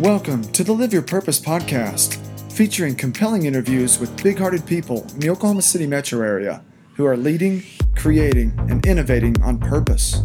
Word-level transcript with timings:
Welcome 0.00 0.44
to 0.52 0.62
the 0.62 0.72
Live 0.72 0.92
Your 0.92 1.02
Purpose 1.02 1.40
podcast, 1.40 2.18
featuring 2.52 2.94
compelling 2.94 3.46
interviews 3.46 3.98
with 3.98 4.22
big 4.22 4.38
hearted 4.38 4.64
people 4.64 5.04
in 5.14 5.18
the 5.18 5.28
Oklahoma 5.28 5.60
City 5.60 5.88
metro 5.88 6.20
area 6.20 6.62
who 6.94 7.04
are 7.04 7.16
leading, 7.16 7.64
creating, 7.96 8.54
and 8.70 8.86
innovating 8.86 9.42
on 9.42 9.58
purpose. 9.58 10.22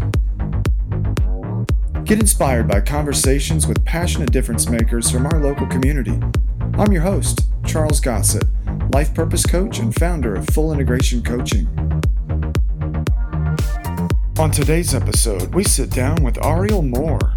Get 2.03 2.19
inspired 2.19 2.67
by 2.67 2.81
conversations 2.81 3.65
with 3.65 3.83
passionate 3.83 4.31
difference 4.31 4.69
makers 4.69 5.09
from 5.09 5.25
our 5.25 5.39
local 5.41 5.65
community. 5.65 6.19
I'm 6.75 6.91
your 6.91 7.01
host, 7.01 7.47
Charles 7.65 7.99
Gossett, 7.99 8.45
life 8.93 9.11
purpose 9.15 9.43
coach 9.43 9.79
and 9.79 9.95
founder 9.95 10.35
of 10.35 10.47
Full 10.49 10.71
Integration 10.71 11.23
Coaching. 11.23 11.67
On 14.37 14.51
today's 14.51 14.93
episode, 14.93 15.55
we 15.55 15.63
sit 15.63 15.89
down 15.89 16.23
with 16.23 16.37
Ariel 16.45 16.83
Moore, 16.83 17.32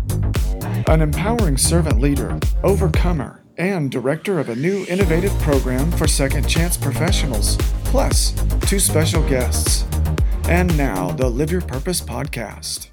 an 0.88 1.00
empowering 1.02 1.56
servant 1.56 2.00
leader, 2.00 2.38
overcomer, 2.62 3.44
and 3.58 3.90
director 3.90 4.38
of 4.38 4.48
a 4.48 4.56
new 4.56 4.84
innovative 4.88 5.32
program 5.40 5.90
for 5.92 6.06
second 6.06 6.48
chance 6.48 6.76
professionals, 6.76 7.56
plus 7.84 8.32
two 8.62 8.78
special 8.78 9.26
guests. 9.28 9.84
And 10.48 10.76
now, 10.76 11.10
the 11.10 11.28
Live 11.28 11.50
Your 11.50 11.62
Purpose 11.62 12.00
podcast. 12.00 12.90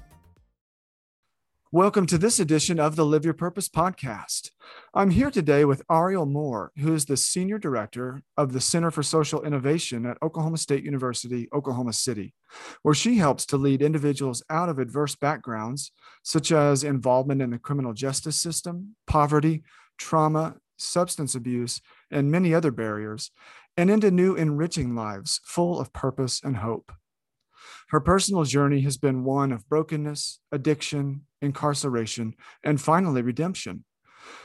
Welcome 1.74 2.06
to 2.06 2.18
this 2.18 2.38
edition 2.38 2.78
of 2.78 2.94
the 2.94 3.04
Live 3.04 3.24
Your 3.24 3.34
Purpose 3.34 3.68
podcast. 3.68 4.50
I'm 4.94 5.10
here 5.10 5.28
today 5.28 5.64
with 5.64 5.82
Ariel 5.90 6.24
Moore, 6.24 6.70
who 6.78 6.94
is 6.94 7.06
the 7.06 7.16
Senior 7.16 7.58
Director 7.58 8.22
of 8.36 8.52
the 8.52 8.60
Center 8.60 8.92
for 8.92 9.02
Social 9.02 9.42
Innovation 9.42 10.06
at 10.06 10.16
Oklahoma 10.22 10.58
State 10.58 10.84
University, 10.84 11.48
Oklahoma 11.52 11.92
City, 11.92 12.32
where 12.82 12.94
she 12.94 13.16
helps 13.16 13.44
to 13.46 13.56
lead 13.56 13.82
individuals 13.82 14.40
out 14.48 14.68
of 14.68 14.78
adverse 14.78 15.16
backgrounds, 15.16 15.90
such 16.22 16.52
as 16.52 16.84
involvement 16.84 17.42
in 17.42 17.50
the 17.50 17.58
criminal 17.58 17.92
justice 17.92 18.40
system, 18.40 18.94
poverty, 19.08 19.64
trauma, 19.98 20.58
substance 20.76 21.34
abuse, 21.34 21.80
and 22.08 22.30
many 22.30 22.54
other 22.54 22.70
barriers, 22.70 23.32
and 23.76 23.90
into 23.90 24.12
new 24.12 24.36
enriching 24.36 24.94
lives 24.94 25.40
full 25.44 25.80
of 25.80 25.92
purpose 25.92 26.40
and 26.40 26.58
hope. 26.58 26.92
Her 27.88 28.00
personal 28.00 28.44
journey 28.44 28.80
has 28.82 28.96
been 28.96 29.24
one 29.24 29.52
of 29.52 29.68
brokenness, 29.68 30.40
addiction, 30.52 31.22
incarceration, 31.44 32.34
and 32.62 32.80
finally 32.80 33.22
redemption. 33.22 33.84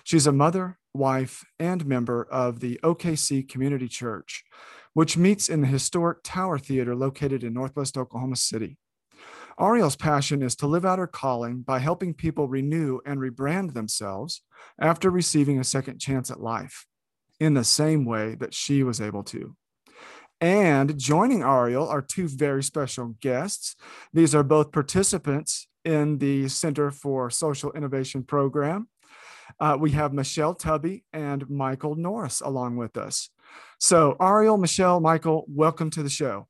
She's 0.04 0.28
a 0.28 0.32
mother, 0.32 0.78
wife, 0.94 1.44
and 1.60 1.86
member 1.86 2.28
of 2.30 2.60
the 2.60 2.80
OKC 2.84 3.48
Community 3.48 3.88
Church, 3.88 4.44
which 4.94 5.18
meets 5.18 5.50
in 5.50 5.62
the 5.62 5.68
historic 5.68 6.20
Tower 6.24 6.60
Theater 6.60 6.96
located 6.96 7.44
in 7.44 7.54
Northwest 7.54 7.98
Oklahoma 7.98 8.36
City. 8.36 8.78
Ariel's 9.60 9.98
passion 9.98 10.42
is 10.42 10.56
to 10.58 10.68
live 10.68 10.86
out 10.86 11.00
her 11.00 11.08
calling 11.08 11.62
by 11.62 11.80
helping 11.80 12.14
people 12.14 12.48
renew 12.48 13.00
and 13.06 13.20
rebrand 13.20 13.74
themselves 13.74 14.42
after 14.80 15.10
receiving 15.10 15.60
a 15.60 15.66
second 15.66 16.00
chance 16.00 16.32
at 16.32 16.40
life 16.40 16.86
in 17.40 17.54
the 17.54 17.64
same 17.64 18.06
way 18.06 18.36
that 18.36 18.54
she 18.54 18.84
was 18.84 19.02
able 19.02 19.24
to. 19.24 19.56
And 20.42 20.98
joining 20.98 21.42
Ariel 21.42 21.88
are 21.88 22.02
two 22.02 22.30
very 22.30 22.64
special 22.64 23.16
guests. 23.20 23.76
These 24.14 24.34
are 24.34 24.44
both 24.44 24.72
participants 24.72 25.68
in 25.86 26.18
the 26.18 26.50
Center 26.50 26.92
for 26.92 27.30
Social 27.30 27.72
Innovation 27.72 28.24
program. 28.24 28.90
Uh, 29.60 29.78
we 29.80 29.92
have 29.92 30.14
Michelle 30.14 30.54
Tubby 30.54 31.06
and 31.14 31.50
Michael 31.50 31.96
Norris 31.96 32.42
along 32.42 32.76
with 32.76 32.98
us. 32.98 33.30
So, 33.80 34.18
Ariel, 34.22 34.58
Michelle, 34.58 35.00
Michael, 35.00 35.46
welcome 35.48 35.90
to 35.92 36.04
the 36.04 36.10
show. 36.10 36.49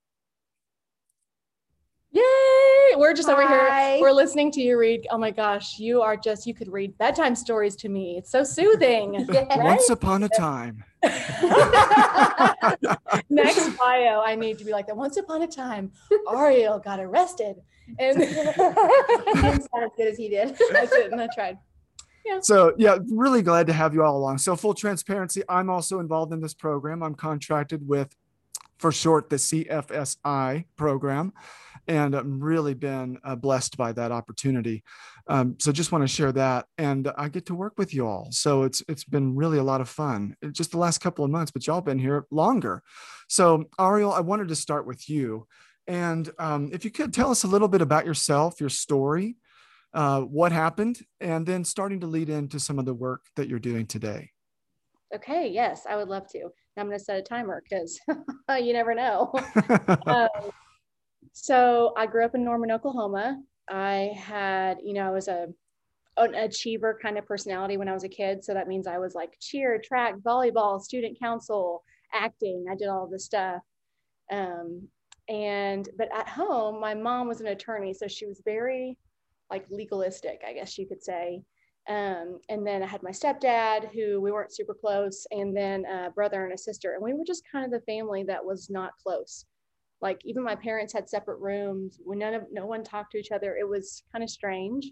We're 2.99 3.13
just 3.13 3.29
over 3.29 3.47
here. 3.47 4.01
We're 4.01 4.11
listening 4.11 4.51
to 4.51 4.61
you 4.61 4.77
read. 4.77 5.07
Oh 5.09 5.17
my 5.17 5.31
gosh, 5.31 5.79
you 5.79 6.01
are 6.01 6.17
just, 6.17 6.45
you 6.45 6.53
could 6.53 6.69
read 6.69 6.97
bedtime 6.97 7.33
stories 7.33 7.77
to 7.77 7.87
me. 7.87 8.17
It's 8.17 8.29
so 8.29 8.43
soothing. 8.43 9.25
Once 9.55 9.89
upon 9.89 10.23
a 10.23 10.29
time. 10.29 10.83
Next 13.29 13.69
bio, 13.77 14.21
I 14.21 14.35
need 14.37 14.57
to 14.59 14.65
be 14.65 14.73
like 14.73 14.87
that. 14.87 14.97
Once 14.97 15.15
upon 15.15 15.43
a 15.43 15.47
time, 15.47 15.93
Ariel 16.29 16.77
got 16.79 16.99
arrested. 16.99 17.55
And 17.99 18.19
You 18.19 18.25
didn't 18.27 18.57
as 18.57 19.67
good 19.95 20.07
as 20.09 20.17
he 20.17 20.27
did. 20.27 20.57
that's 20.69 20.91
it. 20.91 21.13
And 21.13 21.21
I 21.21 21.29
tried. 21.33 21.57
Yeah. 22.25 22.39
So, 22.41 22.73
yeah, 22.77 22.97
really 23.09 23.41
glad 23.41 23.67
to 23.67 23.73
have 23.73 23.93
you 23.93 24.03
all 24.03 24.17
along. 24.17 24.39
So, 24.39 24.57
full 24.57 24.73
transparency, 24.73 25.41
I'm 25.47 25.69
also 25.69 26.01
involved 26.01 26.33
in 26.33 26.41
this 26.41 26.53
program. 26.53 27.01
I'm 27.01 27.15
contracted 27.15 27.87
with, 27.87 28.13
for 28.77 28.91
short, 28.91 29.29
the 29.29 29.37
CFSI 29.37 30.65
program, 30.75 31.31
and 31.89 32.15
I'm 32.15 32.39
really 32.39 32.73
been 32.73 33.17
uh, 33.25 33.35
blessed 33.35 33.75
by 33.75 33.91
that 33.93 34.13
opportunity. 34.13 34.83
Um, 35.27 35.57
so, 35.59 35.73
just 35.73 35.91
want 35.91 36.03
to 36.03 36.07
share 36.07 36.31
that, 36.31 36.67
and 36.77 37.11
I 37.17 37.27
get 37.27 37.47
to 37.47 37.55
work 37.55 37.73
with 37.77 37.93
you 37.93 38.07
all. 38.07 38.29
So, 38.31 38.63
it's 38.63 38.81
it's 38.87 39.03
been 39.03 39.35
really 39.35 39.57
a 39.57 39.63
lot 39.63 39.81
of 39.81 39.89
fun. 39.89 40.37
It's 40.41 40.57
just 40.57 40.71
the 40.71 40.77
last 40.77 40.99
couple 40.99 41.25
of 41.25 41.31
months, 41.31 41.51
but 41.51 41.67
y'all 41.67 41.81
been 41.81 41.99
here 41.99 42.25
longer. 42.31 42.81
So, 43.27 43.65
Ariel, 43.77 44.13
I 44.13 44.21
wanted 44.21 44.47
to 44.47 44.55
start 44.55 44.87
with 44.87 45.09
you, 45.09 45.47
and 45.87 46.29
um, 46.39 46.69
if 46.71 46.85
you 46.85 46.91
could 46.91 47.13
tell 47.13 47.31
us 47.31 47.43
a 47.43 47.47
little 47.47 47.67
bit 47.67 47.81
about 47.81 48.05
yourself, 48.05 48.61
your 48.61 48.69
story 48.69 49.35
uh, 49.93 50.21
what 50.21 50.51
happened, 50.51 50.99
and 51.19 51.45
then 51.45 51.63
starting 51.63 51.99
to 52.01 52.07
lead 52.07 52.29
into 52.29 52.59
some 52.59 52.79
of 52.79 52.85
the 52.85 52.93
work 52.93 53.25
that 53.35 53.47
you're 53.47 53.59
doing 53.59 53.85
today. 53.85 54.29
Okay, 55.15 55.49
yes, 55.49 55.87
I 55.89 55.95
would 55.95 56.07
love 56.07 56.27
to. 56.29 56.49
I'm 56.77 56.85
going 56.85 56.97
to 56.97 57.03
set 57.03 57.17
a 57.17 57.21
timer 57.21 57.61
because 57.67 57.99
you 58.61 58.73
never 58.73 58.93
know. 58.93 59.33
um, 60.05 60.29
so 61.33 61.93
I 61.97 62.05
grew 62.05 62.25
up 62.25 62.35
in 62.35 62.43
Norman, 62.43 62.71
Oklahoma. 62.71 63.41
I 63.69 64.11
had, 64.15 64.77
you 64.83 64.93
know, 64.93 65.07
I 65.07 65.11
was 65.11 65.27
a 65.27 65.47
an 66.17 66.35
achiever 66.35 66.99
kind 67.01 67.17
of 67.17 67.25
personality 67.25 67.77
when 67.77 67.87
I 67.87 67.93
was 67.93 68.03
a 68.03 68.09
kid. 68.09 68.43
So 68.43 68.53
that 68.53 68.67
means 68.67 68.87
I 68.87 68.97
was 68.97 69.15
like 69.15 69.37
cheer, 69.39 69.79
track, 69.81 70.15
volleyball, 70.17 70.81
student 70.81 71.17
council, 71.17 71.83
acting. 72.13 72.65
I 72.69 72.75
did 72.75 72.89
all 72.89 73.07
this 73.07 73.25
stuff. 73.25 73.61
Um, 74.31 74.87
and 75.29 75.87
but 75.97 76.09
at 76.13 76.27
home, 76.27 76.79
my 76.81 76.93
mom 76.93 77.27
was 77.27 77.39
an 77.41 77.47
attorney, 77.47 77.93
so 77.93 78.07
she 78.07 78.25
was 78.25 78.41
very 78.43 78.97
like 79.49 79.65
legalistic, 79.69 80.41
I 80.47 80.53
guess 80.53 80.77
you 80.77 80.87
could 80.87 81.03
say. 81.03 81.41
Um, 81.87 82.39
and 82.49 82.65
then 82.65 82.83
I 82.83 82.85
had 82.85 83.01
my 83.01 83.11
stepdad, 83.11 83.91
who 83.93 84.21
we 84.21 84.31
weren't 84.31 84.53
super 84.53 84.73
close, 84.73 85.25
and 85.31 85.55
then 85.55 85.85
a 85.85 86.11
brother 86.11 86.43
and 86.43 86.53
a 86.53 86.57
sister, 86.57 86.93
and 86.93 87.03
we 87.03 87.13
were 87.13 87.23
just 87.25 87.43
kind 87.51 87.65
of 87.65 87.71
the 87.71 87.85
family 87.91 88.23
that 88.23 88.43
was 88.43 88.69
not 88.69 88.91
close. 89.01 89.45
Like 90.01 90.21
even 90.23 90.43
my 90.43 90.55
parents 90.55 90.93
had 90.93 91.09
separate 91.09 91.39
rooms. 91.39 91.99
When 92.03 92.19
none 92.19 92.33
of 92.33 92.43
no 92.51 92.65
one 92.65 92.83
talked 92.83 93.11
to 93.11 93.17
each 93.17 93.31
other, 93.31 93.55
it 93.55 93.67
was 93.67 94.03
kind 94.11 94.23
of 94.23 94.29
strange. 94.29 94.91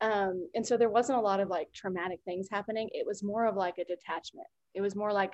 Um, 0.00 0.48
and 0.54 0.66
so 0.66 0.76
there 0.76 0.90
wasn't 0.90 1.18
a 1.18 1.22
lot 1.22 1.40
of 1.40 1.48
like 1.48 1.72
traumatic 1.72 2.20
things 2.24 2.48
happening. 2.50 2.88
It 2.92 3.06
was 3.06 3.22
more 3.22 3.46
of 3.46 3.56
like 3.56 3.78
a 3.78 3.84
detachment. 3.84 4.46
It 4.74 4.80
was 4.80 4.94
more 4.94 5.12
like, 5.12 5.32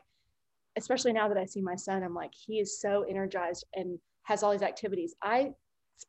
especially 0.76 1.12
now 1.12 1.28
that 1.28 1.38
I 1.38 1.44
see 1.44 1.60
my 1.60 1.74
son, 1.76 2.02
I'm 2.04 2.14
like 2.14 2.32
he 2.34 2.60
is 2.60 2.80
so 2.80 3.04
energized 3.08 3.66
and 3.74 3.98
has 4.24 4.42
all 4.42 4.52
these 4.52 4.62
activities. 4.62 5.14
I 5.22 5.50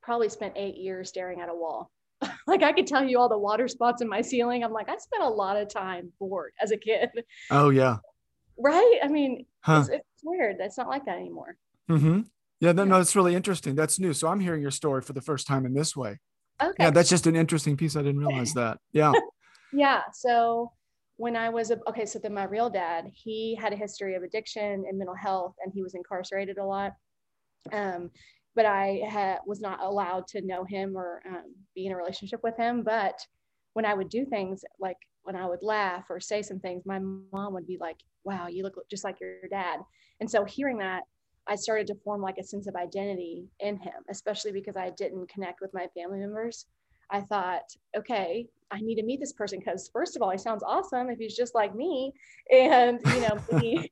probably 0.03 0.29
spent 0.29 0.53
eight 0.55 0.77
years 0.77 1.09
staring 1.09 1.41
at 1.41 1.49
a 1.49 1.53
wall 1.53 1.91
like 2.47 2.63
I 2.63 2.71
could 2.71 2.87
tell 2.87 3.03
you 3.03 3.19
all 3.19 3.29
the 3.29 3.37
water 3.37 3.67
spots 3.67 4.01
in 4.01 4.07
my 4.07 4.21
ceiling. 4.21 4.63
I'm 4.63 4.71
like, 4.71 4.89
I 4.89 4.97
spent 4.97 5.23
a 5.23 5.29
lot 5.29 5.57
of 5.57 5.69
time 5.69 6.11
bored 6.19 6.53
as 6.61 6.71
a 6.71 6.77
kid, 6.77 7.09
oh 7.49 7.69
yeah. 7.69 7.97
right? 8.57 8.99
I 9.03 9.07
mean, 9.07 9.45
Huh. 9.61 9.79
it's, 9.81 9.89
it's 9.89 10.21
weird. 10.23 10.57
That's 10.59 10.77
not 10.77 10.87
like 10.87 11.05
that 11.05 11.17
anymore. 11.17 11.57
Mm-hmm. 11.89 12.21
Yeah. 12.61 12.71
No, 12.71 12.85
no, 12.85 12.99
it's 12.99 13.15
really 13.15 13.35
interesting. 13.35 13.75
That's 13.75 13.99
new. 13.99 14.13
So 14.13 14.29
I'm 14.29 14.39
hearing 14.39 14.61
your 14.61 14.71
story 14.71 15.01
for 15.01 15.11
the 15.11 15.21
first 15.21 15.47
time 15.47 15.65
in 15.65 15.73
this 15.73 15.95
way. 15.95 16.19
Okay. 16.61 16.75
Yeah, 16.79 16.91
that's 16.91 17.09
just 17.09 17.27
an 17.27 17.35
interesting 17.35 17.75
piece. 17.75 17.95
I 17.95 18.03
didn't 18.03 18.19
realize 18.19 18.53
that. 18.53 18.77
Yeah. 18.93 19.11
Yeah. 19.73 20.01
So 20.13 20.73
when 21.15 21.35
I 21.37 21.49
was 21.49 21.71
a, 21.71 21.79
okay, 21.87 22.05
so 22.05 22.19
then 22.19 22.33
my 22.33 22.43
real 22.43 22.69
dad, 22.69 23.05
he 23.13 23.55
had 23.55 23.71
a 23.71 23.77
history 23.77 24.15
of 24.15 24.23
addiction 24.23 24.83
and 24.87 24.97
mental 24.97 25.15
health, 25.15 25.55
and 25.63 25.71
he 25.73 25.81
was 25.81 25.93
incarcerated 25.95 26.57
a 26.57 26.65
lot. 26.65 26.91
Um, 27.71 28.11
but 28.55 28.65
I 28.65 29.01
ha- 29.09 29.39
was 29.45 29.61
not 29.61 29.79
allowed 29.81 30.27
to 30.29 30.41
know 30.41 30.65
him 30.65 30.97
or 30.97 31.21
um, 31.25 31.55
be 31.73 31.85
in 31.85 31.93
a 31.93 31.95
relationship 31.95 32.41
with 32.43 32.57
him. 32.57 32.83
But 32.83 33.17
when 33.73 33.85
I 33.85 33.93
would 33.93 34.09
do 34.09 34.25
things 34.25 34.65
like 34.79 34.97
when 35.23 35.35
I 35.35 35.45
would 35.45 35.61
laugh 35.61 36.05
or 36.09 36.19
say 36.19 36.41
some 36.41 36.59
things, 36.59 36.83
my 36.85 36.99
mom 36.99 37.53
would 37.53 37.67
be 37.67 37.77
like, 37.79 37.97
"Wow, 38.25 38.47
you 38.47 38.63
look 38.63 38.73
just 38.89 39.03
like 39.03 39.21
your 39.21 39.47
dad." 39.49 39.79
And 40.19 40.29
so 40.29 40.43
hearing 40.43 40.79
that, 40.79 41.03
I 41.47 41.55
started 41.55 41.87
to 41.87 41.95
form 42.03 42.21
like 42.21 42.37
a 42.37 42.43
sense 42.43 42.67
of 42.67 42.75
identity 42.75 43.45
in 43.59 43.77
him, 43.77 43.93
especially 44.09 44.51
because 44.51 44.77
I 44.77 44.91
didn't 44.91 45.29
connect 45.29 45.61
with 45.61 45.73
my 45.73 45.87
family 45.95 46.19
members. 46.19 46.65
I 47.09 47.21
thought, 47.21 47.63
okay, 47.97 48.47
I 48.71 48.79
need 48.79 48.95
to 48.95 49.03
meet 49.03 49.19
this 49.19 49.33
person 49.33 49.59
because 49.59 49.89
first 49.91 50.15
of 50.15 50.21
all, 50.21 50.29
he 50.29 50.37
sounds 50.37 50.63
awesome 50.63 51.09
if 51.09 51.19
he's 51.19 51.35
just 51.35 51.53
like 51.55 51.75
me, 51.75 52.13
and 52.51 52.99
you 53.03 53.21
know, 53.21 53.37
maybe, 53.51 53.91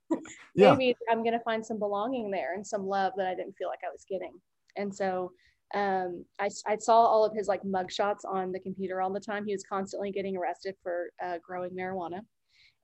Yeah. 0.55 0.75
maybe 0.75 0.95
I'm 1.11 1.23
gonna 1.23 1.41
find 1.41 1.65
some 1.65 1.79
belonging 1.79 2.31
there 2.31 2.53
and 2.53 2.65
some 2.65 2.87
love 2.87 3.13
that 3.17 3.27
I 3.27 3.35
didn't 3.35 3.57
feel 3.57 3.67
like 3.67 3.79
I 3.85 3.91
was 3.91 4.05
getting. 4.09 4.33
And 4.77 4.95
so 4.95 5.31
um, 5.75 6.23
I, 6.39 6.49
I 6.65 6.77
saw 6.77 6.93
all 6.93 7.25
of 7.25 7.33
his 7.35 7.47
like 7.47 7.63
mug 7.65 7.91
shots 7.91 8.25
on 8.25 8.51
the 8.51 8.59
computer 8.59 9.01
all 9.01 9.11
the 9.11 9.19
time. 9.19 9.45
He 9.45 9.53
was 9.53 9.63
constantly 9.63 10.11
getting 10.11 10.37
arrested 10.37 10.75
for 10.81 11.09
uh, 11.23 11.37
growing 11.45 11.71
marijuana, 11.71 12.21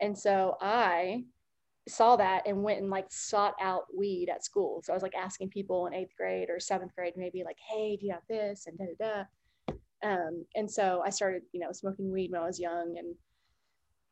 and 0.02 0.18
so 0.18 0.58
I 0.62 1.24
saw 1.88 2.16
that 2.16 2.48
and 2.48 2.64
went 2.64 2.82
and 2.82 2.90
like 2.90 3.06
sought 3.10 3.54
out 3.62 3.84
weed 3.96 4.30
at 4.30 4.44
school. 4.44 4.82
So 4.84 4.92
I 4.92 4.96
was 4.96 5.04
like 5.04 5.16
asking 5.16 5.50
people 5.50 5.88
in 5.88 5.94
eighth 5.94 6.16
grade 6.18 6.50
or 6.50 6.60
seventh 6.60 6.96
grade, 6.96 7.14
maybe 7.16 7.44
like, 7.44 7.58
hey, 7.70 7.96
do 7.96 8.08
you 8.08 8.14
have 8.14 8.24
this? 8.28 8.68
And 8.68 8.78
da 8.78 8.86
da 8.86 9.26
da. 10.04 10.08
Um, 10.08 10.46
and 10.56 10.70
so 10.70 11.02
I 11.06 11.10
started, 11.10 11.44
you 11.52 11.60
know, 11.60 11.72
smoking 11.72 12.12
weed 12.12 12.32
when 12.32 12.42
I 12.42 12.46
was 12.46 12.60
young 12.60 12.96
and 12.98 13.16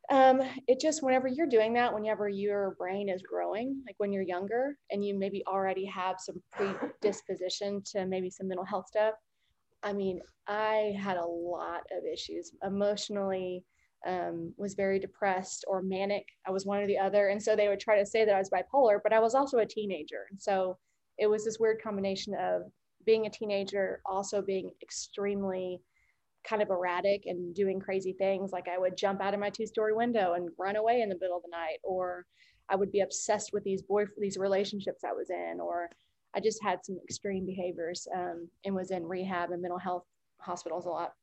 um, 0.09 0.41
it 0.67 0.79
just 0.79 1.01
whenever 1.01 1.27
you're 1.27 1.47
doing 1.47 1.73
that, 1.73 1.93
whenever 1.93 2.27
your 2.27 2.75
brain 2.77 3.07
is 3.09 3.21
growing, 3.21 3.81
like 3.87 3.95
when 3.97 4.11
you're 4.11 4.21
younger 4.21 4.77
and 4.91 5.03
you 5.03 5.17
maybe 5.17 5.43
already 5.47 5.85
have 5.85 6.17
some 6.19 6.41
predisposition 6.51 7.81
to 7.91 8.05
maybe 8.05 8.29
some 8.29 8.47
mental 8.49 8.65
health 8.65 8.87
stuff. 8.87 9.15
I 9.81 9.93
mean, 9.93 10.19
I 10.47 10.93
had 10.99 11.17
a 11.17 11.25
lot 11.25 11.83
of 11.91 12.03
issues 12.05 12.51
emotionally, 12.63 13.63
um, 14.05 14.53
was 14.57 14.73
very 14.73 14.99
depressed 14.99 15.65
or 15.67 15.81
manic. 15.81 16.25
I 16.47 16.51
was 16.51 16.65
one 16.65 16.79
or 16.79 16.87
the 16.87 16.97
other. 16.97 17.29
And 17.29 17.41
so 17.41 17.55
they 17.55 17.67
would 17.67 17.79
try 17.79 17.99
to 17.99 18.05
say 18.05 18.25
that 18.25 18.35
I 18.35 18.39
was 18.39 18.49
bipolar, 18.49 18.99
but 19.01 19.13
I 19.13 19.19
was 19.19 19.35
also 19.35 19.59
a 19.59 19.65
teenager. 19.65 20.25
And 20.29 20.41
so 20.41 20.77
it 21.17 21.27
was 21.27 21.45
this 21.45 21.59
weird 21.59 21.81
combination 21.81 22.33
of 22.35 22.63
being 23.05 23.25
a 23.25 23.29
teenager, 23.29 24.01
also 24.05 24.41
being 24.41 24.71
extremely 24.81 25.81
kind 26.43 26.61
of 26.61 26.69
erratic 26.69 27.23
and 27.25 27.55
doing 27.55 27.79
crazy 27.79 28.13
things. 28.13 28.51
Like 28.51 28.67
I 28.67 28.77
would 28.77 28.97
jump 28.97 29.21
out 29.21 29.33
of 29.33 29.39
my 29.39 29.49
two 29.49 29.65
story 29.65 29.93
window 29.93 30.33
and 30.33 30.49
run 30.57 30.75
away 30.75 31.01
in 31.01 31.09
the 31.09 31.17
middle 31.19 31.37
of 31.37 31.43
the 31.43 31.49
night, 31.51 31.77
or 31.83 32.25
I 32.69 32.75
would 32.75 32.91
be 32.91 33.01
obsessed 33.01 33.51
with 33.53 33.63
these 33.63 33.81
boy 33.81 34.05
these 34.17 34.37
relationships 34.37 35.03
I 35.03 35.13
was 35.13 35.29
in, 35.29 35.59
or 35.61 35.89
I 36.35 36.39
just 36.39 36.61
had 36.63 36.79
some 36.83 36.97
extreme 37.03 37.45
behaviors 37.45 38.07
um, 38.13 38.47
and 38.65 38.75
was 38.75 38.91
in 38.91 39.05
rehab 39.05 39.51
and 39.51 39.61
mental 39.61 39.79
health 39.79 40.03
hospitals 40.39 40.85
a 40.85 40.89
lot. 40.89 41.13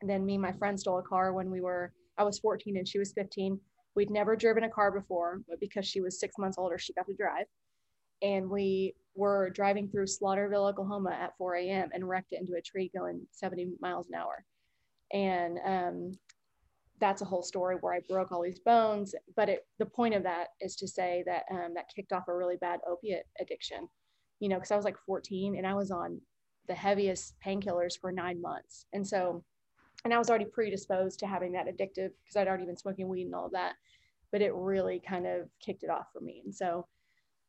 And 0.00 0.08
then 0.08 0.24
me 0.24 0.34
and 0.34 0.42
my 0.42 0.52
friend 0.52 0.78
stole 0.80 0.98
a 0.98 1.02
car 1.02 1.32
when 1.32 1.50
we 1.50 1.60
were 1.60 1.92
I 2.20 2.22
was 2.22 2.38
14 2.38 2.76
and 2.76 2.86
she 2.86 2.98
was 2.98 3.12
15. 3.12 3.58
We'd 3.96 4.10
never 4.10 4.36
driven 4.36 4.64
a 4.64 4.68
car 4.68 4.92
before, 4.92 5.40
but 5.48 5.58
because 5.58 5.86
she 5.86 6.02
was 6.02 6.20
six 6.20 6.36
months 6.38 6.58
older, 6.58 6.78
she 6.78 6.92
got 6.92 7.06
to 7.06 7.14
drive. 7.14 7.46
And 8.20 8.50
we 8.50 8.94
were 9.14 9.48
driving 9.48 9.88
through 9.88 10.04
Slaughterville, 10.04 10.68
Oklahoma 10.68 11.16
at 11.18 11.36
4 11.38 11.54
a.m. 11.56 11.88
and 11.94 12.06
wrecked 12.06 12.32
it 12.32 12.40
into 12.40 12.56
a 12.56 12.60
tree 12.60 12.90
going 12.94 13.26
70 13.30 13.70
miles 13.80 14.06
an 14.08 14.20
hour. 14.20 14.44
And 15.14 15.58
um, 15.64 16.12
that's 17.00 17.22
a 17.22 17.24
whole 17.24 17.42
story 17.42 17.76
where 17.80 17.94
I 17.94 18.00
broke 18.06 18.32
all 18.32 18.42
these 18.42 18.60
bones. 18.60 19.14
But 19.34 19.48
it, 19.48 19.66
the 19.78 19.86
point 19.86 20.14
of 20.14 20.22
that 20.24 20.48
is 20.60 20.76
to 20.76 20.86
say 20.86 21.24
that 21.26 21.44
um, 21.50 21.72
that 21.74 21.90
kicked 21.96 22.12
off 22.12 22.28
a 22.28 22.36
really 22.36 22.56
bad 22.60 22.80
opiate 22.86 23.24
addiction, 23.40 23.88
you 24.40 24.50
know, 24.50 24.56
because 24.56 24.70
I 24.70 24.76
was 24.76 24.84
like 24.84 24.98
14 25.06 25.56
and 25.56 25.66
I 25.66 25.72
was 25.72 25.90
on 25.90 26.20
the 26.68 26.74
heaviest 26.74 27.34
painkillers 27.44 27.98
for 27.98 28.12
nine 28.12 28.42
months. 28.42 28.84
And 28.92 29.06
so 29.06 29.42
and 30.04 30.14
I 30.14 30.18
was 30.18 30.30
already 30.30 30.46
predisposed 30.46 31.18
to 31.20 31.26
having 31.26 31.52
that 31.52 31.66
addictive 31.66 32.10
because 32.22 32.36
I'd 32.36 32.48
already 32.48 32.66
been 32.66 32.76
smoking 32.76 33.08
weed 33.08 33.26
and 33.26 33.34
all 33.34 33.46
of 33.46 33.52
that. 33.52 33.74
But 34.32 34.42
it 34.42 34.54
really 34.54 35.02
kind 35.06 35.26
of 35.26 35.48
kicked 35.64 35.82
it 35.82 35.90
off 35.90 36.06
for 36.12 36.20
me. 36.20 36.42
And 36.44 36.54
so, 36.54 36.86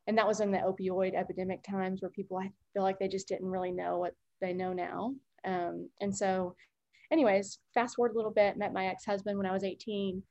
and 0.07 0.17
that 0.17 0.27
was 0.27 0.41
in 0.41 0.51
the 0.51 0.57
opioid 0.57 1.13
epidemic 1.13 1.63
times 1.63 2.01
where 2.01 2.09
people, 2.09 2.37
I 2.37 2.51
feel 2.73 2.83
like 2.83 2.99
they 2.99 3.07
just 3.07 3.27
didn't 3.27 3.49
really 3.49 3.71
know 3.71 3.99
what 3.99 4.15
they 4.41 4.53
know 4.53 4.73
now. 4.73 5.13
Um, 5.45 5.89
and 6.01 6.15
so, 6.15 6.55
anyways, 7.11 7.59
fast 7.73 7.95
forward 7.95 8.13
a 8.13 8.17
little 8.17 8.31
bit, 8.31 8.57
met 8.57 8.73
my 8.73 8.87
ex 8.87 9.05
husband 9.05 9.37
when 9.37 9.47
I 9.47 9.53
was 9.53 9.63
18. 9.63 10.21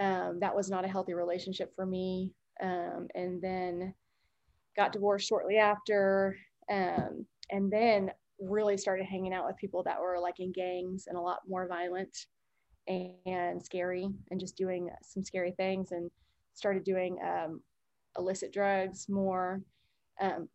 Um, 0.00 0.38
that 0.40 0.54
was 0.54 0.68
not 0.68 0.84
a 0.84 0.88
healthy 0.88 1.14
relationship 1.14 1.72
for 1.76 1.86
me. 1.86 2.32
Um, 2.62 3.06
and 3.14 3.40
then 3.40 3.94
got 4.76 4.92
divorced 4.92 5.28
shortly 5.28 5.56
after. 5.56 6.36
Um, 6.70 7.26
and 7.50 7.70
then 7.72 8.10
really 8.40 8.76
started 8.76 9.06
hanging 9.06 9.32
out 9.32 9.46
with 9.46 9.56
people 9.56 9.82
that 9.82 10.00
were 10.00 10.18
like 10.20 10.40
in 10.40 10.52
gangs 10.52 11.04
and 11.06 11.16
a 11.16 11.20
lot 11.20 11.40
more 11.48 11.68
violent 11.68 12.16
and, 12.88 13.62
scary 13.62 14.08
and 14.30 14.40
just 14.40 14.56
doing 14.56 14.88
some 15.02 15.22
scary 15.22 15.52
things 15.52 15.92
and 15.92 16.10
started 16.54 16.82
doing 16.84 17.18
um, 17.24 17.60
illicit 18.18 18.52
drugs 18.52 19.06
more 19.08 19.60
um, 20.20 20.48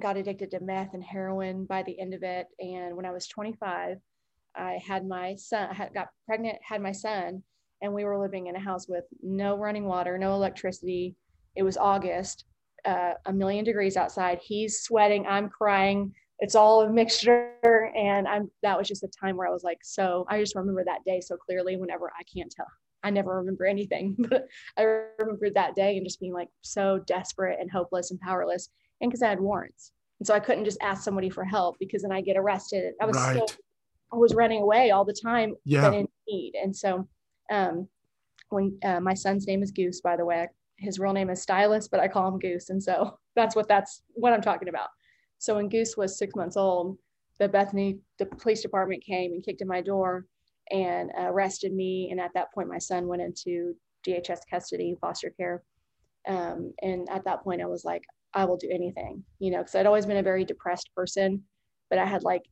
got 0.00 0.16
addicted 0.16 0.50
to 0.50 0.60
meth 0.60 0.94
and 0.94 1.02
heroin 1.02 1.64
by 1.64 1.82
the 1.82 1.98
end 2.00 2.14
of 2.14 2.22
it. 2.22 2.46
And 2.60 2.96
when 2.96 3.04
i 3.04 3.10
was 3.10 3.26
25 3.26 3.98
i 4.56 4.78
had 4.84 5.06
my 5.06 5.34
son 5.34 5.74
had, 5.74 5.92
got 5.92 6.08
pregnant 6.26 6.56
had 6.62 6.80
my 6.80 6.92
son 6.92 7.42
and 7.82 7.92
we 7.92 8.04
were 8.04 8.18
living 8.18 8.46
in 8.46 8.56
a 8.56 8.60
house 8.60 8.88
with 8.88 9.04
no 9.22 9.56
running 9.56 9.84
water 9.84 10.16
no 10.16 10.34
electricity. 10.34 11.16
It 11.56 11.62
was 11.62 11.76
august 11.76 12.44
uh, 12.84 13.14
a 13.26 13.32
million 13.32 13.64
degrees 13.64 13.96
outside. 13.96 14.38
He's 14.42 14.80
sweating. 14.80 15.26
I'm 15.26 15.48
crying 15.48 16.12
it's 16.40 16.54
all 16.54 16.82
a 16.82 16.90
mixture 16.90 17.92
and 17.96 18.28
i'm 18.28 18.50
that 18.62 18.78
was 18.78 18.88
just 18.88 19.02
a 19.02 19.08
time 19.08 19.36
where 19.36 19.46
i 19.46 19.50
was 19.50 19.64
like 19.64 19.78
so 19.82 20.24
i 20.28 20.38
just 20.40 20.54
remember 20.54 20.84
that 20.84 21.04
day 21.04 21.20
so 21.20 21.36
clearly 21.36 21.76
whenever 21.76 22.10
i 22.18 22.22
can't 22.32 22.50
tell 22.50 22.66
i 23.02 23.10
never 23.10 23.36
remember 23.36 23.64
anything 23.64 24.14
but 24.30 24.46
i 24.76 24.82
remember 25.18 25.50
that 25.50 25.74
day 25.74 25.96
and 25.96 26.06
just 26.06 26.20
being 26.20 26.32
like 26.32 26.48
so 26.62 26.98
desperate 27.06 27.58
and 27.60 27.70
hopeless 27.70 28.10
and 28.10 28.20
powerless 28.20 28.70
and 29.00 29.10
because 29.10 29.22
i 29.22 29.28
had 29.28 29.40
warrants 29.40 29.92
and 30.20 30.26
so 30.26 30.34
i 30.34 30.40
couldn't 30.40 30.64
just 30.64 30.78
ask 30.80 31.02
somebody 31.02 31.30
for 31.30 31.44
help 31.44 31.76
because 31.78 32.02
then 32.02 32.12
i 32.12 32.20
get 32.20 32.36
arrested 32.36 32.94
i 33.00 33.06
was 33.06 33.16
right. 33.16 33.48
so 33.48 33.56
i 34.12 34.16
was 34.16 34.34
running 34.34 34.62
away 34.62 34.90
all 34.90 35.04
the 35.04 35.16
time 35.22 35.54
yeah. 35.64 35.90
in 35.92 36.06
need 36.28 36.54
and 36.60 36.74
so 36.74 37.06
um 37.50 37.88
when 38.50 38.78
uh, 38.84 39.00
my 39.00 39.14
son's 39.14 39.46
name 39.46 39.62
is 39.62 39.72
goose 39.72 40.00
by 40.00 40.16
the 40.16 40.24
way 40.24 40.46
his 40.76 41.00
real 41.00 41.12
name 41.12 41.30
is 41.30 41.42
stylus 41.42 41.88
but 41.88 42.00
i 42.00 42.06
call 42.06 42.28
him 42.28 42.38
goose 42.38 42.70
and 42.70 42.82
so 42.82 43.18
that's 43.36 43.56
what 43.56 43.66
that's 43.68 44.02
what 44.14 44.32
i'm 44.32 44.42
talking 44.42 44.68
about 44.68 44.88
so 45.38 45.54
when 45.54 45.68
Goose 45.68 45.96
was 45.96 46.18
six 46.18 46.34
months 46.34 46.56
old, 46.56 46.98
the 47.38 47.48
Bethany 47.48 47.98
the 48.18 48.26
police 48.26 48.62
department 48.62 49.04
came 49.04 49.32
and 49.32 49.44
kicked 49.44 49.62
in 49.62 49.68
my 49.68 49.80
door 49.80 50.26
and 50.70 51.10
arrested 51.16 51.72
me. 51.72 52.08
And 52.10 52.20
at 52.20 52.32
that 52.34 52.52
point, 52.52 52.68
my 52.68 52.78
son 52.78 53.06
went 53.06 53.22
into 53.22 53.74
DHS 54.06 54.40
custody, 54.50 54.96
foster 55.00 55.30
care. 55.30 55.62
Um, 56.26 56.74
and 56.82 57.08
at 57.10 57.24
that 57.24 57.42
point, 57.42 57.62
I 57.62 57.66
was 57.66 57.84
like, 57.84 58.02
I 58.34 58.44
will 58.44 58.56
do 58.56 58.68
anything, 58.70 59.24
you 59.38 59.50
know, 59.50 59.58
because 59.58 59.74
I'd 59.74 59.86
always 59.86 60.04
been 60.04 60.18
a 60.18 60.22
very 60.22 60.44
depressed 60.44 60.90
person, 60.94 61.44
but 61.88 61.98
I 61.98 62.04
had 62.04 62.24
like 62.24 62.42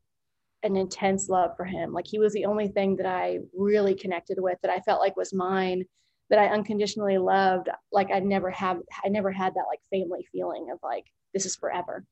an 0.62 0.76
intense 0.76 1.28
love 1.28 1.50
for 1.56 1.64
him. 1.64 1.92
Like 1.92 2.06
he 2.06 2.18
was 2.18 2.32
the 2.32 2.46
only 2.46 2.68
thing 2.68 2.96
that 2.96 3.06
I 3.06 3.40
really 3.54 3.94
connected 3.94 4.38
with 4.40 4.58
that 4.62 4.70
I 4.70 4.80
felt 4.80 5.00
like 5.00 5.16
was 5.16 5.34
mine, 5.34 5.84
that 6.30 6.38
I 6.38 6.46
unconditionally 6.46 7.18
loved. 7.18 7.68
Like 7.92 8.10
I 8.10 8.20
never 8.20 8.50
have, 8.50 8.78
I 9.04 9.08
never 9.08 9.30
had 9.30 9.54
that 9.54 9.66
like 9.68 9.80
family 9.90 10.26
feeling 10.32 10.68
of 10.72 10.78
like 10.82 11.04
this 11.34 11.44
is 11.44 11.56
forever 11.56 12.04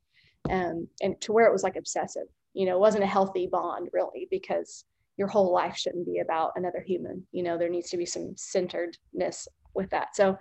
um, 0.51 0.89
and 1.01 1.21
to 1.23 1.33
where 1.33 1.47
it 1.47 1.53
was 1.53 1.63
like 1.63 1.77
obsessive. 1.77 2.27
You 2.53 2.67
know, 2.67 2.77
it 2.77 2.81
wasn't 2.81 3.05
a 3.05 3.09
healthy 3.09 3.49
bond 3.51 3.89
really 3.93 4.29
because 4.31 4.85
your 5.17 5.29
whole 5.29 5.53
life 5.53 5.77
shouldn't 5.77 6.07
be 6.07 6.19
about 6.19 6.53
another 6.57 6.83
human. 6.85 7.27
You 7.33 7.43
know, 7.43 7.59
there 7.59 7.69
needs 7.69 7.91
to 7.91 7.97
be 7.97 8.07
some 8.07 8.35
centeredness 8.37 9.49
with 9.75 9.91
that. 9.91 10.15
So, 10.15 10.37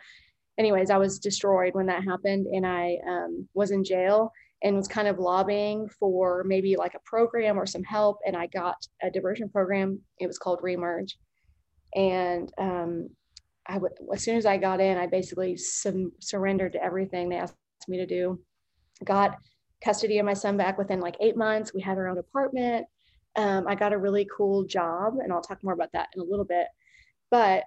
anyways, 0.58 0.90
I 0.90 0.98
was 0.98 1.20
destroyed 1.20 1.74
when 1.74 1.88
that 1.88 2.04
happened, 2.04 2.48
and 2.48 2.66
I 2.66 2.98
um, 3.08 3.48
was 3.54 3.72
in 3.72 3.84
jail 3.84 4.32
and 4.64 4.76
was 4.76 4.88
kind 4.88 5.08
of 5.08 5.20
lobbying 5.20 5.90
for 6.00 6.44
maybe 6.48 6.76
like 6.76 6.94
a 6.94 7.02
program 7.06 7.60
or 7.60 7.66
some 7.66 7.84
help. 7.84 8.20
And 8.26 8.36
I 8.36 8.48
got 8.48 8.76
a 9.02 9.10
diversion 9.12 9.50
program. 9.50 10.00
It 10.20 10.28
was 10.28 10.38
called 10.38 10.62
Remerge, 10.62 11.14
and 11.96 12.52
um, 12.58 13.10
I 13.68 13.76
w- 13.76 13.94
as 14.14 14.24
soon 14.24 14.38
as 14.38 14.46
I 14.46 14.58
got 14.58 14.82
in, 14.82 14.98
I 14.98 15.08
basically 15.08 15.58
some 15.58 16.12
surrendered 16.20 16.74
to 16.74 16.84
everything 16.84 17.30
they 17.30 17.38
asked 17.38 17.56
me 17.88 17.98
to 17.98 18.06
do. 18.06 18.40
Got 19.04 19.38
custody 19.84 20.20
of 20.20 20.26
my 20.26 20.34
son 20.34 20.58
back 20.58 20.78
within 20.78 21.00
like 21.00 21.18
eight 21.20 21.38
months. 21.38 21.74
We 21.74 21.82
had 21.82 21.98
our 21.98 22.08
own 22.08 22.18
apartment. 22.18 22.86
Um, 23.36 23.68
I 23.68 23.76
got 23.76 23.94
a 23.94 23.98
really 23.98 24.28
cool 24.36 24.64
job, 24.64 25.16
and 25.22 25.34
I'll 25.34 25.42
talk 25.42 25.64
more 25.64 25.74
about 25.74 25.92
that 25.94 26.10
in 26.16 26.22
a 26.22 26.26
little 26.26 26.46
bit. 26.46 26.68
But, 27.32 27.64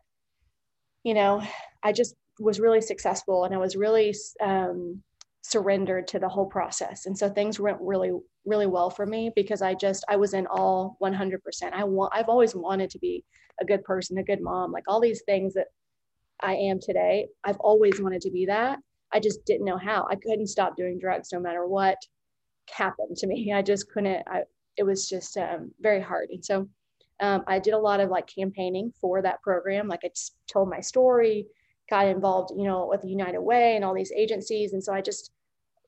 you 1.02 1.14
know, 1.14 1.42
I 1.82 1.92
just 1.92 2.14
was 2.38 2.60
really 2.60 2.80
successful 2.80 3.44
and 3.44 3.54
I 3.54 3.58
was 3.58 3.76
really 3.76 4.14
um, 4.40 5.02
surrendered 5.42 6.06
to 6.08 6.18
the 6.18 6.28
whole 6.28 6.46
process. 6.46 7.06
And 7.06 7.16
so 7.16 7.28
things 7.28 7.58
went 7.58 7.78
really, 7.80 8.12
really 8.44 8.66
well 8.66 8.90
for 8.90 9.06
me 9.06 9.32
because 9.34 9.62
I 9.62 9.74
just, 9.74 10.04
I 10.08 10.16
was 10.16 10.34
in 10.34 10.46
all 10.46 10.96
100%. 11.02 11.38
I 11.72 11.84
want, 11.84 12.12
I've 12.14 12.28
always 12.28 12.54
wanted 12.54 12.90
to 12.90 12.98
be 12.98 13.24
a 13.60 13.64
good 13.64 13.84
person, 13.84 14.18
a 14.18 14.22
good 14.22 14.40
mom, 14.40 14.72
like 14.72 14.84
all 14.88 15.00
these 15.00 15.22
things 15.22 15.54
that 15.54 15.68
I 16.40 16.54
am 16.54 16.78
today. 16.80 17.28
I've 17.44 17.58
always 17.58 18.00
wanted 18.00 18.20
to 18.22 18.30
be 18.30 18.46
that. 18.46 18.78
I 19.12 19.20
just 19.20 19.44
didn't 19.44 19.66
know 19.66 19.78
how. 19.78 20.06
I 20.10 20.16
couldn't 20.16 20.48
stop 20.48 20.76
doing 20.76 20.98
drugs 20.98 21.30
no 21.32 21.40
matter 21.40 21.66
what 21.66 21.98
happened 22.70 23.16
to 23.18 23.26
me. 23.26 23.52
I 23.54 23.62
just 23.62 23.90
couldn't. 23.90 24.22
I, 24.26 24.42
it 24.76 24.82
was 24.82 25.08
just 25.08 25.36
um, 25.36 25.72
very 25.80 26.00
hard. 26.00 26.28
And 26.30 26.44
so 26.44 26.68
um, 27.20 27.44
I 27.46 27.58
did 27.58 27.74
a 27.74 27.78
lot 27.78 28.00
of 28.00 28.10
like 28.10 28.26
campaigning 28.26 28.92
for 29.00 29.22
that 29.22 29.40
program. 29.42 29.88
Like 29.88 30.00
I 30.04 30.08
just 30.08 30.36
told 30.46 30.68
my 30.68 30.80
story, 30.80 31.46
got 31.88 32.06
involved, 32.06 32.52
you 32.56 32.64
know, 32.64 32.86
with 32.90 33.04
United 33.04 33.40
Way 33.40 33.76
and 33.76 33.84
all 33.84 33.94
these 33.94 34.12
agencies. 34.12 34.72
And 34.72 34.84
so 34.84 34.92
I 34.92 35.00
just, 35.00 35.30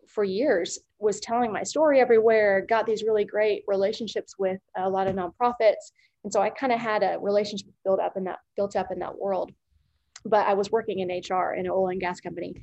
for 0.06 0.24
years, 0.24 0.78
was 0.98 1.20
telling 1.20 1.52
my 1.52 1.62
story 1.62 2.00
everywhere. 2.00 2.64
Got 2.66 2.86
these 2.86 3.02
really 3.02 3.24
great 3.24 3.62
relationships 3.66 4.36
with 4.38 4.60
a 4.76 4.88
lot 4.88 5.06
of 5.06 5.16
nonprofits. 5.16 5.92
And 6.24 6.32
so 6.32 6.40
I 6.40 6.50
kind 6.50 6.72
of 6.72 6.80
had 6.80 7.02
a 7.02 7.18
relationship 7.20 7.68
built 7.84 8.00
up 8.00 8.16
in 8.16 8.24
that 8.24 8.38
built 8.56 8.74
up 8.74 8.90
in 8.90 8.98
that 9.00 9.16
world 9.18 9.52
but 10.24 10.46
I 10.46 10.54
was 10.54 10.70
working 10.70 10.98
in 11.00 11.08
HR 11.08 11.54
in 11.54 11.66
an 11.66 11.70
oil 11.70 11.88
and 11.88 12.00
gas 12.00 12.20
company. 12.20 12.54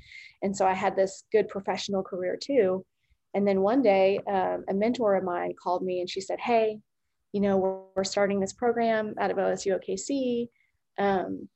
And 0.42 0.56
so 0.56 0.66
I 0.66 0.74
had 0.74 0.96
this 0.96 1.24
good 1.32 1.48
professional 1.48 2.04
career 2.04 2.38
too. 2.42 2.86
And 3.34 3.48
then 3.48 3.62
one 3.62 3.82
day, 3.82 4.20
um, 4.28 4.64
a 4.70 4.74
mentor 4.74 5.16
of 5.16 5.24
mine 5.24 5.54
called 5.62 5.84
me 5.84 6.00
and 6.00 6.10
she 6.10 6.22
said, 6.22 6.40
Hey, 6.40 6.80
you 7.34 7.42
know, 7.42 7.58
we're, 7.58 7.80
we're 7.96 8.04
starting 8.06 8.40
this 8.40 8.54
program 8.54 9.14
out 9.20 9.32
of 9.32 9.38
OSU 9.38 9.78
OKC. 9.78 10.48
Um, 10.98 11.50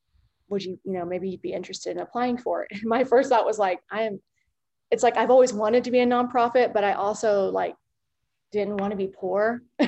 would 0.50 0.64
you, 0.64 0.80
you 0.84 0.94
know, 0.94 1.06
maybe 1.06 1.30
you'd 1.30 1.42
be 1.42 1.54
interested 1.54 1.92
in 1.92 2.00
applying 2.00 2.38
for 2.38 2.64
it? 2.64 2.70
And 2.72 2.84
my 2.86 3.04
first 3.04 3.30
thought 3.30 3.46
was 3.46 3.60
like, 3.60 3.80
I 3.92 4.04
am, 4.04 4.20
it's 4.92 5.04
like 5.04 5.18
I've 5.18 5.30
always 5.30 5.54
wanted 5.54 5.84
to 5.86 5.92
be 5.92 6.00
a 6.00 6.06
nonprofit, 6.06 6.74
but 6.74 6.84
I 6.84 6.94
also 6.94 7.50
like 7.50 7.76
didn't 8.52 8.78
want 8.78 8.92
to 8.92 8.98
be 8.98 9.08
poor. 9.08 9.62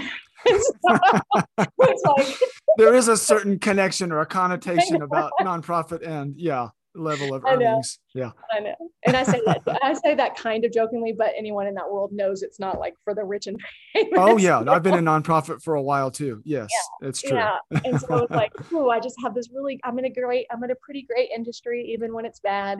it's 0.45 2.03
like 2.05 2.35
there 2.77 2.93
is 2.93 3.07
a 3.07 3.17
certain 3.17 3.59
connection 3.59 4.11
or 4.11 4.19
a 4.21 4.25
connotation 4.25 5.01
about 5.01 5.31
nonprofit 5.41 6.05
and 6.05 6.35
yeah 6.37 6.69
level 6.95 7.33
of 7.33 7.43
earnings. 7.45 7.99
Yeah. 8.13 8.31
I 8.51 8.59
know. 8.59 8.75
And 9.05 9.15
I 9.15 9.23
say 9.23 9.41
that 9.45 9.79
I 9.81 9.93
say 9.93 10.15
that 10.15 10.35
kind 10.35 10.65
of 10.65 10.73
jokingly, 10.73 11.13
but 11.17 11.31
anyone 11.37 11.67
in 11.67 11.73
that 11.75 11.89
world 11.89 12.11
knows 12.11 12.43
it's 12.43 12.59
not 12.59 12.79
like 12.79 12.95
for 13.03 13.13
the 13.15 13.23
rich 13.23 13.47
and 13.47 13.59
famous. 13.93 14.13
Oh 14.17 14.37
yeah. 14.37 14.63
I've 14.67 14.83
been 14.83 14.97
in 14.97 15.05
nonprofit 15.05 15.61
for 15.61 15.75
a 15.75 15.81
while 15.81 16.11
too. 16.11 16.41
Yes, 16.43 16.69
yeah. 17.01 17.07
it's 17.07 17.21
true. 17.21 17.37
Yeah. 17.37 17.57
And 17.85 17.99
so 17.99 18.17
it's 18.17 18.31
like, 18.31 18.51
oh, 18.73 18.89
I 18.89 18.99
just 18.99 19.15
have 19.23 19.33
this 19.33 19.49
really 19.53 19.79
I'm 19.83 19.97
in 19.99 20.05
a 20.05 20.09
great, 20.09 20.47
I'm 20.51 20.63
in 20.63 20.71
a 20.71 20.75
pretty 20.75 21.03
great 21.03 21.29
industry, 21.35 21.89
even 21.93 22.13
when 22.13 22.25
it's 22.25 22.39
bad. 22.39 22.79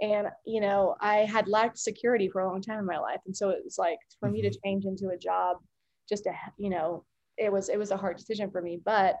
And 0.00 0.28
you 0.46 0.60
know, 0.60 0.94
I 1.00 1.18
had 1.18 1.48
lacked 1.48 1.78
security 1.78 2.28
for 2.28 2.40
a 2.40 2.48
long 2.48 2.62
time 2.62 2.78
in 2.78 2.86
my 2.86 2.98
life. 2.98 3.20
And 3.26 3.36
so 3.36 3.50
it 3.50 3.60
was 3.64 3.76
like 3.78 3.98
for 4.20 4.28
mm-hmm. 4.28 4.34
me 4.34 4.42
to 4.42 4.48
mm-hmm. 4.48 4.68
change 4.68 4.84
into 4.84 5.08
a 5.08 5.18
job, 5.18 5.56
just 6.08 6.26
a 6.26 6.32
you 6.56 6.70
know, 6.70 7.04
it 7.36 7.52
was 7.52 7.68
it 7.68 7.78
was 7.78 7.90
a 7.90 7.96
hard 7.96 8.16
decision 8.16 8.50
for 8.50 8.62
me. 8.62 8.80
But 8.84 9.16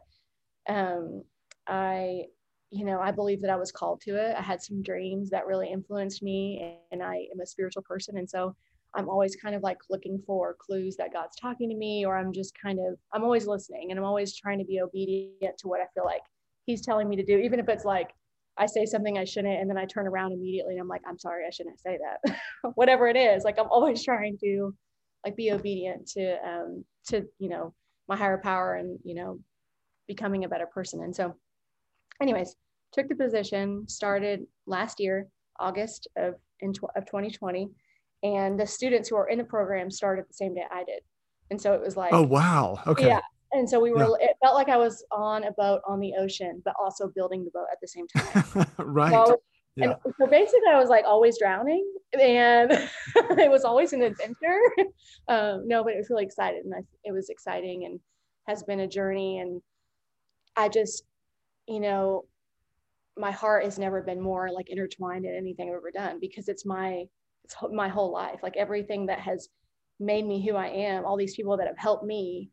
um 0.68 1.22
I 1.66 2.24
you 2.70 2.84
know, 2.84 3.00
I 3.00 3.12
believe 3.12 3.40
that 3.40 3.50
I 3.50 3.56
was 3.56 3.72
called 3.72 4.02
to 4.02 4.16
it. 4.16 4.36
I 4.36 4.42
had 4.42 4.62
some 4.62 4.82
dreams 4.82 5.30
that 5.30 5.46
really 5.46 5.70
influenced 5.72 6.22
me, 6.22 6.76
and 6.92 7.02
I 7.02 7.14
am 7.32 7.40
a 7.40 7.46
spiritual 7.46 7.82
person. 7.82 8.18
And 8.18 8.28
so 8.28 8.54
I'm 8.94 9.08
always 9.08 9.36
kind 9.36 9.54
of 9.54 9.62
like 9.62 9.78
looking 9.88 10.22
for 10.26 10.56
clues 10.58 10.96
that 10.96 11.12
God's 11.12 11.36
talking 11.36 11.70
to 11.70 11.76
me, 11.76 12.04
or 12.04 12.16
I'm 12.16 12.32
just 12.32 12.52
kind 12.60 12.78
of, 12.78 12.98
I'm 13.12 13.24
always 13.24 13.46
listening 13.46 13.90
and 13.90 13.98
I'm 13.98 14.04
always 14.04 14.36
trying 14.36 14.58
to 14.58 14.64
be 14.64 14.80
obedient 14.80 15.56
to 15.58 15.68
what 15.68 15.80
I 15.80 15.86
feel 15.94 16.04
like 16.04 16.22
He's 16.66 16.84
telling 16.84 17.08
me 17.08 17.16
to 17.16 17.24
do, 17.24 17.38
even 17.38 17.60
if 17.60 17.68
it's 17.70 17.86
like 17.86 18.10
I 18.58 18.66
say 18.66 18.84
something 18.84 19.16
I 19.16 19.24
shouldn't, 19.24 19.58
and 19.58 19.70
then 19.70 19.78
I 19.78 19.86
turn 19.86 20.06
around 20.06 20.32
immediately 20.32 20.74
and 20.74 20.82
I'm 20.82 20.88
like, 20.88 21.00
I'm 21.08 21.18
sorry, 21.18 21.46
I 21.46 21.50
shouldn't 21.50 21.80
say 21.80 21.98
that. 21.98 22.38
Whatever 22.74 23.08
it 23.08 23.16
is, 23.16 23.42
like 23.42 23.58
I'm 23.58 23.70
always 23.70 24.04
trying 24.04 24.36
to 24.44 24.74
like 25.24 25.36
be 25.36 25.52
obedient 25.52 26.06
to, 26.08 26.36
um, 26.46 26.84
to, 27.08 27.26
you 27.38 27.48
know, 27.48 27.74
my 28.08 28.16
higher 28.16 28.38
power 28.38 28.76
and, 28.76 28.98
you 29.04 29.14
know, 29.14 29.38
becoming 30.06 30.44
a 30.44 30.48
better 30.48 30.66
person. 30.66 31.02
And 31.02 31.14
so, 31.14 31.34
anyways, 32.20 32.56
took 32.92 33.08
the 33.08 33.14
position, 33.14 33.86
started 33.88 34.46
last 34.66 35.00
year, 35.00 35.28
August 35.60 36.08
of, 36.16 36.34
in, 36.60 36.70
of 36.96 37.06
2020. 37.06 37.68
And 38.22 38.58
the 38.58 38.66
students 38.66 39.08
who 39.08 39.16
are 39.16 39.28
in 39.28 39.38
the 39.38 39.44
program 39.44 39.90
started 39.90 40.24
the 40.28 40.34
same 40.34 40.54
day 40.54 40.64
I 40.70 40.84
did. 40.84 41.02
And 41.50 41.60
so 41.60 41.72
it 41.74 41.80
was 41.80 41.96
like, 41.96 42.12
oh, 42.12 42.22
wow. 42.22 42.80
Okay. 42.86 43.06
Yeah. 43.06 43.20
And 43.52 43.68
so 43.68 43.80
we 43.80 43.92
were, 43.92 44.16
yeah. 44.20 44.28
it 44.28 44.36
felt 44.42 44.54
like 44.54 44.68
I 44.68 44.76
was 44.76 45.04
on 45.10 45.44
a 45.44 45.52
boat 45.52 45.80
on 45.86 46.00
the 46.00 46.12
ocean, 46.18 46.60
but 46.64 46.74
also 46.80 47.08
building 47.14 47.44
the 47.44 47.50
boat 47.50 47.66
at 47.72 47.78
the 47.80 47.88
same 47.88 48.06
time. 48.08 48.66
right. 48.78 49.10
So 49.10 49.40
yeah. 49.78 49.94
And 50.04 50.14
so 50.18 50.26
basically, 50.26 50.70
I 50.70 50.78
was 50.78 50.88
like 50.88 51.04
always 51.04 51.38
drowning, 51.38 51.90
and 52.18 52.72
it 53.14 53.50
was 53.50 53.64
always 53.64 53.92
an 53.92 54.02
adventure. 54.02 54.60
Um, 55.28 55.68
no, 55.68 55.84
but 55.84 55.92
it 55.92 55.98
was 55.98 56.08
really 56.08 56.24
excited, 56.24 56.64
and 56.64 56.74
I, 56.74 56.78
it 57.04 57.12
was 57.12 57.28
exciting, 57.28 57.84
and 57.84 58.00
has 58.46 58.62
been 58.62 58.80
a 58.80 58.88
journey. 58.88 59.40
And 59.40 59.60
I 60.56 60.70
just, 60.70 61.04
you 61.66 61.80
know, 61.80 62.24
my 63.14 63.30
heart 63.30 63.64
has 63.64 63.78
never 63.78 64.00
been 64.00 64.22
more 64.22 64.50
like 64.50 64.70
intertwined 64.70 65.26
in 65.26 65.34
anything 65.34 65.68
I've 65.68 65.76
ever 65.76 65.90
done 65.90 66.18
because 66.18 66.48
it's 66.48 66.64
my 66.64 67.04
it's 67.44 67.56
my 67.72 67.88
whole 67.88 68.10
life. 68.10 68.40
Like 68.42 68.56
everything 68.56 69.04
that 69.06 69.20
has 69.20 69.48
made 70.00 70.26
me 70.26 70.46
who 70.46 70.56
I 70.56 70.68
am, 70.68 71.04
all 71.04 71.16
these 71.18 71.36
people 71.36 71.58
that 71.58 71.66
have 71.66 71.78
helped 71.78 72.04
me, 72.04 72.50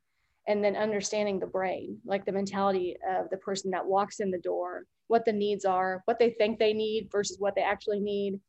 and 0.47 0.63
then 0.63 0.75
understanding 0.75 1.39
the 1.39 1.47
brain, 1.47 1.99
like 2.05 2.25
the 2.25 2.31
mentality 2.33 2.97
of 3.09 3.29
the 3.29 3.37
person 3.37 3.71
that 3.71 3.85
walks 3.85 4.19
in 4.19 4.31
the 4.31 4.39
door, 4.39 4.85
what 5.07 5.25
the 5.25 5.33
needs 5.33 5.65
are, 5.65 6.01
what 6.05 6.19
they 6.19 6.31
think 6.31 6.59
they 6.59 6.73
need 6.73 7.09
versus 7.11 7.37
what 7.39 7.55
they 7.55 7.61
actually 7.61 7.99
need, 7.99 8.39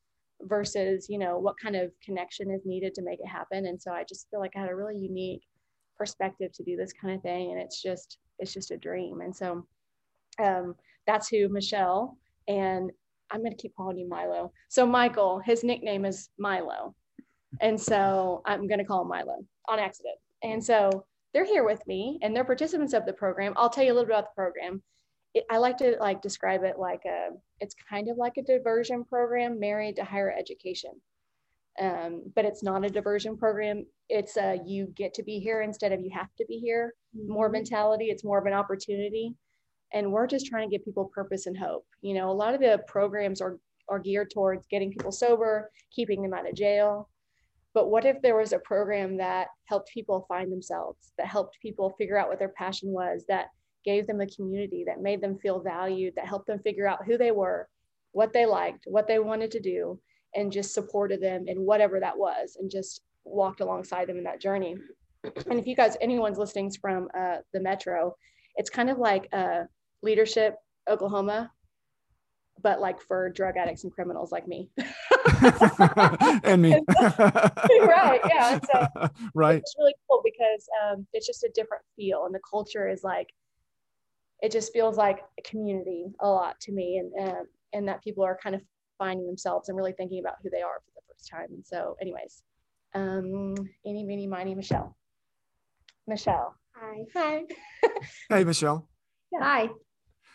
versus 0.43 1.07
you 1.09 1.19
know 1.19 1.39
what 1.39 1.59
kind 1.63 1.77
of 1.77 1.91
connection 2.03 2.51
is 2.51 2.63
needed 2.65 2.95
to 2.95 3.03
make 3.03 3.21
it 3.21 3.29
happen. 3.29 3.67
And 3.67 3.81
so 3.81 3.93
I 3.93 4.05
just 4.05 4.29
feel 4.31 4.41
like 4.41 4.53
I 4.57 4.61
had 4.61 4.71
a 4.71 4.77
really 4.77 4.97
unique 4.97 5.43
perspective 5.97 6.53
to 6.53 6.63
do 6.63 6.77
this 6.77 6.93
kind 6.93 7.15
of 7.15 7.23
thing, 7.23 7.53
and 7.53 7.61
it's 7.61 7.83
just 7.83 8.19
it's 8.39 8.53
just 8.53 8.71
a 8.71 8.77
dream. 8.77 9.21
And 9.21 9.35
so 9.35 9.67
um, 10.43 10.75
that's 11.07 11.29
who 11.29 11.49
Michelle 11.49 12.19
and 12.49 12.91
I'm 13.31 13.41
going 13.41 13.53
to 13.53 13.61
keep 13.61 13.75
calling 13.77 13.99
you 13.99 14.09
Milo. 14.09 14.53
So 14.69 14.87
Michael, 14.87 15.41
his 15.41 15.65
nickname 15.65 16.05
is 16.05 16.31
Milo. 16.39 16.95
And 17.61 17.81
so 17.81 18.43
I'm 18.47 18.69
going 18.69 18.79
to 18.79 18.85
call 18.85 19.03
him 19.03 19.09
Milo 19.09 19.45
on 19.69 19.79
accident. 19.79 20.17
And 20.43 20.63
so 20.63 21.05
they're 21.33 21.45
here 21.45 21.65
with 21.65 21.85
me 21.87 22.19
and 22.23 22.35
they're 22.35 22.45
participants 22.45 22.93
of 22.93 23.05
the 23.07 23.13
program. 23.13 23.53
I'll 23.57 23.71
tell 23.71 23.85
you 23.85 23.93
a 23.93 23.95
little 23.95 24.07
bit 24.07 24.15
about 24.15 24.31
the 24.31 24.41
program. 24.41 24.83
It, 25.37 25.45
I 25.51 25.59
like 25.59 25.77
to 25.79 25.97
like 26.01 26.23
describe 26.23 26.65
it 26.65 26.79
like 26.79 27.03
a, 27.07 27.29
it's 27.61 27.75
kind 27.89 28.09
of 28.09 28.17
like 28.17 28.35
a 28.37 28.43
diversion 28.43 29.05
program 29.05 29.61
married 29.61 29.97
to 29.97 30.05
higher 30.05 30.35
education. 30.37 30.93
Um, 31.81 32.23
but 32.35 32.47
it's 32.47 32.63
not 32.63 32.85
a 32.85 32.91
diversion 32.91 33.37
program. 33.37 33.85
It's 34.09 34.37
a 34.37 34.59
you 34.65 34.87
get 34.97 35.13
to 35.15 35.23
be 35.23 35.39
here 35.39 35.63
instead 35.63 35.93
of 35.93 36.01
you 36.01 36.11
have 36.15 36.35
to 36.39 36.47
be 36.49 36.59
here. 36.59 36.95
More 37.15 37.47
mm-hmm. 37.47 37.53
mentality. 37.53 38.07
It's 38.07 38.25
more 38.25 38.39
of 38.39 38.47
an 38.47 38.55
opportunity 38.55 39.35
and 39.93 40.11
we're 40.11 40.27
just 40.27 40.47
trying 40.47 40.69
to 40.69 40.77
give 40.77 40.85
people 40.85 41.11
purpose 41.15 41.47
and 41.47 41.57
hope 41.57 41.87
you 42.01 42.15
know 42.15 42.31
a 42.31 42.33
lot 42.33 42.55
of 42.55 42.61
the 42.61 42.81
programs 42.87 43.41
are 43.41 43.59
are 43.89 43.99
geared 43.99 44.31
towards 44.31 44.67
getting 44.67 44.91
people 44.91 45.13
sober 45.13 45.71
keeping 45.93 46.23
them 46.23 46.35
out 46.35 46.49
of 46.49 46.55
jail 46.55 47.09
but 47.75 47.91
what 47.91 48.05
if 48.05 48.21
there 48.23 48.37
was 48.37 48.53
a 48.53 48.59
program 48.61 49.17
that 49.17 49.49
helped 49.67 49.91
people 49.93 50.25
find 50.29 50.51
themselves 50.51 51.13
that 51.19 51.27
helped 51.27 51.57
people 51.61 51.95
figure 51.99 52.19
out 52.19 52.29
what 52.29 52.39
their 52.39 52.53
passion 52.57 52.91
was 52.91 53.25
that 53.29 53.47
gave 53.87 54.07
them 54.07 54.21
a 54.21 54.27
community 54.27 54.85
that 54.87 55.01
made 55.01 55.23
them 55.23 55.39
feel 55.39 55.61
valued 55.61 56.13
that 56.17 56.27
helped 56.27 56.47
them 56.47 56.59
figure 56.59 56.87
out 56.87 57.07
who 57.07 57.17
they 57.17 57.31
were 57.31 57.69
what 58.13 58.33
they 58.33 58.45
liked 58.45 58.85
what 58.87 59.09
they 59.09 59.19
wanted 59.19 59.51
to 59.51 59.61
do 59.61 59.99
and 60.35 60.53
just 60.53 60.75
supported 60.75 61.23
them 61.23 61.49
in 61.49 61.63
whatever 61.63 61.99
that 62.01 62.19
was 62.19 62.59
and 62.61 62.71
just 62.71 63.01
walked 63.25 63.61
alongside 63.61 64.07
them 64.07 64.19
in 64.19 64.25
that 64.25 64.41
journey 64.41 64.77
and 65.25 65.59
if 65.59 65.67
you 65.67 65.75
guys 65.75 65.97
anyone's 66.03 66.39
listening 66.39 66.71
from 66.71 67.09
uh, 67.19 67.37
the 67.55 67.61
metro 67.61 68.15
it's 68.57 68.71
kind 68.71 68.91
of 68.91 68.99
like 68.99 69.29
uh, 69.33 69.63
leadership 70.03 70.57
Oklahoma, 70.89 71.51
but 72.63 72.81
like 72.81 73.01
for 73.01 73.31
drug 73.31 73.57
addicts 73.57 73.85
and 73.85 73.93
criminals 73.93 74.33
like 74.33 74.49
me. 74.49 74.71
and 76.45 76.63
me. 76.63 76.73
right. 77.01 78.21
Yeah. 78.29 78.59
So 78.73 79.09
right. 79.35 79.59
It's 79.59 79.75
really 79.79 79.95
cool 80.09 80.23
because 80.25 80.67
um, 80.83 81.07
it's 81.13 81.27
just 81.27 81.45
a 81.45 81.51
different 81.55 81.83
feel, 81.97 82.25
and 82.25 82.35
the 82.35 82.41
culture 82.49 82.89
is 82.89 83.05
like, 83.05 83.29
it 84.43 84.53
just 84.53 84.73
feels 84.73 84.97
like 84.97 85.21
a 85.39 85.43
community 85.43 86.07
a 86.21 86.29
lot 86.29 86.59
to 86.61 86.73
me, 86.73 86.99
and 86.99 87.13
and, 87.29 87.47
and 87.73 87.89
that 87.89 88.03
people 88.03 88.25
are 88.25 88.39
kind 88.43 88.55
of 88.55 88.63
finding 88.99 89.27
themselves 89.27 89.69
and 89.69 89.77
really 89.77 89.93
thinking 89.93 90.21
about 90.21 90.37
who 90.43 90.51
they 90.51 90.63
are 90.63 90.81
for 90.85 90.93
the 90.95 91.03
first 91.13 91.29
time. 91.31 91.49
And 91.51 91.65
so, 91.65 91.97
anyways, 92.01 92.43
um, 92.95 93.55
any, 93.85 94.05
mini, 94.05 94.27
miny, 94.27 94.55
Michelle. 94.55 94.97
Michelle. 96.07 96.55
Hi. 96.75 97.05
Hi. 97.15 97.43
hey, 98.29 98.45
Michelle. 98.45 98.89
Yeah. 99.33 99.39
Hi. 99.43 99.69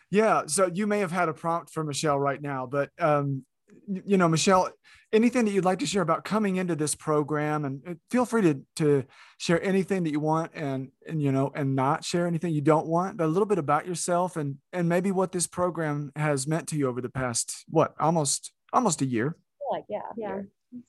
Yeah. 0.09 0.43
So 0.47 0.69
you 0.71 0.85
may 0.85 0.99
have 0.99 1.11
had 1.11 1.29
a 1.29 1.33
prompt 1.33 1.71
for 1.71 1.83
Michelle 1.83 2.19
right 2.19 2.41
now, 2.41 2.65
but 2.65 2.89
um, 2.99 3.45
you 3.87 4.17
know, 4.17 4.27
Michelle, 4.27 4.71
anything 5.13 5.45
that 5.45 5.51
you'd 5.51 5.65
like 5.65 5.79
to 5.79 5.85
share 5.85 6.01
about 6.01 6.23
coming 6.23 6.55
into 6.55 6.75
this 6.75 6.95
program, 6.95 7.65
and 7.65 7.99
feel 8.09 8.25
free 8.25 8.41
to 8.41 8.61
to 8.77 9.03
share 9.37 9.61
anything 9.63 10.03
that 10.03 10.11
you 10.11 10.19
want, 10.19 10.51
and 10.53 10.89
and 11.07 11.21
you 11.21 11.31
know, 11.31 11.51
and 11.55 11.75
not 11.75 12.03
share 12.03 12.27
anything 12.27 12.53
you 12.53 12.61
don't 12.61 12.87
want, 12.87 13.17
but 13.17 13.25
a 13.25 13.27
little 13.27 13.45
bit 13.45 13.57
about 13.57 13.87
yourself, 13.87 14.37
and 14.37 14.57
and 14.73 14.87
maybe 14.87 15.11
what 15.11 15.31
this 15.31 15.47
program 15.47 16.11
has 16.15 16.47
meant 16.47 16.67
to 16.69 16.77
you 16.77 16.87
over 16.87 17.01
the 17.01 17.09
past 17.09 17.65
what 17.69 17.93
almost 17.99 18.53
almost 18.73 19.01
a 19.01 19.05
year. 19.05 19.35
Like 19.71 19.85
yeah, 19.89 20.01
yeah, 20.17 20.41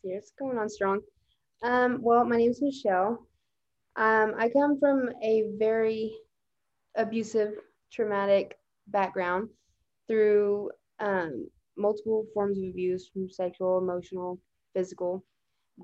it's 0.05 0.33
going 0.39 0.59
on 0.59 0.69
strong. 0.69 1.01
Um, 1.63 1.99
well, 2.03 2.25
my 2.25 2.37
name 2.37 2.51
is 2.51 2.61
Michelle. 2.61 3.27
Um, 3.97 4.35
I 4.39 4.49
come 4.49 4.79
from 4.79 5.11
a 5.23 5.51
very 5.59 6.13
abusive, 6.97 7.53
traumatic 7.93 8.57
background 8.89 9.49
through 10.09 10.71
um, 10.99 11.49
multiple 11.77 12.27
forms 12.35 12.59
of 12.59 12.65
abuse 12.65 13.09
from 13.13 13.29
sexual, 13.29 13.79
emotional, 13.79 14.39
physical, 14.75 15.25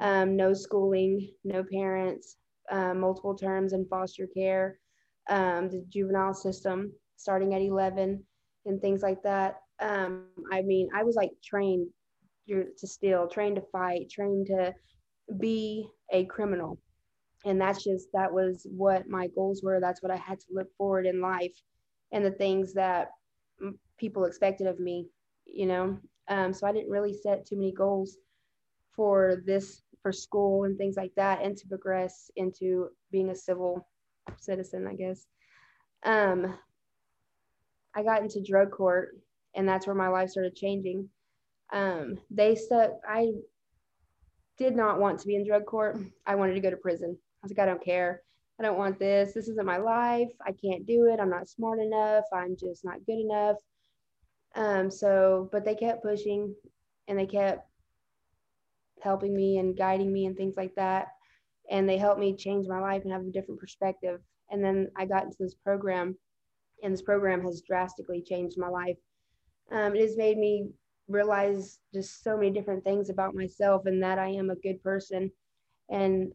um, 0.01 0.37
no 0.37 0.53
schooling, 0.53 1.29
no 1.45 1.65
parents, 1.73 2.37
uh, 2.71 2.95
multiple 2.95 3.35
terms 3.35 3.73
in 3.73 3.87
foster 3.87 4.29
care, 4.37 4.79
um, 5.31 5.69
the 5.71 5.85
juvenile 5.89 6.35
system 6.35 6.93
starting 7.17 7.55
at 7.55 7.63
11 7.63 8.23
and 8.67 8.81
things 8.81 9.03
like 9.03 9.23
that. 9.23 9.57
Um, 9.81 10.27
I 10.53 10.63
mean, 10.63 10.89
I 10.95 11.03
was 11.03 11.17
like 11.17 11.31
trained 11.45 11.89
to 12.49 12.87
steal, 12.87 13.29
trained 13.29 13.57
to 13.57 13.63
fight, 13.73 14.11
trained 14.11 14.47
to 14.47 14.75
be 15.39 15.87
a 16.13 16.25
criminal. 16.25 16.79
And 17.45 17.61
that's 17.61 17.85
just, 17.85 18.09
that 18.15 18.33
was 18.33 18.67
what 18.71 19.09
my 19.09 19.29
goals 19.29 19.63
were. 19.63 19.81
That's 19.81 20.03
what 20.03 20.11
I 20.11 20.17
had 20.17 20.41
to 20.41 20.47
look 20.53 20.69
forward 20.77 21.07
in 21.07 21.21
life 21.21 21.55
and 22.13 22.25
the 22.25 22.31
things 22.31 22.75
that 22.75 23.11
people 23.99 24.25
expected 24.25 24.67
of 24.67 24.81
me, 24.81 25.07
you 25.53 25.67
know. 25.67 25.99
Um, 26.29 26.53
so 26.53 26.67
I 26.67 26.73
didn't 26.73 26.91
really 26.91 27.15
set 27.15 27.47
too 27.47 27.57
many 27.57 27.73
goals 27.73 28.19
for 28.95 29.43
this 29.47 29.83
for 30.03 30.13
school 30.13 30.65
and 30.65 30.77
things 30.77 30.97
like 30.97 31.13
that, 31.17 31.43
and 31.43 31.57
to 31.57 31.69
progress 31.69 32.31
into 32.37 32.89
being 33.11 33.31
a 33.31 33.35
civil 33.35 33.87
citizen, 34.39 34.87
I 34.87 34.95
guess. 34.95 35.27
Um, 36.05 36.59
I 37.95 38.03
got 38.03 38.23
into 38.23 38.43
drug 38.43 38.71
court, 38.71 39.17
and 39.55 39.69
that's 39.69 39.87
where 39.87 39.97
my 39.97 40.09
life 40.09 40.31
started 40.31 40.55
changing. 40.55 41.09
Um, 41.73 42.19
they 42.31 42.55
said 42.55 42.93
I 43.09 43.33
did 44.57 44.77
not 44.77 44.99
want 44.99 45.21
to 45.21 45.27
be 45.27 45.37
in 45.37 45.47
drug 45.47 45.67
court. 45.67 45.97
I 46.27 46.35
wanted 46.35 46.55
to 46.55 46.61
go 46.61 46.71
to 46.71 46.77
prison. 46.77 47.17
I 47.43 47.47
was 47.47 47.53
like, 47.53 47.61
I 47.61 47.67
don't 47.67 47.85
care. 47.85 48.23
I 48.59 48.65
don't 48.65 48.79
want 48.79 48.99
this. 48.99 49.33
This 49.33 49.49
isn't 49.49 49.67
my 49.67 49.77
life. 49.77 50.31
I 50.45 50.53
can't 50.53 50.85
do 50.85 51.07
it. 51.13 51.21
I'm 51.21 51.31
not 51.31 51.49
smart 51.49 51.79
enough. 51.79 52.25
I'm 52.33 52.57
just 52.57 52.85
not 52.85 53.05
good 53.07 53.19
enough. 53.21 53.57
Um, 54.55 54.91
so, 54.91 55.49
but 55.53 55.65
they 55.65 55.75
kept 55.75 56.03
pushing 56.03 56.55
and 57.07 57.19
they 57.19 57.27
kept 57.27 57.67
helping 59.03 59.35
me 59.35 59.59
and 59.59 59.77
guiding 59.77 60.13
me 60.13 60.27
and 60.27 60.37
things 60.37 60.55
like 60.57 60.75
that. 60.77 61.09
And 61.71 61.89
they 61.89 61.99
helped 61.99 62.21
me 62.21 62.37
change 62.37 62.67
my 62.67 62.81
life 62.81 63.03
and 63.05 63.13
have 63.13 63.23
a 63.23 63.31
different 63.31 63.61
perspective. 63.61 64.21
And 64.51 64.65
then 64.65 64.89
I 64.97 65.05
got 65.05 65.25
into 65.25 65.37
this 65.39 65.55
program, 65.55 66.17
and 66.83 66.93
this 66.93 67.03
program 67.03 67.43
has 67.43 67.63
drastically 67.67 68.23
changed 68.23 68.57
my 68.59 68.69
life. 68.69 68.97
Um, 69.71 69.95
it 69.95 70.01
has 70.01 70.17
made 70.17 70.39
me 70.39 70.69
realize 71.09 71.79
just 71.93 72.23
so 72.23 72.37
many 72.37 72.51
different 72.51 72.85
things 72.85 73.11
about 73.11 73.35
myself 73.35 73.87
and 73.87 74.03
that 74.03 74.19
I 74.19 74.29
am 74.29 74.51
a 74.51 74.57
good 74.57 74.83
person. 74.83 75.31
And 75.91 76.33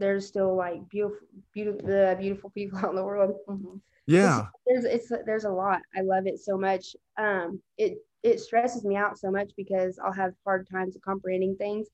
there's 0.00 0.26
still 0.26 0.56
like 0.56 0.80
beautiful, 0.88 1.18
beautiful, 1.52 1.86
the 1.86 2.16
beautiful 2.18 2.50
people 2.50 2.78
out 2.82 2.90
in 2.90 2.96
the 2.96 3.04
world. 3.04 3.36
Mm-hmm. 3.48 3.76
Yeah, 4.06 4.46
it's, 4.66 4.84
there's 4.84 4.84
it's 4.84 5.12
there's 5.26 5.44
a 5.44 5.50
lot. 5.50 5.80
I 5.96 6.00
love 6.00 6.26
it 6.26 6.40
so 6.40 6.58
much. 6.58 6.96
Um, 7.16 7.60
it 7.78 7.98
it 8.22 8.40
stresses 8.40 8.84
me 8.84 8.96
out 8.96 9.18
so 9.18 9.30
much 9.30 9.52
because 9.56 9.98
I'll 10.04 10.12
have 10.12 10.32
hard 10.44 10.66
times 10.68 10.96
comprehending 11.04 11.56
things, 11.56 11.86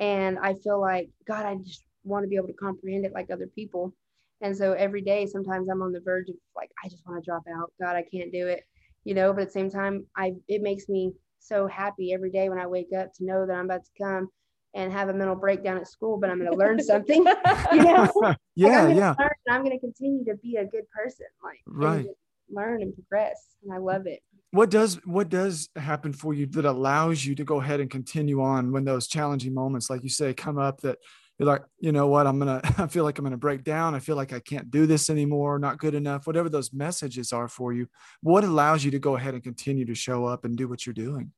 and 0.00 0.38
I 0.38 0.54
feel 0.54 0.80
like 0.80 1.08
God, 1.28 1.46
I 1.46 1.56
just 1.56 1.84
want 2.02 2.24
to 2.24 2.28
be 2.28 2.36
able 2.36 2.48
to 2.48 2.54
comprehend 2.54 3.04
it 3.04 3.12
like 3.12 3.30
other 3.30 3.48
people. 3.54 3.92
And 4.40 4.56
so 4.56 4.72
every 4.72 5.00
day, 5.00 5.26
sometimes 5.26 5.68
I'm 5.68 5.80
on 5.80 5.92
the 5.92 6.00
verge 6.00 6.28
of 6.28 6.34
like, 6.54 6.70
I 6.84 6.88
just 6.88 7.06
want 7.06 7.22
to 7.22 7.26
drop 7.26 7.42
out. 7.54 7.72
God, 7.80 7.96
I 7.96 8.04
can't 8.12 8.32
do 8.32 8.48
it, 8.48 8.64
you 9.04 9.14
know. 9.14 9.32
But 9.32 9.42
at 9.42 9.48
the 9.48 9.52
same 9.52 9.70
time, 9.70 10.06
I 10.16 10.32
it 10.48 10.62
makes 10.62 10.88
me 10.88 11.12
so 11.38 11.66
happy 11.66 12.12
every 12.12 12.30
day 12.30 12.48
when 12.48 12.58
I 12.58 12.66
wake 12.66 12.92
up 12.98 13.12
to 13.14 13.24
know 13.24 13.46
that 13.46 13.52
I'm 13.52 13.66
about 13.66 13.84
to 13.84 14.02
come 14.02 14.28
and 14.76 14.92
have 14.92 15.08
a 15.08 15.14
mental 15.14 15.34
breakdown 15.34 15.78
at 15.78 15.88
school, 15.88 16.18
but 16.18 16.30
I'm 16.30 16.38
going 16.38 16.52
to 16.52 16.56
learn 16.56 16.80
something. 16.82 17.24
you 17.72 17.82
know, 17.82 18.10
yeah, 18.54 18.82
like 18.82 18.90
I'm 18.90 18.96
yeah. 18.96 19.14
Learn, 19.18 19.30
I'm 19.50 19.64
going 19.64 19.76
to 19.76 19.80
continue 19.80 20.24
to 20.26 20.36
be 20.36 20.56
a 20.56 20.64
good 20.64 20.84
person, 20.94 21.26
like 21.42 21.60
right. 21.66 22.06
And 22.06 22.14
learn 22.48 22.82
and 22.82 22.94
progress, 22.94 23.56
and 23.64 23.72
I 23.72 23.78
love 23.78 24.06
it. 24.06 24.20
What 24.52 24.70
does 24.70 25.04
what 25.04 25.28
does 25.28 25.68
happen 25.74 26.12
for 26.12 26.32
you 26.32 26.46
that 26.46 26.64
allows 26.64 27.24
you 27.24 27.34
to 27.34 27.44
go 27.44 27.60
ahead 27.60 27.80
and 27.80 27.90
continue 27.90 28.40
on 28.40 28.70
when 28.70 28.84
those 28.84 29.08
challenging 29.08 29.54
moments, 29.54 29.90
like 29.90 30.02
you 30.02 30.08
say, 30.08 30.32
come 30.34 30.58
up 30.58 30.82
that 30.82 30.98
you're 31.38 31.46
like, 31.46 31.62
you 31.78 31.92
know 31.92 32.06
what, 32.06 32.26
I'm 32.26 32.38
gonna, 32.38 32.60
I 32.78 32.86
feel 32.86 33.04
like 33.04 33.18
I'm 33.18 33.24
gonna 33.24 33.36
break 33.36 33.64
down. 33.64 33.94
I 33.94 33.98
feel 33.98 34.16
like 34.16 34.32
I 34.32 34.40
can't 34.40 34.70
do 34.70 34.86
this 34.86 35.10
anymore, 35.10 35.58
not 35.58 35.78
good 35.78 35.94
enough, 35.94 36.26
whatever 36.26 36.48
those 36.48 36.72
messages 36.72 37.32
are 37.32 37.48
for 37.48 37.72
you. 37.72 37.88
What 38.22 38.44
allows 38.44 38.84
you 38.84 38.90
to 38.92 38.98
go 38.98 39.16
ahead 39.16 39.34
and 39.34 39.42
continue 39.42 39.84
to 39.86 39.94
show 39.94 40.24
up 40.26 40.44
and 40.44 40.56
do 40.56 40.68
what 40.68 40.86
you're 40.86 40.94
doing? 40.94 41.32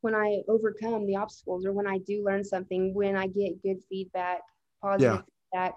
When 0.00 0.14
I 0.14 0.40
overcome 0.48 1.06
the 1.06 1.16
obstacles 1.16 1.66
or 1.66 1.72
when 1.72 1.86
I 1.86 1.98
do 1.98 2.24
learn 2.24 2.42
something, 2.44 2.94
when 2.94 3.16
I 3.16 3.26
get 3.26 3.62
good 3.62 3.78
feedback, 3.88 4.40
positive 4.82 5.14
yeah. 5.14 5.22
feedback, 5.52 5.74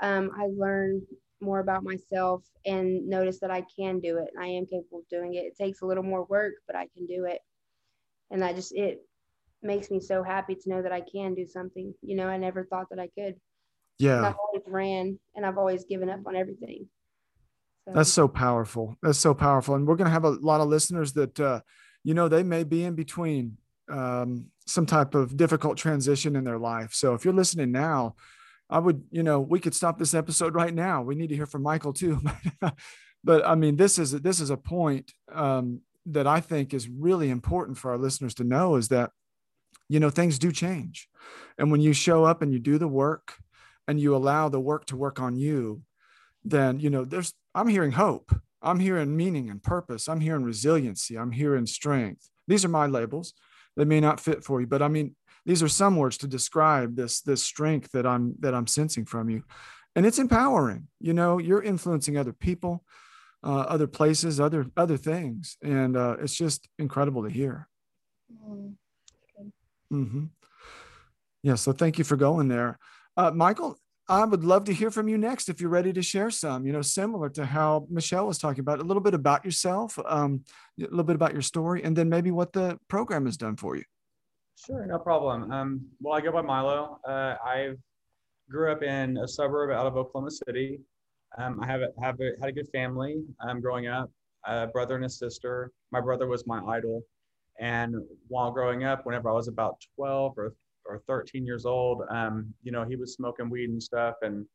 um, 0.00 0.30
I 0.38 0.46
learn 0.56 1.02
more 1.40 1.60
about 1.60 1.84
myself 1.84 2.44
and 2.64 3.06
notice 3.08 3.40
that 3.40 3.50
I 3.50 3.64
can 3.78 4.00
do 4.00 4.18
it. 4.18 4.28
I 4.40 4.46
am 4.46 4.66
capable 4.66 5.00
of 5.00 5.08
doing 5.08 5.34
it. 5.34 5.44
It 5.44 5.56
takes 5.56 5.82
a 5.82 5.86
little 5.86 6.02
more 6.02 6.24
work, 6.24 6.54
but 6.66 6.76
I 6.76 6.88
can 6.96 7.06
do 7.06 7.24
it. 7.24 7.40
And 8.30 8.44
I 8.44 8.52
just, 8.52 8.74
it 8.74 9.04
makes 9.62 9.90
me 9.90 10.00
so 10.00 10.22
happy 10.22 10.54
to 10.54 10.68
know 10.68 10.82
that 10.82 10.92
I 10.92 11.00
can 11.00 11.34
do 11.34 11.46
something. 11.46 11.94
You 12.02 12.16
know, 12.16 12.28
I 12.28 12.36
never 12.36 12.64
thought 12.64 12.88
that 12.90 12.98
I 12.98 13.08
could. 13.08 13.34
Yeah. 13.98 14.18
And 14.18 14.26
I've 14.26 14.36
always 14.36 14.62
ran 14.66 15.18
and 15.34 15.44
I've 15.44 15.58
always 15.58 15.84
given 15.84 16.10
up 16.10 16.20
on 16.26 16.36
everything. 16.36 16.86
So. 17.84 17.92
That's 17.94 18.12
so 18.12 18.28
powerful. 18.28 18.96
That's 19.02 19.18
so 19.18 19.34
powerful. 19.34 19.74
And 19.74 19.86
we're 19.86 19.96
going 19.96 20.06
to 20.06 20.12
have 20.12 20.24
a 20.24 20.30
lot 20.30 20.60
of 20.60 20.68
listeners 20.68 21.12
that, 21.14 21.38
uh, 21.38 21.60
you 22.02 22.14
know, 22.14 22.28
they 22.28 22.42
may 22.42 22.64
be 22.64 22.84
in 22.84 22.94
between 22.94 23.58
um, 23.88 24.46
some 24.66 24.86
type 24.86 25.14
of 25.14 25.36
difficult 25.36 25.76
transition 25.76 26.36
in 26.36 26.44
their 26.44 26.58
life. 26.58 26.94
So 26.94 27.14
if 27.14 27.24
you're 27.24 27.34
listening 27.34 27.72
now, 27.72 28.14
I 28.70 28.78
would, 28.78 29.04
you 29.10 29.22
know, 29.22 29.40
we 29.40 29.60
could 29.60 29.74
stop 29.74 29.98
this 29.98 30.14
episode 30.14 30.54
right 30.54 30.72
now. 30.72 31.02
We 31.02 31.14
need 31.14 31.28
to 31.28 31.36
hear 31.36 31.46
from 31.46 31.62
Michael 31.62 31.92
too. 31.92 32.20
but 33.24 33.46
I 33.46 33.54
mean, 33.54 33.76
this 33.76 33.98
is 33.98 34.12
this 34.12 34.40
is 34.40 34.50
a 34.50 34.56
point 34.56 35.12
um, 35.32 35.80
that 36.06 36.26
I 36.26 36.40
think 36.40 36.72
is 36.72 36.88
really 36.88 37.30
important 37.30 37.78
for 37.78 37.90
our 37.90 37.98
listeners 37.98 38.34
to 38.34 38.44
know 38.44 38.76
is 38.76 38.88
that 38.88 39.10
you 39.88 40.00
know, 40.00 40.10
things 40.10 40.38
do 40.38 40.52
change. 40.52 41.08
And 41.58 41.70
when 41.70 41.80
you 41.80 41.92
show 41.92 42.24
up 42.24 42.42
and 42.42 42.52
you 42.52 42.58
do 42.58 42.78
the 42.78 42.88
work 42.88 43.34
and 43.86 44.00
you 44.00 44.16
allow 44.16 44.48
the 44.48 44.60
work 44.60 44.86
to 44.86 44.96
work 44.96 45.20
on 45.20 45.36
you, 45.36 45.82
then, 46.44 46.80
you 46.80 46.90
know, 46.90 47.04
there's, 47.04 47.34
I'm 47.54 47.68
hearing 47.68 47.92
hope. 47.92 48.34
I'm 48.62 48.80
hearing 48.80 49.16
meaning 49.16 49.50
and 49.50 49.62
purpose. 49.62 50.08
I'm 50.08 50.20
hearing 50.20 50.42
resiliency. 50.42 51.16
I'm 51.18 51.32
hearing 51.32 51.66
strength. 51.66 52.30
These 52.48 52.64
are 52.64 52.68
my 52.68 52.86
labels. 52.86 53.34
They 53.76 53.84
may 53.84 54.00
not 54.00 54.20
fit 54.20 54.44
for 54.44 54.60
you, 54.60 54.66
but 54.66 54.82
I 54.82 54.88
mean, 54.88 55.16
these 55.46 55.62
are 55.62 55.68
some 55.68 55.96
words 55.96 56.16
to 56.18 56.26
describe 56.26 56.96
this, 56.96 57.20
this 57.20 57.42
strength 57.42 57.92
that 57.92 58.06
I'm, 58.06 58.34
that 58.40 58.54
I'm 58.54 58.66
sensing 58.66 59.04
from 59.04 59.28
you. 59.28 59.42
And 59.96 60.06
it's 60.06 60.18
empowering. 60.18 60.88
You 61.00 61.12
know, 61.12 61.38
you're 61.38 61.62
influencing 61.62 62.16
other 62.16 62.32
people, 62.32 62.84
uh, 63.44 63.60
other 63.60 63.86
places, 63.86 64.40
other, 64.40 64.66
other 64.76 64.96
things. 64.96 65.56
And 65.62 65.96
uh, 65.96 66.16
it's 66.20 66.34
just 66.34 66.68
incredible 66.78 67.24
to 67.24 67.30
hear. 67.30 67.68
Mm. 68.48 68.74
Mm-hmm. 69.92 70.24
Yeah. 71.42 71.54
So 71.56 71.72
thank 71.72 71.98
you 71.98 72.04
for 72.04 72.16
going 72.16 72.48
there. 72.48 72.78
Uh, 73.16 73.30
Michael, 73.30 73.78
I 74.08 74.24
would 74.24 74.44
love 74.44 74.64
to 74.64 74.74
hear 74.74 74.90
from 74.90 75.08
you 75.08 75.16
next 75.16 75.48
if 75.48 75.60
you're 75.60 75.70
ready 75.70 75.92
to 75.94 76.02
share 76.02 76.30
some, 76.30 76.66
you 76.66 76.72
know, 76.72 76.82
similar 76.82 77.30
to 77.30 77.46
how 77.46 77.86
Michelle 77.88 78.26
was 78.26 78.38
talking 78.38 78.60
about 78.60 78.80
a 78.80 78.82
little 78.82 79.02
bit 79.02 79.14
about 79.14 79.44
yourself, 79.44 79.98
um, 80.04 80.44
a 80.78 80.82
little 80.82 81.04
bit 81.04 81.16
about 81.16 81.32
your 81.32 81.40
story, 81.40 81.82
and 81.82 81.96
then 81.96 82.10
maybe 82.10 82.30
what 82.30 82.52
the 82.52 82.78
program 82.88 83.24
has 83.24 83.38
done 83.38 83.56
for 83.56 83.76
you. 83.76 83.84
Sure, 84.56 84.84
no 84.86 84.98
problem. 84.98 85.50
Um, 85.50 85.86
well, 86.00 86.14
I 86.14 86.20
go 86.20 86.32
by 86.32 86.42
Milo. 86.42 87.00
Uh, 87.08 87.36
I 87.42 87.70
grew 88.50 88.70
up 88.70 88.82
in 88.82 89.16
a 89.16 89.26
suburb 89.26 89.70
out 89.70 89.86
of 89.86 89.96
Oklahoma 89.96 90.30
City. 90.30 90.80
Um, 91.38 91.58
I 91.62 91.66
have, 91.66 91.80
a, 91.80 91.88
have 92.02 92.20
a, 92.20 92.32
had 92.40 92.50
a 92.50 92.52
good 92.52 92.68
family 92.72 93.22
um, 93.40 93.60
growing 93.62 93.86
up, 93.86 94.10
a 94.46 94.66
brother 94.66 94.96
and 94.96 95.04
a 95.06 95.08
sister. 95.08 95.72
My 95.92 96.00
brother 96.00 96.26
was 96.26 96.46
my 96.46 96.60
idol. 96.60 97.02
And 97.58 97.94
while 98.28 98.50
growing 98.50 98.84
up, 98.84 99.06
whenever 99.06 99.30
I 99.30 99.32
was 99.32 99.48
about 99.48 99.76
12 99.96 100.34
or, 100.36 100.54
or 100.86 101.02
13 101.06 101.46
years 101.46 101.66
old, 101.66 102.02
um, 102.10 102.52
you 102.62 102.72
know, 102.72 102.84
he 102.84 102.96
was 102.96 103.14
smoking 103.14 103.50
weed 103.50 103.70
and 103.70 103.82
stuff. 103.82 104.16
And, 104.22 104.46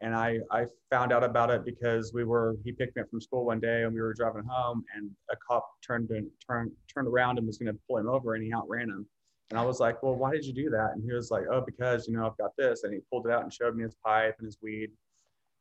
and 0.00 0.14
I, 0.14 0.38
I 0.50 0.66
found 0.90 1.12
out 1.12 1.22
about 1.22 1.50
it 1.50 1.64
because 1.64 2.12
we 2.12 2.24
were, 2.24 2.56
he 2.64 2.72
picked 2.72 2.96
me 2.96 3.02
up 3.02 3.10
from 3.10 3.20
school 3.20 3.44
one 3.44 3.60
day 3.60 3.82
and 3.82 3.94
we 3.94 4.00
were 4.00 4.14
driving 4.14 4.44
home 4.44 4.84
and 4.96 5.10
a 5.30 5.36
cop 5.36 5.66
turned, 5.86 6.10
and 6.10 6.28
turned, 6.46 6.72
turned 6.92 7.08
around 7.08 7.38
and 7.38 7.46
was 7.46 7.58
going 7.58 7.72
to 7.72 7.78
pull 7.88 7.98
him 7.98 8.08
over 8.08 8.34
and 8.34 8.44
he 8.44 8.52
outran 8.52 8.88
him. 8.88 9.06
And 9.50 9.58
I 9.58 9.64
was 9.64 9.80
like, 9.80 10.02
well, 10.02 10.14
why 10.14 10.32
did 10.32 10.46
you 10.46 10.54
do 10.54 10.70
that? 10.70 10.92
And 10.94 11.04
he 11.04 11.12
was 11.12 11.30
like, 11.30 11.44
oh, 11.52 11.60
because, 11.60 12.08
you 12.08 12.16
know, 12.16 12.26
I've 12.26 12.36
got 12.38 12.56
this. 12.56 12.84
And 12.84 12.94
he 12.94 13.00
pulled 13.10 13.26
it 13.26 13.32
out 13.32 13.42
and 13.42 13.52
showed 13.52 13.76
me 13.76 13.82
his 13.82 13.94
pipe 14.02 14.34
and 14.38 14.46
his 14.46 14.56
weed. 14.62 14.90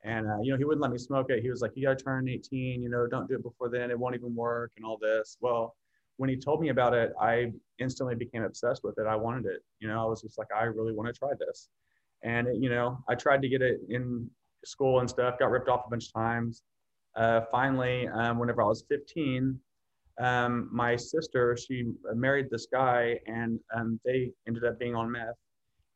And, 0.04 0.28
uh, 0.28 0.40
you 0.42 0.52
know, 0.52 0.58
he 0.58 0.64
wouldn't 0.64 0.82
let 0.82 0.92
me 0.92 0.98
smoke 0.98 1.28
it. 1.30 1.44
He 1.44 1.50
was 1.50 1.62
like, 1.62 1.72
you 1.76 1.88
got 1.88 1.98
to 1.98 2.04
turn 2.04 2.28
18, 2.28 2.82
you 2.82 2.90
know, 2.90 3.06
don't 3.06 3.28
do 3.28 3.36
it 3.36 3.44
before 3.44 3.70
then. 3.70 3.92
It 3.92 4.00
won't 4.00 4.16
even 4.16 4.34
work 4.34 4.72
and 4.78 4.86
all 4.86 4.98
this. 5.00 5.38
Well, 5.42 5.76
when 6.22 6.30
he 6.30 6.38
told 6.38 6.62
me 6.62 6.70
about 6.70 6.94
it, 6.94 7.14
I 7.20 7.52
instantly 7.80 8.14
became 8.14 8.44
obsessed 8.44 8.84
with 8.84 9.00
it. 9.00 9.08
I 9.08 9.16
wanted 9.16 9.48
it. 9.48 9.64
You 9.80 9.88
know, 9.88 10.00
I 10.00 10.06
was 10.06 10.22
just 10.22 10.38
like, 10.38 10.50
I 10.56 10.66
really 10.66 10.94
want 10.94 11.12
to 11.12 11.18
try 11.18 11.32
this. 11.40 11.70
And, 12.24 12.48
it, 12.48 12.58
you 12.60 12.70
know, 12.70 13.00
I 13.10 13.16
tried 13.16 13.42
to 13.42 13.50
get 13.50 13.64
it 13.64 13.80
in 13.90 14.30
school 14.64 15.00
and 15.00 15.10
stuff, 15.10 15.40
got 15.40 15.50
ripped 15.50 15.68
off 15.68 15.86
a 15.88 15.90
bunch 15.90 16.06
of 16.10 16.14
times. 16.14 16.62
Uh, 17.16 17.42
finally, 17.52 18.08
um, 18.10 18.38
whenever 18.38 18.62
I 18.62 18.66
was 18.66 18.86
15, 18.88 19.60
um, 20.20 20.70
my 20.72 20.96
sister, 20.96 21.58
she 21.58 21.86
married 22.14 22.52
this 22.52 22.68
guy 22.72 23.20
and 23.26 23.60
um, 23.76 24.00
they 24.06 24.30
ended 24.48 24.64
up 24.64 24.78
being 24.78 24.94
on 24.94 25.12
meth. 25.12 25.40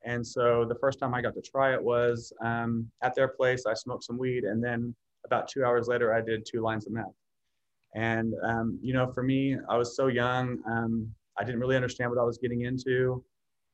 And 0.06 0.26
so 0.26 0.66
the 0.68 0.80
first 0.82 0.98
time 0.98 1.14
I 1.14 1.22
got 1.22 1.36
to 1.36 1.42
try 1.44 1.76
it 1.76 1.84
was 1.84 2.34
um, 2.44 2.90
at 3.04 3.14
their 3.14 3.28
place, 3.28 3.68
I 3.68 3.76
smoked 3.76 4.06
some 4.06 4.18
weed. 4.18 4.44
And 4.44 4.64
then 4.64 4.96
about 5.24 5.48
two 5.48 5.64
hours 5.64 5.88
later, 5.88 6.16
I 6.16 6.22
did 6.22 6.48
two 6.48 6.62
lines 6.62 6.88
of 6.88 6.94
meth. 6.94 7.14
And, 7.95 8.34
um, 8.43 8.77
you 8.81 8.93
know, 8.93 9.12
for 9.12 9.23
me, 9.23 9.58
I 9.69 9.77
was 9.77 9.95
so 9.95 10.08
young. 10.08 10.60
Um, 10.69 11.10
I 11.38 11.43
didn't 11.43 11.62
really 11.62 11.75
understand 11.75 12.12
what 12.12 12.19
I 12.19 12.23
was 12.23 12.38
getting 12.38 12.62
into, 12.62 13.23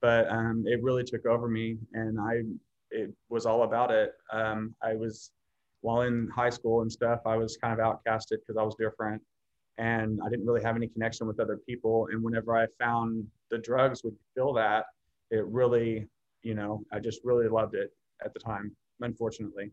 but 0.01 0.29
um, 0.29 0.63
it 0.67 0.81
really 0.81 1.03
took 1.03 1.25
over 1.25 1.47
me. 1.47 1.77
And 1.93 2.19
I, 2.19 2.41
it 2.91 3.11
was 3.29 3.45
all 3.45 3.63
about 3.63 3.91
it. 3.91 4.13
Um, 4.31 4.75
I 4.81 4.93
was, 4.95 5.31
while 5.81 6.01
in 6.01 6.29
high 6.33 6.51
school 6.51 6.81
and 6.81 6.91
stuff, 6.91 7.21
I 7.25 7.35
was 7.35 7.57
kind 7.57 7.77
of 7.77 7.79
outcasted 7.79 8.37
because 8.41 8.57
I 8.57 8.63
was 8.63 8.75
different 8.75 9.21
and 9.77 10.19
I 10.23 10.29
didn't 10.29 10.45
really 10.45 10.61
have 10.61 10.75
any 10.75 10.87
connection 10.87 11.25
with 11.25 11.39
other 11.39 11.57
people. 11.57 12.07
And 12.11 12.23
whenever 12.23 12.55
I 12.55 12.67
found 12.79 13.25
the 13.49 13.57
drugs 13.57 14.03
would 14.03 14.15
fill 14.35 14.53
that, 14.53 14.85
it 15.31 15.45
really, 15.47 16.07
you 16.43 16.53
know, 16.53 16.83
I 16.91 16.99
just 16.99 17.21
really 17.23 17.47
loved 17.47 17.73
it 17.73 17.91
at 18.23 18.33
the 18.33 18.39
time, 18.39 18.75
unfortunately. 18.99 19.71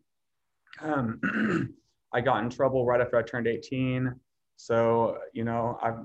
Um, 0.80 1.74
I 2.12 2.22
got 2.22 2.42
in 2.42 2.48
trouble 2.48 2.87
right 2.87 3.00
after 3.00 3.18
I 3.18 3.22
turned 3.22 3.46
18. 3.46 4.14
So, 4.59 5.18
you 5.33 5.44
know, 5.44 5.79
I've 5.81 6.01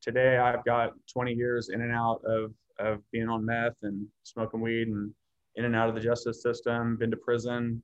today 0.00 0.38
I've 0.38 0.64
got 0.64 0.92
20 1.12 1.32
years 1.32 1.70
in 1.70 1.82
and 1.82 1.92
out 1.92 2.20
of, 2.24 2.52
of 2.78 3.00
being 3.10 3.28
on 3.28 3.44
meth 3.44 3.74
and 3.82 4.06
smoking 4.22 4.60
weed 4.60 4.86
and 4.86 5.12
in 5.56 5.64
and 5.64 5.74
out 5.74 5.88
of 5.88 5.96
the 5.96 6.00
justice 6.00 6.40
system, 6.40 6.96
been 6.96 7.10
to 7.10 7.16
prison. 7.16 7.82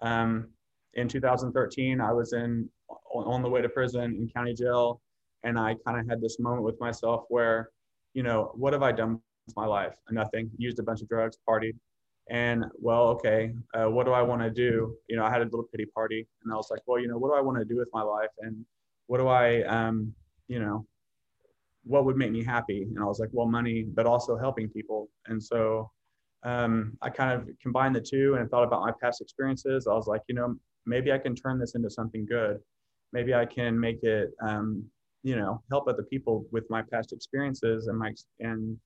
Um, 0.00 0.48
in 0.94 1.06
2013, 1.06 2.00
I 2.00 2.12
was 2.12 2.32
in 2.32 2.68
on 3.14 3.40
the 3.40 3.48
way 3.48 3.62
to 3.62 3.68
prison 3.68 4.16
in 4.16 4.28
county 4.34 4.52
jail, 4.52 5.00
and 5.44 5.56
I 5.56 5.76
kind 5.86 5.98
of 5.98 6.08
had 6.08 6.20
this 6.20 6.40
moment 6.40 6.64
with 6.64 6.78
myself 6.80 7.24
where, 7.28 7.70
you 8.14 8.24
know, 8.24 8.50
what 8.56 8.72
have 8.72 8.82
I 8.82 8.90
done 8.90 9.20
with 9.46 9.56
my 9.56 9.64
life? 9.64 9.94
Nothing. 10.10 10.50
Used 10.58 10.80
a 10.80 10.82
bunch 10.82 11.02
of 11.02 11.08
drugs, 11.08 11.38
partied, 11.48 11.76
And 12.28 12.64
well, 12.80 13.04
okay, 13.10 13.52
uh, 13.74 13.88
what 13.88 14.06
do 14.06 14.12
I 14.12 14.22
want 14.22 14.42
to 14.42 14.50
do? 14.50 14.96
You 15.08 15.16
know, 15.16 15.24
I 15.24 15.30
had 15.30 15.40
a 15.40 15.44
little 15.44 15.68
pity 15.70 15.86
party, 15.86 16.26
and 16.42 16.52
I 16.52 16.56
was 16.56 16.66
like, 16.68 16.80
well, 16.86 17.00
you 17.00 17.06
know, 17.06 17.16
what 17.16 17.28
do 17.28 17.34
I 17.36 17.40
want 17.40 17.58
to 17.58 17.64
do 17.64 17.76
with 17.76 17.88
my 17.92 18.02
life, 18.02 18.30
and 18.40 18.66
what 19.12 19.18
do 19.18 19.28
I, 19.28 19.60
um, 19.64 20.14
you 20.48 20.58
know, 20.58 20.86
what 21.84 22.06
would 22.06 22.16
make 22.16 22.32
me 22.32 22.42
happy? 22.42 22.84
And 22.84 22.98
I 22.98 23.04
was 23.04 23.20
like, 23.20 23.28
well, 23.30 23.46
money, 23.46 23.82
but 23.82 24.06
also 24.06 24.38
helping 24.38 24.70
people. 24.70 25.10
And 25.26 25.40
so 25.42 25.90
um, 26.44 26.96
I 27.02 27.10
kind 27.10 27.30
of 27.30 27.46
combined 27.60 27.94
the 27.94 28.00
two 28.00 28.36
and 28.36 28.48
thought 28.48 28.62
about 28.62 28.80
my 28.80 28.92
past 29.02 29.20
experiences. 29.20 29.86
I 29.86 29.92
was 29.92 30.06
like, 30.06 30.22
you 30.30 30.34
know, 30.34 30.54
maybe 30.86 31.12
I 31.12 31.18
can 31.18 31.34
turn 31.34 31.58
this 31.58 31.74
into 31.74 31.90
something 31.90 32.24
good. 32.24 32.60
Maybe 33.12 33.34
I 33.34 33.44
can 33.44 33.78
make 33.78 34.02
it, 34.02 34.30
um, 34.40 34.82
you 35.22 35.36
know, 35.36 35.62
help 35.70 35.88
other 35.88 36.04
people 36.04 36.46
with 36.50 36.64
my 36.70 36.80
past 36.80 37.12
experiences 37.12 37.88
and 37.88 37.98
my 37.98 38.14
and 38.40 38.78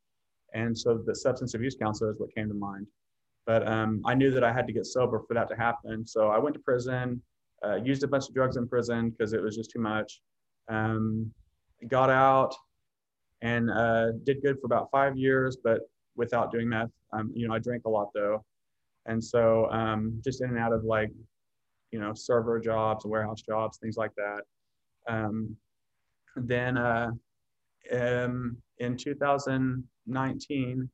and 0.54 0.76
so 0.76 1.00
the 1.06 1.14
substance 1.14 1.54
abuse 1.54 1.76
counselor 1.80 2.10
is 2.10 2.18
what 2.18 2.34
came 2.34 2.48
to 2.48 2.54
mind. 2.54 2.88
But 3.46 3.64
um, 3.68 4.02
I 4.04 4.14
knew 4.14 4.32
that 4.32 4.42
I 4.42 4.52
had 4.52 4.66
to 4.66 4.72
get 4.72 4.86
sober 4.86 5.22
for 5.28 5.34
that 5.34 5.48
to 5.50 5.54
happen. 5.54 6.04
So 6.04 6.30
I 6.30 6.38
went 6.38 6.54
to 6.54 6.60
prison, 6.60 7.22
uh, 7.64 7.76
used 7.76 8.02
a 8.02 8.08
bunch 8.08 8.28
of 8.28 8.34
drugs 8.34 8.56
in 8.56 8.68
prison 8.68 9.10
because 9.10 9.32
it 9.32 9.42
was 9.42 9.56
just 9.56 9.70
too 9.70 9.80
much. 9.80 10.20
Um, 10.68 11.32
got 11.88 12.10
out 12.10 12.54
and 13.42 13.70
uh, 13.70 14.12
did 14.24 14.42
good 14.42 14.58
for 14.60 14.66
about 14.66 14.90
five 14.90 15.16
years, 15.16 15.56
but 15.62 15.80
without 16.16 16.50
doing 16.50 16.68
meth. 16.68 16.90
Um, 17.12 17.30
you 17.34 17.46
know, 17.46 17.54
I 17.54 17.58
drank 17.58 17.84
a 17.86 17.90
lot 17.90 18.08
though, 18.14 18.44
and 19.06 19.22
so 19.22 19.70
um, 19.70 20.20
just 20.24 20.42
in 20.42 20.50
and 20.50 20.58
out 20.58 20.72
of 20.72 20.84
like, 20.84 21.10
you 21.92 22.00
know, 22.00 22.12
server 22.14 22.58
jobs, 22.58 23.04
warehouse 23.06 23.42
jobs, 23.42 23.78
things 23.78 23.96
like 23.96 24.12
that. 24.16 24.40
Um, 25.08 25.56
then 26.36 26.76
uh, 26.76 27.10
um, 27.92 28.56
in 28.78 28.96
2019, 28.96 30.90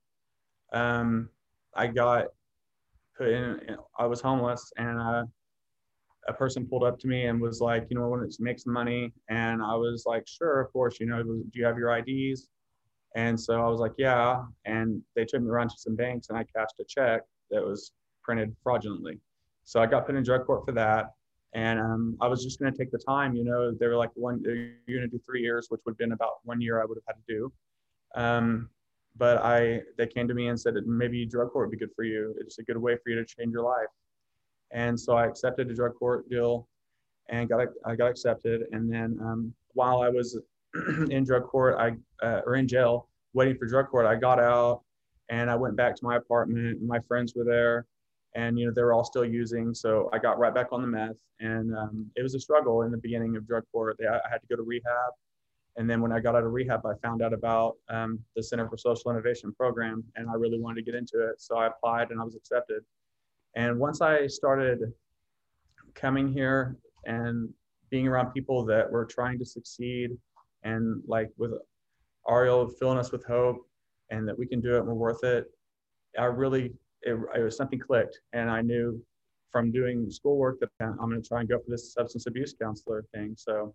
um, 0.73 1.29
I 1.75 1.87
got 1.87 2.27
put 3.17 3.29
in. 3.29 3.77
I 3.99 4.07
was 4.07 4.21
homeless, 4.21 4.73
and 4.77 5.01
uh, 5.01 5.25
a 6.29 6.33
person 6.33 6.67
pulled 6.67 6.85
up 6.85 6.99
to 7.01 7.09
me 7.09 7.27
and 7.27 7.41
was 7.41 7.61
like, 7.61 7.87
you 7.91 7.97
know, 7.97 8.05
I 8.05 8.07
want 8.07 8.31
to 8.31 8.43
make 8.43 8.59
some 8.59 8.73
money, 8.73 9.13
and 9.29 9.63
I 9.63 9.75
was 9.75 10.05
like, 10.07 10.27
sure, 10.27 10.61
of 10.61 10.73
course. 10.73 11.01
You 11.01 11.07
know, 11.07 11.23
do 11.23 11.51
you 11.53 11.65
have 11.65 11.79
your 11.79 11.97
IDs? 11.97 12.49
And 13.15 13.39
so 13.39 13.61
I 13.61 13.69
was 13.69 13.81
like, 13.81 13.93
yeah. 13.99 14.43
And 14.65 15.03
they 15.15 15.25
took 15.25 15.43
me 15.43 15.49
around 15.49 15.69
to 15.71 15.79
some 15.79 15.97
banks 15.97 16.29
and 16.29 16.39
I 16.39 16.45
cashed 16.45 16.81
a 16.81 16.85
check 16.85 17.23
that 17.51 17.63
was 17.63 17.93
printed 18.23 18.55
fraudulently. 18.63 19.19
So 19.65 19.81
I 19.81 19.87
got 19.87 20.07
put 20.07 20.15
in 20.15 20.23
drug 20.23 20.47
court 20.47 20.65
for 20.65 20.73
that. 20.73 21.11
And 21.55 21.79
um, 21.79 22.17
I 22.21 22.29
was 22.29 22.43
just 22.43 22.59
going 22.59 22.73
to 22.73 22.79
take 22.79 22.91
the 22.91 22.99
time, 22.99 23.35
you 23.37 23.45
know, 23.45 23.73
they 23.73 23.87
were 23.87 23.97
like, 23.97 24.11
one, 24.15 24.43
you're 24.43 24.99
going 24.99 25.03
to 25.03 25.09
do 25.09 25.21
three 25.27 25.43
years, 25.43 25.67
which 25.69 25.83
would 25.85 25.93
have 25.93 25.99
been 25.99 26.13
about 26.13 26.37
one 26.45 26.63
year 26.63 26.81
I 26.81 26.87
would 26.87 26.97
have 26.97 27.15
had 27.15 27.27
to 27.27 27.35
do. 27.35 27.53
Um, 28.15 28.71
but 29.17 29.37
I, 29.39 29.83
they 29.99 30.07
came 30.07 30.27
to 30.29 30.35
me 30.35 30.49
and 30.49 30.59
said, 30.59 30.75
maybe 30.87 31.27
drug 31.27 31.51
court 31.53 31.69
would 31.69 31.79
be 31.79 31.85
good 31.85 31.95
for 31.95 32.05
you. 32.05 32.35
It's 32.41 32.59
a 32.59 32.63
good 32.63 32.79
way 32.79 32.97
for 32.97 33.11
you 33.11 33.17
to 33.17 33.27
change 33.27 33.53
your 33.53 33.65
life. 33.65 33.89
And 34.73 34.99
so 34.99 35.15
I 35.15 35.27
accepted 35.27 35.71
a 35.71 35.75
drug 35.75 35.95
court 35.95 36.29
deal 36.29 36.67
and 37.29 37.49
got, 37.49 37.67
I 37.85 37.95
got 37.95 38.11
accepted. 38.11 38.63
And 38.73 38.93
then 38.93 39.19
um, 39.21 39.55
while 39.75 40.03
I 40.03 40.09
was 40.09 40.39
in 41.11 41.25
drug 41.25 41.45
court, 41.45 41.77
I 41.79 41.97
uh, 42.25 42.41
or 42.47 42.57
in 42.57 42.67
jail 42.67 43.09
waiting 43.35 43.57
for 43.57 43.67
drug 43.67 43.89
court. 43.89 44.07
I 44.07 44.15
got 44.15 44.39
out 44.39 44.83
and 45.29 45.51
I 45.51 45.57
went 45.57 45.77
back 45.77 45.97
to 45.97 46.05
my 46.05 46.17
apartment. 46.17 46.83
My 46.83 47.01
friends 47.01 47.35
were 47.35 47.45
there, 47.45 47.87
and 48.35 48.59
you 48.59 48.67
know 48.67 48.73
they 48.73 48.83
were 48.83 48.93
all 48.93 49.05
still 49.05 49.25
using. 49.25 49.75
So 49.75 50.11
I 50.13 50.19
got 50.19 50.39
right 50.39 50.55
back 50.55 50.69
on 50.73 50.83
the 50.83 50.89
meth, 50.89 51.17
and 51.41 51.77
um, 51.77 52.11
it 52.17 52.23
was 52.23 52.35
a 52.35 52.41
struggle 52.41 52.83
in 52.83 52.91
the 52.91 52.99
beginning 52.99 53.37
of 53.37 53.47
drug 53.47 53.65
court. 53.73 53.97
They, 53.99 54.07
I 54.07 54.21
had 54.31 54.41
to 54.43 54.47
go 54.49 54.57
to 54.57 54.63
rehab, 54.63 55.13
and 55.77 55.89
then 55.89 56.01
when 56.01 56.13
I 56.13 56.21
got 56.21 56.35
out 56.35 56.45
of 56.45 56.53
rehab, 56.53 56.85
I 56.85 56.95
found 57.03 57.23
out 57.23 57.33
about 57.33 57.77
um, 57.89 58.19
the 58.37 58.43
Center 58.43 58.69
for 58.69 58.77
Social 58.77 59.11
Innovation 59.11 59.53
program, 59.53 60.05
and 60.17 60.29
I 60.29 60.35
really 60.35 60.59
wanted 60.59 60.85
to 60.85 60.91
get 60.91 60.95
into 60.95 61.27
it. 61.29 61.41
So 61.41 61.57
I 61.57 61.67
applied, 61.67 62.11
and 62.11 62.21
I 62.21 62.25
was 62.25 62.37
accepted. 62.37 62.83
And 63.55 63.79
once 63.79 64.01
I 64.01 64.27
started 64.27 64.81
coming 65.95 66.33
here 66.33 66.77
and 67.05 67.49
being 67.91 68.09
around 68.09 68.33
people 68.33 68.65
that 68.65 68.91
were 68.91 69.05
trying 69.05 69.39
to 69.39 69.45
succeed 69.45 70.11
and 70.63 71.03
like 71.07 71.29
with 71.37 71.53
Ariel 72.29 72.69
filling 72.69 72.99
us 72.99 73.13
with 73.13 73.25
hope 73.25 73.59
and 74.11 74.27
that 74.29 74.39
we 74.39 74.47
can 74.47 74.61
do 74.61 74.75
it 74.75 74.79
and 74.79 74.87
we're 74.87 74.95
worth 74.95 75.25
it. 75.25 75.47
I 76.19 76.25
really, 76.25 76.73
it, 77.03 77.19
it 77.37 77.43
was 77.43 77.57
something 77.57 77.79
clicked. 77.79 78.19
And 78.33 78.51
I 78.51 78.63
knew 78.63 79.03
from 79.51 79.71
doing 79.71 80.11
schoolwork 80.11 80.61
that 80.61 80.71
I'm 80.81 80.97
going 80.97 81.21
to 81.21 81.29
try 81.29 81.41
and 81.41 81.49
go 81.49 81.59
for 81.59 81.69
this 81.69 81.93
substance 81.93 82.27
abuse 82.27 82.55
counselor 82.61 83.05
thing. 83.15 83.35
So 83.37 83.75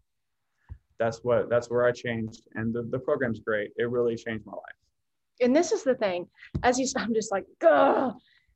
that's 0.97 1.19
what, 1.23 1.49
that's 1.49 1.69
where 1.69 1.85
I 1.85 1.91
changed. 1.91 2.43
And 2.55 2.73
the, 2.73 2.83
the 2.89 2.99
program's 2.99 3.39
great. 3.39 3.71
It 3.77 3.89
really 3.89 4.15
changed 4.15 4.45
my 4.45 4.53
life. 4.53 4.61
And 5.41 5.55
this 5.55 5.71
is 5.71 5.83
the 5.83 5.93
thing, 5.93 6.27
as 6.63 6.79
you, 6.79 6.87
I'm 6.95 7.13
just 7.13 7.31
like! 7.31 7.45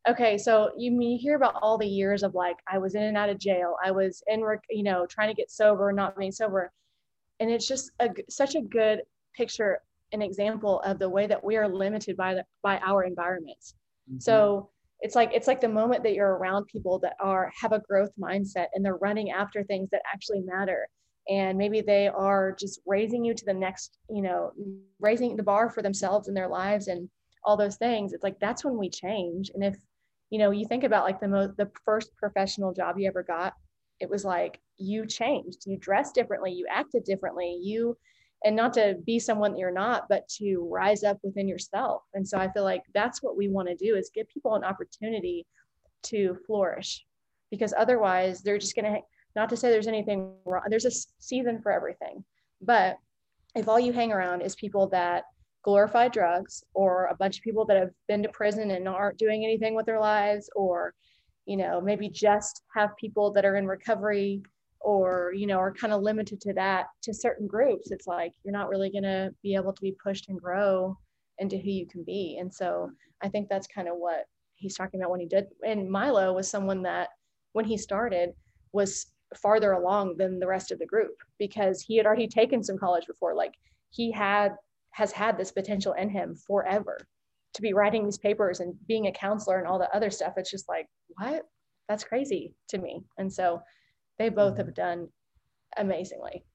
Okay 0.08 0.38
so 0.38 0.72
you, 0.78 1.00
you 1.00 1.18
hear 1.20 1.36
about 1.36 1.56
all 1.62 1.78
the 1.78 1.88
years 1.88 2.24
of 2.24 2.34
like 2.34 2.58
i 2.72 2.78
was 2.78 2.96
in 2.96 3.04
and 3.04 3.18
out 3.18 3.30
of 3.30 3.40
jail 3.40 3.76
i 3.84 3.92
was 3.92 4.24
in 4.28 4.42
work, 4.42 4.64
you 4.70 4.84
know 4.84 5.06
trying 5.06 5.30
to 5.30 5.36
get 5.36 5.52
sober 5.52 5.92
not 5.92 6.18
being 6.18 6.32
sober 6.32 6.72
and 7.40 7.50
it's 7.50 7.68
just 7.68 7.92
a, 8.00 8.10
such 8.30 8.56
a 8.56 8.62
good 8.62 9.02
picture 9.36 9.80
an 10.12 10.22
example 10.22 10.82
of 10.82 11.00
the 11.00 11.10
way 11.10 11.28
that 11.28 11.44
we 11.44 11.56
are 11.56 11.68
limited 11.68 12.18
by 12.18 12.34
the 12.34 12.44
by 12.64 12.80
our 12.80 13.04
environments 13.04 13.76
mm-hmm. 14.10 14.20
so 14.20 14.70
it's 15.02 15.16
like 15.16 15.32
it's 15.34 15.48
like 15.48 15.62
the 15.62 15.70
moment 15.70 16.04
that 16.04 16.14
you're 16.14 16.36
around 16.36 16.66
people 16.66 17.00
that 17.00 17.16
are 17.20 17.52
have 17.60 17.72
a 17.72 17.82
growth 17.88 18.12
mindset 18.20 18.68
and 18.74 18.84
they're 18.84 18.98
running 18.98 19.32
after 19.32 19.64
things 19.64 19.90
that 19.92 20.02
actually 20.12 20.42
matter 20.42 20.88
and 21.30 21.58
maybe 21.58 21.82
they 21.82 22.08
are 22.08 22.56
just 22.60 22.82
raising 22.86 23.24
you 23.24 23.34
to 23.34 23.46
the 23.46 23.54
next 23.54 23.98
you 24.10 24.22
know 24.22 24.52
raising 25.00 25.36
the 25.36 25.44
bar 25.44 25.70
for 25.70 25.82
themselves 25.82 26.28
in 26.28 26.34
their 26.34 26.48
lives 26.48 26.88
and 26.88 27.10
all 27.44 27.58
those 27.58 27.78
things 27.78 28.14
it's 28.14 28.24
like 28.24 28.40
that's 28.40 28.66
when 28.66 28.78
we 28.78 28.90
change 28.90 29.52
and 29.54 29.64
if 29.64 29.76
you 30.32 30.40
know 30.40 30.50
you 30.50 30.66
think 30.66 30.84
about 30.84 31.04
like 31.04 31.20
the 31.20 31.28
most 31.28 31.56
the 31.58 31.70
first 31.86 32.16
professional 32.18 32.74
job 32.74 32.98
you 32.98 33.08
ever 33.08 33.22
got 33.22 33.54
it 34.00 34.10
was 34.10 34.26
like 34.26 34.60
you 34.78 35.06
changed 35.06 35.64
you 35.68 35.78
dressed 35.78 36.16
differently 36.16 36.52
you 36.52 36.66
acted 36.70 37.04
differently 37.04 37.60
you 37.62 37.96
and 38.44 38.56
not 38.56 38.74
to 38.74 38.98
be 39.06 39.20
someone 39.20 39.52
that 39.52 39.60
you're 39.60 39.72
not 39.72 40.08
but 40.10 40.28
to 40.28 40.68
rise 40.72 41.04
up 41.04 41.18
within 41.24 41.48
yourself. 41.48 42.04
And 42.14 42.28
so 42.28 42.38
i 42.38 42.52
feel 42.52 42.64
like 42.64 42.84
that's 42.94 43.22
what 43.22 43.38
we 43.38 43.48
want 43.48 43.68
to 43.68 43.76
do 43.76 43.96
is 43.96 44.12
give 44.14 44.28
people 44.30 44.56
an 44.56 44.64
opportunity 44.64 45.46
to 46.04 46.38
flourish. 46.48 47.06
Because 47.52 47.74
otherwise 47.78 48.42
they're 48.42 48.58
just 48.58 48.76
going 48.76 48.92
to 48.92 49.02
not 49.36 49.50
to 49.50 49.58
say 49.58 49.70
there's 49.70 49.88
anything 49.88 50.34
wrong 50.46 50.64
there's 50.70 50.86
a 50.86 50.92
season 51.20 51.62
for 51.62 51.72
everything. 51.72 52.24
But 52.62 52.98
if 53.56 53.68
all 53.68 53.80
you 53.80 53.94
hang 53.94 54.12
around 54.12 54.42
is 54.42 54.56
people 54.56 54.88
that 54.88 55.26
glorify 55.64 56.08
drugs 56.08 56.64
or 56.74 57.06
a 57.06 57.16
bunch 57.16 57.38
of 57.38 57.44
people 57.44 57.66
that 57.66 57.78
have 57.78 57.92
been 58.08 58.24
to 58.24 58.30
prison 58.30 58.72
and 58.72 58.88
aren't 58.88 59.18
doing 59.18 59.44
anything 59.44 59.76
with 59.76 59.86
their 59.86 60.00
lives 60.00 60.50
or 60.56 60.94
you 61.46 61.58
know 61.58 61.80
maybe 61.82 62.10
just 62.10 62.64
have 62.76 62.96
people 62.98 63.32
that 63.32 63.46
are 63.46 63.56
in 63.56 63.68
recovery 63.68 64.42
or 64.80 65.32
you 65.36 65.46
know 65.46 65.58
are 65.58 65.74
kind 65.74 65.94
of 65.94 66.02
limited 66.02 66.42
to 66.42 66.54
that 66.54 66.88
to 67.02 67.14
certain 67.14 67.48
groups 67.48 67.92
it's 67.92 68.08
like 68.08 68.34
you're 68.44 68.54
not 68.54 68.70
really 68.70 68.90
going 68.92 69.04
to 69.04 69.32
be 69.44 69.56
able 69.56 69.74
to 69.74 69.82
be 69.82 69.96
pushed 70.04 70.30
and 70.30 70.42
grow 70.42 70.98
into 71.38 71.58
who 71.58 71.72
you 71.72 71.88
can 71.88 72.04
be. 72.04 72.38
And 72.40 72.54
so 72.54 72.92
i 73.22 73.30
think 73.30 73.50
that's 73.50 73.68
kind 73.68 73.88
of 73.88 73.96
what 73.98 74.26
he's 74.56 74.76
talking 74.76 75.00
about 75.00 75.12
when 75.12 75.20
he 75.20 75.26
did 75.26 75.46
and 75.66 75.90
milo 75.90 76.34
was 76.34 76.50
someone 76.50 76.84
that 76.84 77.10
when 77.54 77.66
he 77.66 77.78
started 77.78 78.32
was 78.74 79.08
farther 79.36 79.72
along 79.74 80.18
than 80.18 80.40
the 80.40 80.48
rest 80.48 80.72
of 80.72 80.80
the 80.80 80.86
group 80.86 81.16
because 81.40 81.82
he 81.82 81.98
had 81.98 82.06
already 82.06 82.28
taken 82.28 82.64
some 82.64 82.78
college 82.78 83.08
before 83.08 83.34
like 83.34 83.54
he 83.90 84.12
had 84.12 84.56
has 84.92 85.12
had 85.12 85.38
this 85.38 85.52
potential 85.52 85.94
in 85.94 86.10
him 86.10 86.36
forever 86.36 86.98
to 87.54 87.62
be 87.62 87.74
writing 87.74 88.06
these 88.06 88.18
papers 88.18 88.60
and 88.60 88.76
being 88.88 89.08
a 89.08 89.12
counselor 89.12 89.58
and 89.58 89.68
all 89.68 89.80
the 89.80 89.94
other 89.96 90.10
stuff. 90.10 90.34
It's 90.38 90.52
just 90.52 90.70
like 90.70 90.88
what? 91.18 91.44
That's 91.90 92.04
crazy 92.04 92.54
to 92.70 92.78
me. 92.78 93.04
And 93.18 93.32
so 93.32 93.62
they 94.18 94.30
both 94.30 94.58
have 94.58 94.74
done 94.74 95.10
amazingly. 95.76 96.46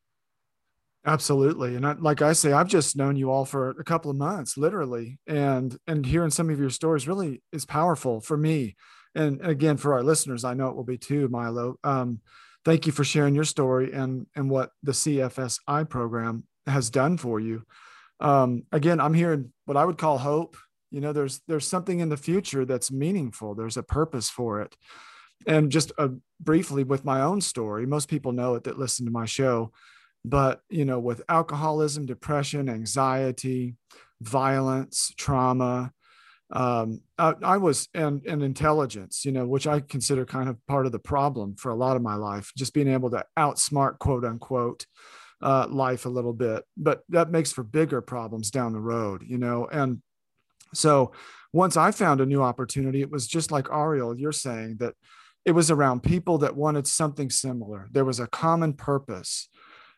Absolutely. 1.04 1.76
And 1.76 1.86
I, 1.86 1.92
like 1.92 2.20
i 2.20 2.32
say 2.32 2.52
i've 2.52 2.66
just 2.66 2.96
known 2.96 3.14
you 3.14 3.30
all 3.30 3.44
for 3.44 3.70
a 3.70 3.84
couple 3.84 4.10
of 4.10 4.16
months 4.16 4.56
literally. 4.56 5.18
And 5.26 5.76
and 5.86 6.04
hearing 6.04 6.30
some 6.30 6.50
of 6.50 6.58
your 6.58 6.70
stories 6.70 7.06
really 7.06 7.42
is 7.52 7.64
powerful 7.64 8.20
for 8.20 8.36
me. 8.36 8.76
And 9.14 9.40
again 9.44 9.76
for 9.76 9.94
our 9.94 10.02
listeners 10.02 10.44
i 10.44 10.54
know 10.54 10.68
it 10.68 10.76
will 10.76 10.84
be 10.84 10.98
too 10.98 11.28
milo. 11.28 11.76
Um, 11.84 12.20
thank 12.64 12.86
you 12.86 12.92
for 12.92 13.04
sharing 13.04 13.34
your 13.34 13.44
story 13.44 13.92
and 13.92 14.26
and 14.34 14.50
what 14.50 14.70
the 14.82 14.92
cfsi 14.92 15.88
program 15.88 16.44
has 16.66 16.90
done 16.90 17.16
for 17.16 17.38
you 17.38 17.62
um, 18.20 18.62
again 18.72 19.00
i'm 19.00 19.14
hearing 19.14 19.52
what 19.64 19.76
i 19.76 19.84
would 19.84 19.98
call 19.98 20.18
hope. 20.18 20.56
You 20.92 21.00
know 21.00 21.12
there's 21.12 21.40
there's 21.48 21.66
something 21.66 22.00
in 22.00 22.08
the 22.08 22.16
future 22.16 22.64
that's 22.64 22.92
meaningful. 22.92 23.54
There's 23.54 23.76
a 23.76 23.82
purpose 23.82 24.30
for 24.30 24.62
it. 24.62 24.76
And 25.46 25.70
just 25.70 25.92
uh, 25.98 26.08
briefly 26.40 26.84
with 26.84 27.04
my 27.04 27.22
own 27.22 27.40
story 27.40 27.86
most 27.86 28.08
people 28.08 28.32
know 28.32 28.54
it 28.54 28.64
that 28.64 28.78
listen 28.78 29.06
to 29.06 29.12
my 29.12 29.24
show 29.24 29.72
but 30.24 30.60
you 30.68 30.84
know 30.84 30.98
with 30.98 31.22
alcoholism 31.28 32.04
depression 32.04 32.68
anxiety 32.68 33.74
violence 34.20 35.12
trauma 35.16 35.92
um, 36.52 37.00
I, 37.18 37.34
I, 37.42 37.56
was 37.56 37.88
and, 37.92 38.24
and 38.26 38.42
intelligence 38.42 39.24
you 39.24 39.32
know 39.32 39.46
which 39.46 39.66
i 39.66 39.80
consider 39.80 40.24
kind 40.26 40.48
of 40.48 40.64
part 40.66 40.86
of 40.86 40.92
the 40.92 40.98
problem 40.98 41.56
for 41.56 41.70
a 41.70 41.76
lot 41.76 41.96
of 41.96 42.02
my 42.02 42.14
life 42.14 42.52
just 42.56 42.74
being 42.74 42.88
able 42.88 43.10
to 43.10 43.24
outsmart 43.38 43.98
quote 43.98 44.24
unquote 44.24 44.86
uh, 45.42 45.66
life 45.68 46.06
a 46.06 46.10
little 46.10 46.32
bit 46.32 46.64
but 46.76 47.02
that 47.08 47.30
makes 47.30 47.52
for 47.52 47.62
bigger 47.62 48.00
problems 48.00 48.50
down 48.50 48.72
the 48.72 48.80
road 48.80 49.22
you 49.26 49.38
know 49.38 49.68
and 49.70 50.00
so 50.74 51.12
once 51.52 51.76
I 51.76 51.90
found 51.90 52.20
a 52.20 52.26
new 52.26 52.42
opportunity, 52.42 53.00
it 53.00 53.10
was 53.10 53.26
just 53.26 53.50
like 53.50 53.70
Ariel, 53.72 54.18
you're 54.18 54.32
saying 54.32 54.76
that 54.80 54.94
it 55.44 55.52
was 55.52 55.70
around 55.70 56.02
people 56.02 56.38
that 56.38 56.56
wanted 56.56 56.86
something 56.86 57.30
similar. 57.30 57.88
There 57.92 58.04
was 58.04 58.20
a 58.20 58.26
common 58.26 58.74
purpose, 58.74 59.48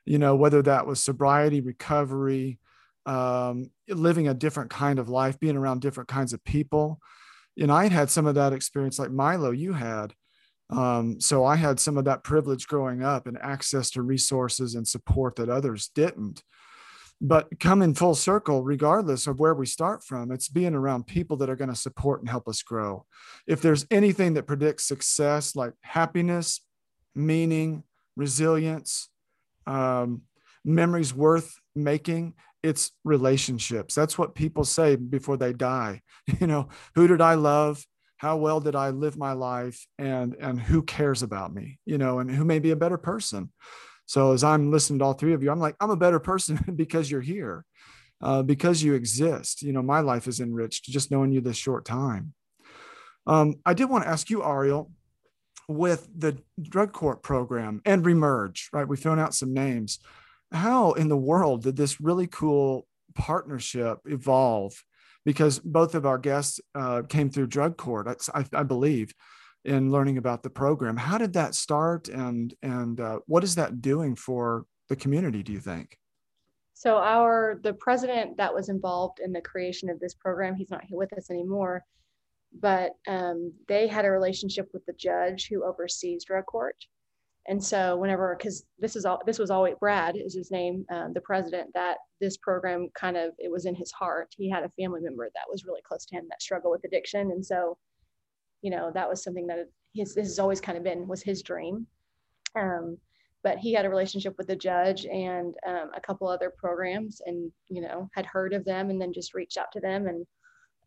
you 0.05 0.19
know, 0.19 0.37
whether 0.37 0.63
that 0.63 0.87
was 0.87 1.03
sobriety, 1.03 1.61
recovery, 1.61 2.61
um, 3.07 3.71
living 3.89 4.29
a 4.29 4.35
different 4.35 4.71
kind 4.71 4.99
of 4.99 5.09
life, 5.09 5.41
being 5.41 5.57
around 5.57 5.81
different 5.81 6.09
kinds 6.09 6.33
of 6.33 6.45
people. 6.45 7.01
And 7.59 7.73
I 7.73 7.89
had 7.89 8.11
some 8.11 8.27
of 8.27 8.37
that 8.37 8.53
experience 8.53 8.99
like 8.99 9.11
Milo, 9.11 9.51
you 9.51 9.73
had. 9.73 10.13
Um, 10.71 11.21
so 11.21 11.45
I 11.45 11.57
had 11.57 11.81
some 11.81 11.97
of 11.97 12.05
that 12.05 12.25
privilege 12.25 12.67
growing 12.67 13.03
up 13.03 13.27
and 13.27 13.39
access 13.39 13.91
to 13.91 14.03
resources 14.03 14.75
and 14.75 14.87
support 14.87 15.37
that 15.37 15.49
others 15.49 15.91
didn't. 15.95 16.43
But 17.21 17.59
coming 17.59 17.95
full 17.95 18.15
circle, 18.15 18.63
regardless 18.63 19.27
of 19.27 19.41
where 19.41 19.55
we 19.55 19.67
start 19.67 20.05
from, 20.05 20.31
it's 20.31 20.49
being 20.49 20.75
around 20.75 21.09
people 21.09 21.37
that 21.39 21.51
are 21.51 21.57
going 21.57 21.71
to 21.71 21.75
support 21.75 22.21
and 22.21 22.29
help 22.29 22.47
us 22.47 22.63
grow. 22.63 23.07
If 23.47 23.61
there's 23.61 23.87
anything 23.91 24.35
that 24.35 24.47
predicts 24.47 24.85
success, 24.85 25.57
like 25.57 25.73
happiness, 25.83 26.61
meaning, 27.17 27.83
resilience, 28.17 29.09
um, 29.67 30.23
memories 30.65 31.13
worth 31.13 31.57
making, 31.75 32.35
it's 32.63 32.93
relationships. 33.05 33.95
That's 33.95 34.17
what 34.17 34.35
people 34.35 34.65
say 34.65 34.97
before 34.97 35.37
they 35.37 35.53
die. 35.53 36.03
You 36.41 36.47
know, 36.47 36.69
who 36.95 37.09
did 37.09 37.23
I 37.23 37.35
love? 37.35 37.85
How 38.19 38.37
well 38.37 38.61
did 38.61 38.77
i 38.77 38.91
live 38.91 39.17
my 39.17 39.33
life 39.33 39.87
and 39.99 40.37
and 40.39 40.61
who 40.61 40.83
cares 40.83 41.23
about 41.23 41.55
me 41.55 41.79
you 41.87 41.97
know 41.99 42.19
and 42.19 42.31
who 42.31 42.45
may 42.45 42.59
be 42.59 42.71
a 42.71 42.77
better 42.77 42.99
person. 42.99 43.51
So 44.07 44.33
as 44.33 44.45
i'm 44.45 44.71
listening 44.71 44.99
to 44.99 45.07
all 45.07 45.15
three 45.15 45.33
of 45.33 45.43
you 45.43 45.51
i'm 45.51 45.61
like 45.61 45.77
i'm 45.81 45.91
a 45.91 45.97
better 45.97 46.21
person 46.21 46.59
because 46.77 47.11
you're 47.11 47.21
here 47.21 47.65
uh, 48.21 48.43
because 48.43 48.83
you 48.83 48.95
exist. 48.95 49.63
You 49.63 49.73
know 49.73 49.83
my 49.83 50.01
life 50.01 50.27
is 50.27 50.41
enriched 50.41 50.85
just 50.85 51.11
knowing 51.11 51.33
you 51.33 51.41
this 51.41 51.57
short 51.57 51.85
time. 51.85 52.35
Um, 53.27 53.57
i 53.65 53.75
did 53.75 53.89
want 53.89 54.05
to 54.05 54.11
ask 54.11 54.31
you 54.31 54.45
ariel 54.45 54.91
with 55.69 56.09
the 56.17 56.39
drug 56.61 56.93
court 56.93 57.23
program 57.23 57.83
and 57.85 58.05
remerge 58.05 58.69
right? 58.73 58.89
We've 58.89 58.99
thrown 58.99 59.19
out 59.19 59.35
some 59.35 59.53
names. 59.53 59.99
How 60.51 60.93
in 60.93 61.09
the 61.09 61.17
world 61.17 61.63
did 61.63 61.77
this 61.77 62.01
really 62.01 62.27
cool 62.27 62.87
partnership 63.15 63.99
evolve 64.07 64.83
because 65.29 65.59
both 65.59 65.95
of 65.95 66.07
our 66.07 66.17
guests 66.17 66.59
uh, 66.75 67.03
came 67.07 67.29
through 67.29 67.47
drug 67.47 67.77
court, 67.77 68.09
I, 68.35 68.47
I, 68.51 68.63
believe, 68.63 69.13
in 69.63 69.93
learning 69.93 70.17
about 70.17 70.43
the 70.43 70.49
program. 70.49 70.97
How 70.97 71.19
did 71.19 71.35
that 71.35 71.55
start, 71.55 72.09
and 72.09 72.55
and 72.63 72.99
uh, 72.99 73.19
what 73.27 73.45
is 73.45 73.55
that 73.57 73.83
doing 73.83 74.17
for 74.17 74.65
the 74.89 74.97
community? 74.97 75.43
Do 75.43 75.53
you 75.53 75.61
think? 75.61 75.99
So 76.73 76.97
our 76.97 77.61
the 77.63 77.75
president 77.75 78.39
that 78.39 78.55
was 78.55 78.71
involved 78.71 79.21
in 79.23 79.31
the 79.35 79.43
creation 79.43 79.91
of 79.91 80.01
this 80.01 80.15
program, 80.15 80.55
he's 80.55 80.71
not 80.71 80.85
with 80.91 81.13
us 81.13 81.29
anymore, 81.31 81.83
but 82.59 82.93
um, 83.07 83.53
they 83.69 83.87
had 83.87 84.07
a 84.07 84.11
relationship 84.11 84.71
with 84.73 84.87
the 84.87 84.95
judge 84.95 85.49
who 85.51 85.63
oversees 85.63 86.25
drug 86.25 86.47
court, 86.47 86.77
and 87.49 87.63
so 87.63 87.97
whenever, 87.97 88.37
because 88.37 88.65
this 88.79 88.95
is 88.95 89.07
all, 89.07 89.21
this 89.25 89.39
was 89.39 89.51
always 89.51 89.75
Brad 89.81 90.17
is 90.17 90.35
his 90.35 90.51
name, 90.51 90.85
um, 90.93 91.13
the 91.15 91.21
president. 91.23 91.71
That 91.73 91.97
this 92.21 92.37
program 92.37 92.89
kind 92.95 93.17
of 93.17 93.33
it 93.39 93.51
was 93.51 93.65
in 93.65 93.75
his 93.75 93.91
heart. 93.91 94.29
He 94.37 94.51
had 94.51 94.65
a 94.65 94.73
family 94.81 95.01
member 95.01 95.29
that 95.35 95.51
was 95.51 95.65
really 95.65 95.81
close 95.83 96.05
to 96.07 96.17
him 96.17 96.27
that 96.29 96.43
struggled 96.43 96.73
with 96.73 96.85
addiction, 96.85 97.31
and 97.31 97.45
so, 97.45 97.79
you 98.61 98.71
know, 98.71 98.91
that 98.93 99.09
was 99.09 99.23
something 99.23 99.47
that 99.47 99.67
his 99.95 100.15
this 100.15 100.29
has 100.29 100.39
always 100.39 100.61
kind 100.61 100.77
of 100.77 100.85
been 100.85 101.09
was 101.09 101.23
his 101.23 101.43
dream. 101.43 101.87
Um, 102.55 102.99
but 103.43 103.59
he 103.59 103.73
had 103.73 103.87
a 103.87 103.91
relationship 103.91 104.35
with 104.37 104.49
the 104.49 104.57
judge 104.57 105.07
and 105.07 105.55
um, 105.67 105.91
a 105.97 106.01
couple 106.01 106.29
other 106.29 106.53
programs, 106.57 107.23
and 107.25 107.51
you 107.69 107.81
know, 107.81 108.11
had 108.15 108.27
heard 108.27 108.53
of 108.53 108.65
them, 108.65 108.91
and 108.91 109.01
then 109.01 109.13
just 109.13 109.35
reached 109.35 109.57
out 109.57 109.73
to 109.73 109.81
them, 109.81 110.07
and 110.07 110.27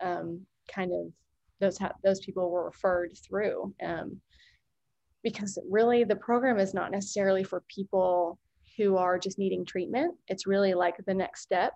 um, 0.01 0.45
kind 0.71 0.91
of 0.93 1.11
those 1.59 1.79
those 2.03 2.19
people 2.19 2.51
were 2.51 2.65
referred 2.65 3.13
through. 3.17 3.73
Um, 3.83 4.21
because 5.23 5.57
really 5.69 6.03
the 6.03 6.15
program 6.15 6.59
is 6.59 6.73
not 6.73 6.91
necessarily 6.91 7.43
for 7.43 7.63
people 7.67 8.39
who 8.77 8.97
are 8.97 9.19
just 9.19 9.37
needing 9.37 9.65
treatment. 9.65 10.15
It's 10.27 10.47
really 10.47 10.73
like 10.73 10.95
the 11.05 11.13
next 11.13 11.41
step. 11.41 11.73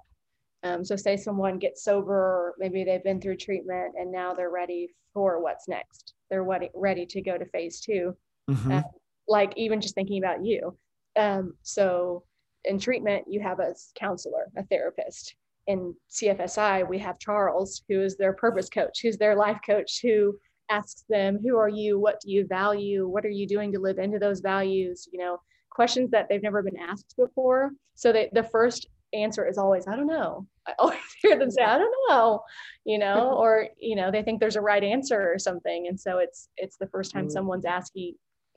Um, 0.63 0.83
so, 0.83 0.95
say 0.95 1.15
someone 1.15 1.59
gets 1.59 1.83
sober, 1.83 2.55
maybe 2.57 2.83
they've 2.83 3.03
been 3.03 3.21
through 3.21 3.37
treatment 3.37 3.93
and 3.99 4.11
now 4.11 4.33
they're 4.33 4.49
ready 4.49 4.89
for 5.13 5.41
what's 5.41 5.67
next. 5.67 6.13
They're 6.29 6.43
ready, 6.43 6.69
ready 6.73 7.05
to 7.05 7.21
go 7.21 7.37
to 7.37 7.45
phase 7.45 7.79
2 7.81 8.15
mm-hmm. 8.49 8.71
um, 8.71 8.83
like 9.27 9.53
even 9.55 9.81
just 9.81 9.95
thinking 9.95 10.23
about 10.23 10.43
you. 10.43 10.75
Um, 11.15 11.53
so, 11.61 12.23
in 12.63 12.79
treatment, 12.79 13.25
you 13.29 13.41
have 13.41 13.59
a 13.59 13.75
counselor, 13.95 14.47
a 14.57 14.63
therapist. 14.63 15.35
In 15.67 15.95
CFSI, 16.11 16.87
we 16.87 16.97
have 16.99 17.19
Charles, 17.19 17.83
who 17.87 18.01
is 18.01 18.17
their 18.17 18.33
purpose 18.33 18.69
coach, 18.69 18.99
who's 19.01 19.17
their 19.17 19.35
life 19.35 19.59
coach, 19.65 19.99
who 20.01 20.37
asks 20.69 21.03
them 21.09 21.39
who 21.41 21.57
are 21.57 21.69
you? 21.69 21.99
What 21.99 22.19
do 22.21 22.31
you 22.31 22.45
value? 22.47 23.07
What 23.07 23.25
are 23.25 23.29
you 23.29 23.47
doing 23.47 23.71
to 23.73 23.79
live 23.79 23.99
into 23.99 24.19
those 24.19 24.39
values? 24.39 25.07
You 25.11 25.19
know 25.19 25.39
questions 25.69 26.09
that 26.11 26.27
they've 26.29 26.41
never 26.41 26.63
been 26.63 26.79
asked 26.79 27.15
before. 27.17 27.71
So 27.95 28.13
they, 28.13 28.29
the 28.31 28.43
first 28.43 28.87
answer 29.13 29.47
is 29.47 29.57
always 29.57 29.87
i 29.87 29.95
don't 29.95 30.07
know. 30.07 30.45
I 30.67 30.73
always 30.79 30.99
hear 31.21 31.37
them 31.37 31.51
say 31.51 31.63
i 31.63 31.77
don't 31.77 31.93
know 32.09 32.41
you 32.85 32.97
know 32.97 33.33
or 33.37 33.67
you 33.79 33.95
know 33.95 34.11
they 34.11 34.23
think 34.23 34.39
there's 34.39 34.55
a 34.55 34.61
right 34.61 34.83
answer 34.83 35.31
or 35.31 35.39
something. 35.39 35.87
And 35.87 35.99
so 35.99 36.17
it's 36.17 36.49
it's 36.57 36.77
the 36.77 36.87
first 36.87 37.11
time 37.11 37.25
mm-hmm. 37.25 37.31
someone's 37.31 37.65
asking 37.65 38.15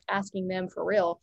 asking 0.08 0.48
them 0.48 0.68
for 0.68 0.84
real 0.84 1.20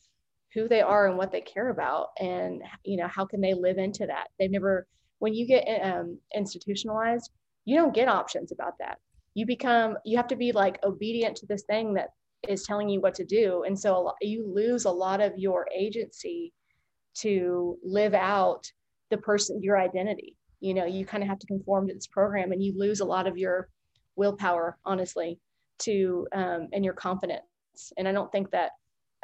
who 0.53 0.67
they 0.69 0.81
are 0.81 1.07
and 1.07 1.17
what 1.17 1.31
they 1.31 1.41
care 1.41 1.69
about 1.69 2.09
and 2.19 2.61
you 2.83 2.97
know 2.97 3.07
how 3.07 3.25
can 3.25 3.41
they 3.41 3.53
live 3.53 3.77
into 3.77 4.05
that. 4.05 4.27
They've 4.39 4.51
never 4.51 4.87
when 5.19 5.33
you 5.33 5.47
get 5.47 5.65
um, 5.81 6.19
institutionalized 6.35 7.31
you 7.65 7.75
don't 7.75 7.95
get 7.95 8.07
options 8.07 8.51
about 8.51 8.73
that 8.79 8.99
you 9.35 9.45
become 9.45 9.97
you 10.03 10.17
have 10.17 10.27
to 10.29 10.35
be 10.35 10.51
like 10.51 10.79
obedient 10.83 11.35
to 11.37 11.45
this 11.45 11.63
thing 11.63 11.93
that 11.93 12.09
is 12.47 12.63
telling 12.63 12.89
you 12.89 13.01
what 13.01 13.15
to 13.15 13.25
do. 13.25 13.63
And 13.67 13.77
so 13.77 14.13
you 14.21 14.51
lose 14.51 14.85
a 14.85 14.91
lot 14.91 15.21
of 15.21 15.33
your 15.37 15.67
agency 15.75 16.53
to 17.15 17.77
live 17.83 18.13
out 18.13 18.65
the 19.09 19.17
person 19.17 19.61
your 19.61 19.77
identity. 19.77 20.35
You 20.61 20.73
know 20.73 20.85
you 20.85 21.05
kind 21.05 21.21
of 21.21 21.29
have 21.29 21.39
to 21.39 21.47
conform 21.47 21.87
to 21.87 21.93
this 21.93 22.07
program 22.07 22.51
and 22.51 22.63
you 22.63 22.73
lose 22.75 23.01
a 23.01 23.05
lot 23.05 23.27
of 23.27 23.37
your 23.37 23.69
willpower 24.15 24.77
honestly 24.85 25.37
to 25.79 26.27
um, 26.33 26.69
and 26.73 26.83
your 26.83 26.93
confidence. 26.93 27.43
And 27.97 28.07
i 28.07 28.13
don't 28.13 28.31
think 28.31 28.49
that 28.51 28.71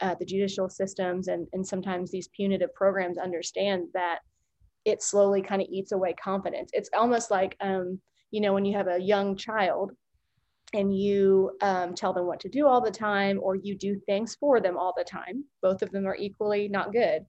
uh, 0.01 0.15
the 0.19 0.25
judicial 0.25 0.67
systems 0.67 1.27
and, 1.27 1.47
and 1.53 1.65
sometimes 1.65 2.11
these 2.11 2.27
punitive 2.29 2.73
programs 2.73 3.17
understand 3.17 3.87
that 3.93 4.19
it 4.83 5.01
slowly 5.01 5.41
kind 5.41 5.61
of 5.61 5.67
eats 5.69 5.91
away 5.91 6.13
confidence. 6.13 6.71
It's 6.73 6.89
almost 6.93 7.29
like 7.31 7.55
um, 7.61 8.01
you 8.31 8.41
know 8.41 8.53
when 8.53 8.65
you 8.65 8.75
have 8.75 8.87
a 8.87 8.99
young 8.99 9.37
child 9.37 9.91
and 10.73 10.95
you 10.97 11.51
um, 11.61 11.93
tell 11.93 12.13
them 12.13 12.25
what 12.25 12.39
to 12.39 12.49
do 12.49 12.67
all 12.67 12.81
the 12.81 12.91
time 12.91 13.39
or 13.41 13.55
you 13.55 13.75
do 13.75 13.99
things 14.05 14.35
for 14.35 14.59
them 14.59 14.77
all 14.77 14.93
the 14.97 15.03
time 15.03 15.43
both 15.61 15.81
of 15.81 15.91
them 15.91 16.05
are 16.05 16.15
equally 16.15 16.67
not 16.67 16.91
good 16.91 17.25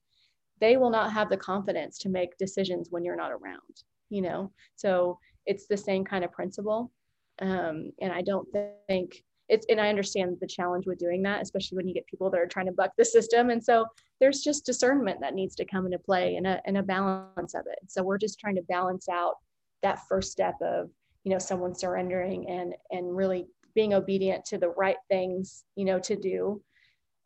they 0.60 0.76
will 0.76 0.90
not 0.90 1.12
have 1.12 1.28
the 1.28 1.36
confidence 1.36 1.98
to 1.98 2.08
make 2.08 2.36
decisions 2.38 2.88
when 2.90 3.04
you're 3.04 3.16
not 3.16 3.32
around 3.32 3.82
you 4.10 4.20
know? 4.20 4.52
So 4.76 5.18
it's 5.46 5.66
the 5.66 5.76
same 5.76 6.04
kind 6.04 6.22
of 6.24 6.32
principle 6.32 6.92
um, 7.40 7.90
and 8.00 8.12
i 8.12 8.22
don't 8.22 8.46
think 8.86 9.24
it's 9.48 9.66
and 9.68 9.80
i 9.80 9.88
understand 9.88 10.36
the 10.40 10.46
challenge 10.46 10.86
with 10.86 10.98
doing 10.98 11.22
that 11.22 11.42
especially 11.42 11.76
when 11.76 11.88
you 11.88 11.94
get 11.94 12.06
people 12.06 12.30
that 12.30 12.38
are 12.38 12.46
trying 12.46 12.66
to 12.66 12.72
buck 12.72 12.92
the 12.96 13.04
system 13.04 13.50
and 13.50 13.64
so 13.64 13.86
there's 14.22 14.40
just 14.40 14.64
discernment 14.64 15.18
that 15.20 15.34
needs 15.34 15.56
to 15.56 15.64
come 15.64 15.84
into 15.84 15.98
play 15.98 16.36
and 16.36 16.46
a, 16.46 16.62
and 16.64 16.78
a 16.78 16.82
balance 16.82 17.54
of 17.54 17.62
it. 17.66 17.80
So 17.88 18.04
we're 18.04 18.18
just 18.18 18.38
trying 18.38 18.54
to 18.54 18.62
balance 18.62 19.08
out 19.08 19.34
that 19.82 19.98
first 20.08 20.30
step 20.30 20.54
of 20.62 20.90
you 21.24 21.32
know 21.32 21.38
someone 21.38 21.74
surrendering 21.74 22.48
and 22.48 22.74
and 22.90 23.16
really 23.16 23.46
being 23.74 23.94
obedient 23.94 24.44
to 24.44 24.58
the 24.58 24.68
right 24.70 24.96
things 25.08 25.64
you 25.76 25.84
know 25.84 25.98
to 26.00 26.16
do. 26.16 26.62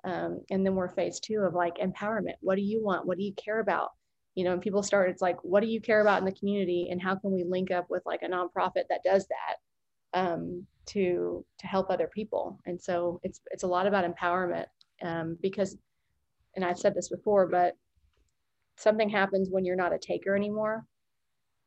Um, 0.05 0.43
and 0.51 0.65
then 0.65 0.77
we're 0.77 0.89
phase 0.89 1.19
two 1.19 1.41
of 1.41 1.55
like 1.55 1.79
empowerment. 1.79 2.35
What 2.41 2.55
do 2.55 2.63
you 2.63 2.83
want? 2.83 3.07
What 3.07 3.19
do 3.19 3.25
you 3.25 3.33
care 3.35 3.61
about? 3.61 3.91
You 4.35 4.45
know 4.45 4.53
and 4.53 4.63
people 4.63 4.83
start 4.83 5.11
it's 5.11 5.23
like 5.23 5.43
what 5.43 5.61
do 5.63 5.69
you 5.69 5.81
care 5.81 6.01
about 6.01 6.19
in 6.19 6.25
the 6.25 6.33
community? 6.33 6.89
And 6.91 7.03
how 7.03 7.17
can 7.17 7.33
we 7.33 7.45
link 7.45 7.71
up 7.71 7.87
with 7.89 8.03
like 8.07 8.23
a 8.23 8.29
nonprofit 8.29 8.85
that 8.91 9.03
does 9.05 9.27
that 9.29 10.19
um, 10.19 10.67
to 10.87 11.45
to 11.59 11.67
help 11.67 11.91
other 11.91 12.09
people? 12.09 12.61
And 12.67 12.81
so 12.81 13.21
it's 13.23 13.41
it's 13.51 13.65
a 13.65 13.69
lot 13.69 13.87
about 13.87 14.05
empowerment 14.05 14.67
um, 15.03 15.37
because 15.41 15.77
and 16.55 16.65
i've 16.65 16.79
said 16.79 16.95
this 16.95 17.09
before 17.09 17.47
but 17.47 17.75
something 18.77 19.09
happens 19.09 19.49
when 19.51 19.65
you're 19.65 19.77
not 19.77 19.93
a 19.93 19.99
taker 19.99 20.35
anymore 20.35 20.85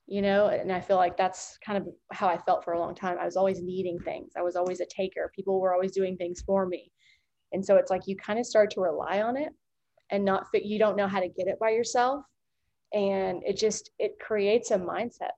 you 0.10 0.24
know 0.24 0.48
and 0.48 0.72
i 0.72 0.82
feel 0.82 0.98
like 0.98 1.16
that's 1.16 1.58
kind 1.64 1.78
of 1.78 1.88
how 2.12 2.28
i 2.28 2.38
felt 2.38 2.64
for 2.64 2.74
a 2.74 2.80
long 2.80 2.96
time. 2.96 3.18
I 3.20 3.26
was 3.26 3.38
always 3.38 3.62
needing 3.62 4.00
things. 4.00 4.34
I 4.38 4.42
was 4.42 4.56
always 4.56 4.80
a 4.80 4.86
taker. 4.86 5.32
People 5.36 5.62
were 5.62 5.74
always 5.74 5.92
doing 5.92 6.18
things 6.18 6.42
for 6.42 6.66
me. 6.66 6.92
And 7.52 7.64
so 7.64 7.78
it's 7.78 7.92
like 7.92 8.08
you 8.08 8.16
kind 8.16 8.40
of 8.40 8.46
start 8.46 8.72
to 8.72 8.82
rely 8.82 9.22
on 9.22 9.38
it 9.38 9.50
and 10.12 10.26
not 10.26 10.50
fit 10.52 10.64
you 10.66 10.80
don't 10.80 10.98
know 10.98 11.08
how 11.08 11.20
to 11.20 11.28
get 11.30 11.48
it 11.48 11.60
by 11.60 11.70
yourself. 11.70 12.24
And 12.94 13.44
it 13.46 13.58
just 13.58 13.92
it 14.00 14.20
creates 14.20 14.72
a 14.72 14.80
mindset. 14.80 15.36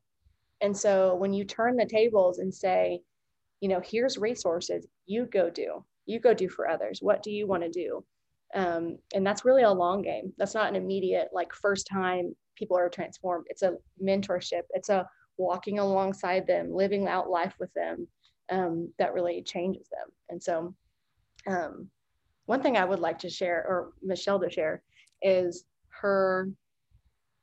And 0.62 0.76
so 0.76 1.16
when 1.16 1.34
you 1.34 1.44
turn 1.44 1.76
the 1.76 1.86
tables 1.86 2.40
and 2.40 2.54
say 2.54 3.02
you 3.60 3.70
know 3.70 3.82
here's 3.84 4.18
resources 4.18 4.88
you 5.06 5.26
go 5.26 5.50
do 5.50 5.86
you 6.06 6.20
go 6.20 6.34
do 6.34 6.50
for 6.50 6.68
others. 6.68 7.00
What 7.02 7.24
do 7.24 7.32
you 7.32 7.48
want 7.48 7.64
to 7.64 7.70
do? 7.70 8.04
Um, 8.54 8.98
and 9.14 9.26
that's 9.26 9.46
really 9.46 9.64
a 9.64 9.72
long 9.72 10.02
game. 10.02 10.34
That's 10.38 10.56
not 10.56 10.70
an 10.70 10.76
immediate 10.76 11.30
like 11.34 11.54
first 11.54 11.88
time 11.88 12.36
people 12.62 12.78
are 12.78 12.90
transformed 12.90 13.46
it's 13.50 13.64
a 13.64 13.74
mentorship 14.02 14.62
it's 14.72 14.90
a 14.90 15.08
walking 15.38 15.80
alongside 15.80 16.46
them 16.46 16.72
living 16.72 17.08
out 17.08 17.30
life 17.30 17.56
with 17.60 17.74
them 17.74 18.08
um, 18.52 18.92
that 19.00 19.14
really 19.14 19.42
changes 19.42 19.88
them. 19.90 20.10
And 20.30 20.42
so, 20.42 20.76
um, 21.48 21.90
one 22.46 22.62
thing 22.62 22.78
I 22.78 22.86
would 22.86 23.00
like 23.00 23.18
to 23.20 23.30
share, 23.30 23.66
or 23.68 23.94
Michelle 24.04 24.40
to 24.40 24.50
share, 24.50 24.84
is 25.22 25.64
her 26.02 26.50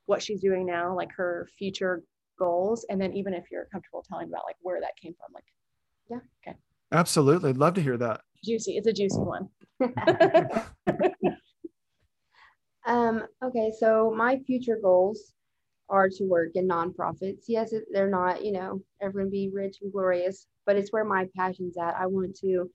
what 0.05 0.21
she's 0.21 0.41
doing 0.41 0.65
now, 0.65 0.95
like 0.95 1.11
her 1.15 1.47
future 1.57 2.03
goals, 2.37 2.85
and 2.89 3.01
then 3.01 3.13
even 3.13 3.33
if 3.33 3.45
you're 3.51 3.67
comfortable 3.71 4.05
telling 4.07 4.29
about 4.29 4.43
like 4.45 4.55
where 4.61 4.79
that 4.79 4.95
came 5.01 5.13
from, 5.13 5.33
like, 5.33 5.43
yeah, 6.09 6.19
okay, 6.47 6.57
absolutely, 6.91 7.49
I'd 7.49 7.57
love 7.57 7.73
to 7.75 7.81
hear 7.81 7.97
that. 7.97 8.21
Juicy, 8.43 8.77
it's 8.77 8.87
a 8.87 8.93
juicy 8.93 9.19
one. 9.19 9.49
um. 12.85 13.23
Okay, 13.43 13.71
so 13.77 14.13
my 14.15 14.39
future 14.45 14.79
goals 14.81 15.33
are 15.89 16.09
to 16.09 16.23
work 16.25 16.51
in 16.55 16.67
nonprofits. 16.67 17.45
Yes, 17.47 17.73
they're 17.91 18.09
not, 18.09 18.43
you 18.43 18.51
know, 18.51 18.81
ever 19.01 19.13
going 19.13 19.25
to 19.25 19.31
be 19.31 19.49
rich 19.53 19.77
and 19.81 19.91
glorious, 19.91 20.47
but 20.65 20.75
it's 20.75 20.93
where 20.93 21.05
my 21.05 21.27
passion's 21.35 21.77
at. 21.77 21.95
I 21.95 22.05
want 22.05 22.35
to 22.37 22.69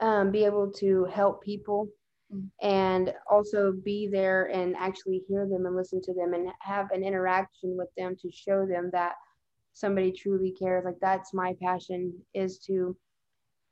um, 0.00 0.30
be 0.30 0.44
able 0.44 0.70
to 0.72 1.04
help 1.06 1.42
people 1.42 1.88
mm. 2.32 2.46
and 2.60 3.14
also 3.30 3.72
be 3.72 4.08
there 4.08 4.46
and 4.46 4.76
actually 4.76 5.22
hear 5.28 5.46
them 5.48 5.66
and 5.66 5.76
listen 5.76 6.02
to 6.02 6.14
them 6.14 6.34
and 6.34 6.50
have 6.60 6.90
an 6.90 7.02
interaction 7.02 7.76
with 7.76 7.88
them 7.96 8.16
to 8.20 8.30
show 8.30 8.66
them 8.66 8.90
that 8.92 9.14
somebody 9.72 10.12
truly 10.12 10.52
cares. 10.52 10.84
Like 10.84 11.00
that's 11.00 11.32
my 11.32 11.54
passion 11.62 12.12
is 12.34 12.58
to 12.66 12.96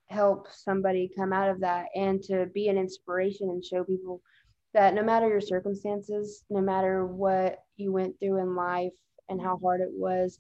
help 0.09 0.49
somebody 0.51 1.11
come 1.17 1.33
out 1.33 1.51
of 1.51 1.61
that 1.61 1.87
and 1.95 2.23
to 2.23 2.47
be 2.55 2.69
an 2.69 2.79
inspiration 2.79 3.51
and 3.51 3.65
show 3.65 3.85
people 3.85 4.21
that 4.75 4.95
no 4.95 5.03
matter 5.03 5.29
your 5.29 5.41
circumstances, 5.41 6.45
no 6.51 6.61
matter 6.61 7.07
what 7.07 7.59
you 7.77 7.93
went 7.93 8.19
through 8.19 8.39
in 8.41 8.55
life 8.55 8.93
and 9.29 9.41
how 9.41 9.59
hard 9.59 9.81
it 9.81 9.91
was, 9.93 10.39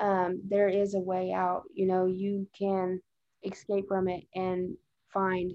um, 0.00 0.40
there 0.48 0.68
is 0.68 0.94
a 0.94 1.00
way 1.00 1.32
out. 1.32 1.62
You 1.74 1.86
know, 1.86 2.06
you 2.06 2.46
can 2.56 3.00
escape 3.44 3.86
from 3.88 4.08
it 4.08 4.24
and 4.34 4.76
find 5.12 5.52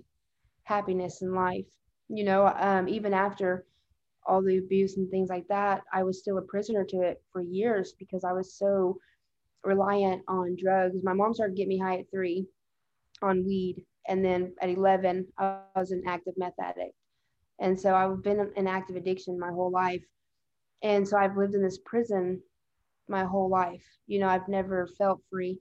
happiness 0.63 1.22
in 1.22 1.34
life. 1.34 1.66
You 2.10 2.26
know, 2.26 2.54
um, 2.58 2.88
even 2.88 3.13
after 3.13 3.66
all 4.26 4.42
the 4.42 4.58
abuse 4.58 4.98
and 4.98 5.10
things 5.10 5.30
like 5.30 5.48
that, 5.48 5.82
I 5.94 6.04
was 6.04 6.20
still 6.20 6.38
a 6.38 6.42
prisoner 6.44 6.86
to 6.86 6.98
it 7.02 7.22
for 7.32 7.42
years 7.42 7.94
because 7.98 8.24
I 8.24 8.34
was 8.34 8.58
so 8.58 8.98
reliant 9.63 10.24
on 10.28 10.58
drugs. 10.62 10.98
My 11.04 11.13
mom 11.13 11.34
started 11.34 11.56
getting 11.56 11.70
me 11.70 11.80
high 11.80 12.00
at 12.00 12.12
three 12.12 12.46
on 13.22 13.46
weed. 13.46 13.84
And 14.08 14.24
then 14.24 14.54
at 14.62 14.70
11, 14.70 15.28
I 15.38 15.60
was 15.76 15.92
an 15.92 16.04
active 16.08 16.34
meth 16.38 16.60
addict. 16.62 16.94
And 17.60 17.80
so 17.80 17.96
I've 17.96 18.24
been 18.24 18.52
in 18.56 18.68
active 18.68 18.96
addiction 18.96 19.39
my 19.39 19.50
whole 19.50 19.72
life. 19.72 20.04
And 20.82 21.08
so 21.08 21.18
I've 21.18 21.38
lived 21.38 21.56
in 21.56 21.63
this 21.63 21.80
prison 21.86 22.42
my 23.08 23.24
whole 23.24 23.50
life. 23.50 23.84
You 24.08 24.20
know, 24.20 24.28
I've 24.28 24.48
never 24.48 24.88
felt 24.98 25.22
free. 25.30 25.60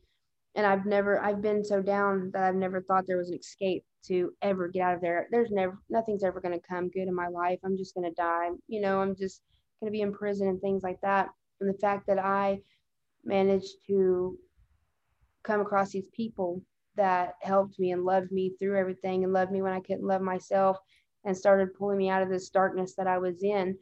And 0.55 0.67
I've 0.67 0.85
never, 0.85 1.21
I've 1.21 1.41
been 1.41 1.65
so 1.65 1.81
down 1.81 2.31
that 2.35 2.43
I've 2.43 2.55
never 2.55 2.83
thought 2.83 3.05
there 3.07 3.19
was 3.19 3.31
an 3.31 3.39
escape 3.39 3.85
to 4.07 4.33
ever 4.43 4.69
get 4.69 4.83
out 4.83 4.95
of 4.97 5.01
there. 5.01 5.29
There's 5.31 5.51
never, 5.51 5.79
nothing's 5.89 6.25
ever 6.25 6.41
going 6.41 6.59
to 6.59 6.67
come 6.67 6.91
good 6.91 7.09
in 7.09 7.15
my 7.15 7.29
life. 7.29 7.59
I'm 7.65 7.77
just 7.77 7.95
going 7.95 8.09
to 8.09 8.15
die. 8.15 8.49
You 8.69 8.81
know, 8.81 9.01
I'm 9.01 9.17
just 9.17 9.41
going 9.81 9.91
to 9.91 9.97
be 9.97 10.03
in 10.03 10.13
prison 10.13 10.49
and 10.49 10.61
things 10.61 10.83
like 10.83 11.01
that. 11.03 11.29
And 11.61 11.73
the 11.73 11.79
fact 11.79 12.07
that 12.09 12.19
I 12.19 12.61
managed 13.25 13.77
to 13.87 14.37
come 15.45 15.61
across 15.61 15.91
these 15.91 16.09
people 16.13 16.63
that 16.97 17.35
helped 17.41 17.79
me 17.79 17.93
and 17.93 18.05
loved 18.05 18.31
me 18.31 18.53
through 18.59 18.79
everything 18.79 19.25
and 19.25 19.33
loved 19.33 19.51
me 19.51 19.63
when 19.63 19.73
I 19.73 19.81
couldn't 19.81 20.07
love 20.07 20.21
myself 20.21 20.79
and 21.25 21.37
started 21.37 21.75
pulling 21.75 21.99
me 21.99 22.09
out 22.09 22.23
of 22.23 22.29
this 22.29 22.49
darkness 22.49 22.95
that 22.97 23.07
I 23.07 23.19
was 23.19 23.43
in, 23.43 23.77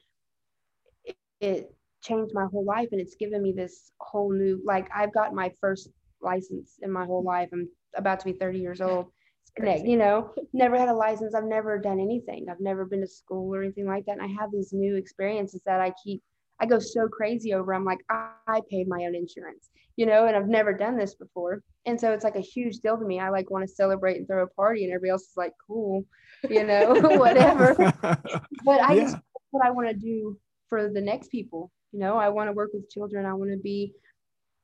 it, 1.04 1.16
it 1.40 1.74
changed 2.02 2.32
my 2.34 2.46
whole 2.50 2.64
life 2.64 2.88
and 2.92 3.00
it's 3.00 3.16
given 3.16 3.42
me 3.42 3.52
this 3.52 3.92
whole 4.00 4.32
new 4.32 4.60
like 4.64 4.88
I've 4.94 5.12
got 5.12 5.34
my 5.34 5.52
first 5.60 5.90
license 6.22 6.78
in 6.82 6.90
my 6.90 7.04
whole 7.04 7.22
life. 7.22 7.48
I'm 7.52 7.68
about 7.96 8.20
to 8.20 8.26
be 8.26 8.32
30 8.32 8.58
years 8.58 8.80
old. 8.80 9.06
You 9.84 9.96
know, 9.96 10.32
never 10.52 10.78
had 10.78 10.88
a 10.88 10.94
license. 10.94 11.34
I've 11.34 11.44
never 11.44 11.78
done 11.78 11.98
anything. 11.98 12.46
I've 12.48 12.60
never 12.60 12.84
been 12.84 13.00
to 13.00 13.06
school 13.06 13.54
or 13.54 13.62
anything 13.62 13.86
like 13.86 14.06
that. 14.06 14.18
And 14.18 14.22
I 14.22 14.40
have 14.40 14.52
these 14.52 14.72
new 14.72 14.96
experiences 14.96 15.60
that 15.66 15.80
I 15.80 15.92
keep 16.02 16.22
I 16.60 16.66
go 16.66 16.78
so 16.78 17.08
crazy 17.08 17.54
over. 17.54 17.74
I'm 17.74 17.84
like, 17.84 18.00
I, 18.10 18.32
I 18.46 18.60
paid 18.70 18.86
my 18.86 19.04
own 19.06 19.14
insurance, 19.14 19.69
you 19.96 20.06
know, 20.06 20.26
and 20.26 20.36
I've 20.36 20.48
never 20.48 20.72
done 20.72 20.96
this 20.96 21.14
before. 21.14 21.62
And 21.86 22.00
so 22.00 22.12
it's 22.12 22.24
like 22.24 22.36
a 22.36 22.40
huge 22.40 22.78
deal 22.78 22.98
to 22.98 23.04
me. 23.04 23.20
I 23.20 23.30
like 23.30 23.50
want 23.50 23.66
to 23.66 23.74
celebrate 23.74 24.16
and 24.16 24.26
throw 24.26 24.42
a 24.42 24.48
party, 24.48 24.84
and 24.84 24.92
everybody 24.92 25.10
else 25.10 25.22
is 25.22 25.36
like, 25.36 25.52
cool, 25.66 26.04
you 26.48 26.64
know, 26.64 26.94
whatever. 27.18 27.74
but 28.64 28.80
I 28.82 28.94
yeah. 28.94 29.02
just 29.02 29.16
what 29.50 29.64
I 29.64 29.70
want 29.70 29.88
to 29.88 29.94
do 29.94 30.38
for 30.68 30.90
the 30.90 31.00
next 31.00 31.30
people. 31.30 31.70
You 31.92 32.00
know, 32.00 32.16
I 32.16 32.28
want 32.28 32.48
to 32.48 32.52
work 32.52 32.70
with 32.72 32.90
children. 32.90 33.26
I 33.26 33.34
want 33.34 33.50
to 33.50 33.58
be 33.58 33.92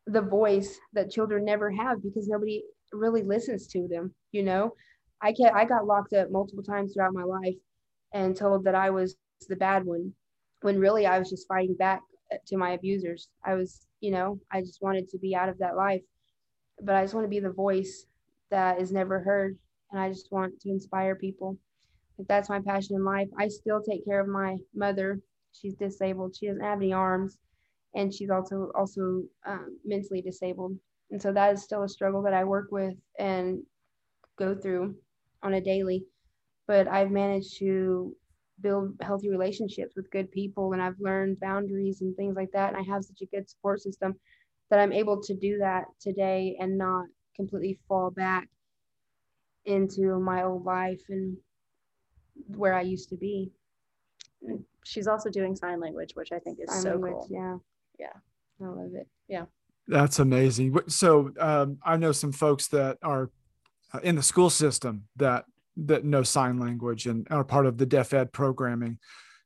the 0.06 0.22
voice 0.22 0.78
that 0.92 1.10
children 1.10 1.44
never 1.44 1.70
have 1.70 2.02
because 2.02 2.28
nobody 2.28 2.62
really 2.92 3.22
listens 3.22 3.66
to 3.68 3.88
them. 3.88 4.14
You 4.32 4.44
know, 4.44 4.74
I 5.20 5.32
get 5.32 5.54
I 5.54 5.64
got 5.64 5.86
locked 5.86 6.12
up 6.12 6.30
multiple 6.30 6.62
times 6.62 6.94
throughout 6.94 7.14
my 7.14 7.24
life 7.24 7.56
and 8.12 8.36
told 8.36 8.64
that 8.64 8.74
I 8.74 8.90
was 8.90 9.16
the 9.48 9.56
bad 9.56 9.84
one 9.84 10.12
when 10.62 10.78
really 10.78 11.06
I 11.06 11.18
was 11.18 11.30
just 11.30 11.48
fighting 11.48 11.74
back 11.74 12.00
uh, 12.32 12.36
to 12.46 12.56
my 12.56 12.72
abusers. 12.72 13.28
I 13.44 13.54
was, 13.54 13.86
you 14.00 14.10
know, 14.10 14.38
I 14.52 14.60
just 14.60 14.82
wanted 14.82 15.08
to 15.10 15.18
be 15.18 15.34
out 15.34 15.48
of 15.48 15.58
that 15.58 15.76
life. 15.76 16.02
But 16.82 16.94
I 16.94 17.02
just 17.02 17.14
want 17.14 17.24
to 17.24 17.30
be 17.30 17.40
the 17.40 17.50
voice 17.50 18.06
that 18.50 18.80
is 18.80 18.92
never 18.92 19.20
heard. 19.20 19.56
And 19.90 20.00
I 20.00 20.08
just 20.08 20.30
want 20.30 20.60
to 20.60 20.70
inspire 20.70 21.14
people. 21.16 21.56
If 22.18 22.26
that's 22.26 22.48
my 22.48 22.60
passion 22.60 22.96
in 22.96 23.04
life. 23.04 23.28
I 23.38 23.48
still 23.48 23.82
take 23.82 24.04
care 24.04 24.20
of 24.20 24.28
my 24.28 24.56
mother. 24.74 25.20
She's 25.52 25.74
disabled. 25.74 26.36
She 26.36 26.46
doesn't 26.46 26.62
have 26.62 26.78
any 26.78 26.92
arms. 26.92 27.38
And 27.94 28.12
she's 28.12 28.30
also 28.30 28.70
also 28.74 29.22
um, 29.46 29.78
mentally 29.84 30.20
disabled. 30.22 30.76
And 31.10 31.20
so 31.20 31.32
that 31.32 31.54
is 31.54 31.62
still 31.62 31.82
a 31.82 31.88
struggle 31.88 32.22
that 32.22 32.34
I 32.34 32.44
work 32.44 32.68
with 32.70 32.94
and 33.18 33.62
go 34.36 34.54
through 34.54 34.96
on 35.42 35.54
a 35.54 35.60
daily. 35.60 36.04
But 36.66 36.88
I've 36.88 37.10
managed 37.10 37.58
to 37.58 38.14
build 38.60 38.94
healthy 39.00 39.28
relationships 39.28 39.94
with 39.96 40.10
good 40.10 40.30
people 40.30 40.72
and 40.72 40.82
I've 40.82 40.98
learned 40.98 41.40
boundaries 41.40 42.00
and 42.00 42.16
things 42.16 42.36
like 42.36 42.50
that. 42.52 42.68
And 42.72 42.76
I 42.76 42.82
have 42.92 43.04
such 43.04 43.20
a 43.22 43.26
good 43.26 43.48
support 43.48 43.80
system 43.80 44.14
that 44.70 44.80
I'm 44.80 44.92
able 44.92 45.22
to 45.22 45.34
do 45.34 45.58
that 45.58 45.84
today 46.00 46.56
and 46.58 46.78
not 46.78 47.06
completely 47.34 47.78
fall 47.86 48.10
back 48.10 48.48
into 49.64 50.18
my 50.18 50.44
old 50.44 50.64
life 50.64 51.02
and 51.08 51.36
where 52.48 52.74
I 52.74 52.82
used 52.82 53.08
to 53.10 53.16
be. 53.16 53.50
She's 54.84 55.06
also 55.06 55.30
doing 55.30 55.56
sign 55.56 55.80
language, 55.80 56.12
which 56.14 56.32
I 56.32 56.38
think 56.38 56.58
is 56.60 56.70
sign 56.70 56.82
so 56.82 56.90
language, 56.90 57.12
cool. 57.12 57.28
Yeah. 57.30 57.56
Yeah. 57.98 58.66
I 58.66 58.70
love 58.70 58.94
it. 58.94 59.08
Yeah. 59.28 59.44
That's 59.88 60.18
amazing. 60.18 60.76
So 60.88 61.32
um, 61.38 61.78
I 61.84 61.96
know 61.96 62.12
some 62.12 62.32
folks 62.32 62.68
that 62.68 62.98
are 63.02 63.30
uh, 63.92 64.00
in 64.02 64.16
the 64.16 64.22
school 64.22 64.50
system 64.50 65.04
that 65.16 65.44
that 65.76 66.04
know 66.04 66.22
sign 66.22 66.58
language 66.58 67.06
and 67.06 67.26
are 67.30 67.44
part 67.44 67.66
of 67.66 67.78
the 67.78 67.86
deaf 67.86 68.14
ed 68.14 68.32
programming 68.32 68.98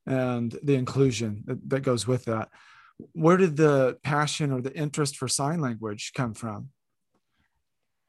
and 0.07 0.59
the 0.63 0.75
inclusion 0.75 1.43
that, 1.47 1.69
that 1.69 1.81
goes 1.81 2.07
with 2.07 2.25
that. 2.27 2.49
Where 3.13 3.37
did 3.37 3.57
the 3.57 3.99
passion 4.03 4.53
or 4.53 4.61
the 4.61 4.75
interest 4.75 5.17
for 5.17 5.29
sign 5.29 5.61
language 5.61 6.13
come 6.15 6.35
from? 6.35 6.69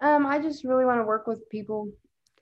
Um, 0.01 0.25
I 0.25 0.39
just 0.39 0.63
really 0.63 0.85
want 0.85 0.99
to 0.99 1.05
work 1.05 1.27
with 1.27 1.47
people 1.49 1.89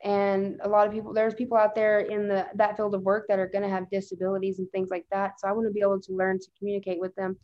and 0.01 0.59
a 0.63 0.69
lot 0.69 0.87
of 0.87 0.93
people 0.93 1.13
there's 1.13 1.33
people 1.33 1.57
out 1.57 1.75
there 1.75 1.99
in 1.99 2.27
the 2.27 2.47
that 2.55 2.77
field 2.77 2.95
of 2.95 3.01
work 3.01 3.25
that 3.27 3.39
are 3.39 3.47
going 3.47 3.63
to 3.63 3.69
have 3.69 3.89
disabilities 3.89 4.59
and 4.59 4.69
things 4.71 4.89
like 4.89 5.05
that 5.11 5.39
so 5.39 5.47
i 5.47 5.51
want 5.51 5.67
to 5.67 5.73
be 5.73 5.81
able 5.81 5.99
to 5.99 6.13
learn 6.13 6.39
to 6.39 6.47
communicate 6.57 6.99
with 6.99 7.13
them 7.15 7.35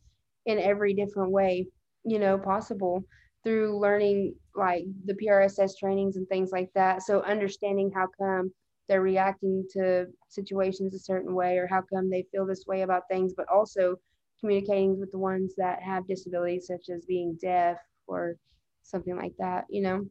in 0.45 0.58
every 0.60 0.93
different 0.93 1.32
way 1.32 1.67
you 2.06 2.17
know 2.17 2.38
possible 2.38 3.04
through 3.45 3.79
learning 3.79 4.36
like 4.55 4.86
the 5.05 5.13
PRSS 5.13 5.77
trainings 5.79 6.17
and 6.17 6.27
things 6.27 6.51
like 6.51 6.69
that. 6.75 7.03
So 7.03 7.21
understanding 7.21 7.91
how 7.93 8.08
come 8.17 8.51
they're 8.89 9.01
reacting 9.01 9.65
to 9.71 10.08
situations 10.29 10.95
a 10.95 10.99
certain 10.99 11.34
way 11.34 11.58
or 11.58 11.67
how 11.67 11.84
come 11.93 12.10
they 12.10 12.25
feel 12.31 12.45
this 12.45 12.65
way 12.67 12.81
about 12.81 13.03
things, 13.10 13.34
but 13.36 13.47
also 13.53 13.95
communicating 14.39 14.99
with 14.99 15.12
the 15.12 15.17
ones 15.17 15.53
that 15.58 15.81
have 15.81 16.08
disabilities 16.08 16.67
such 16.67 16.89
as 16.93 17.05
being 17.05 17.37
deaf 17.41 17.77
or 18.08 18.35
something 18.83 19.15
like 19.15 19.33
that, 19.39 19.65
you 19.69 19.81
know. 19.81 20.06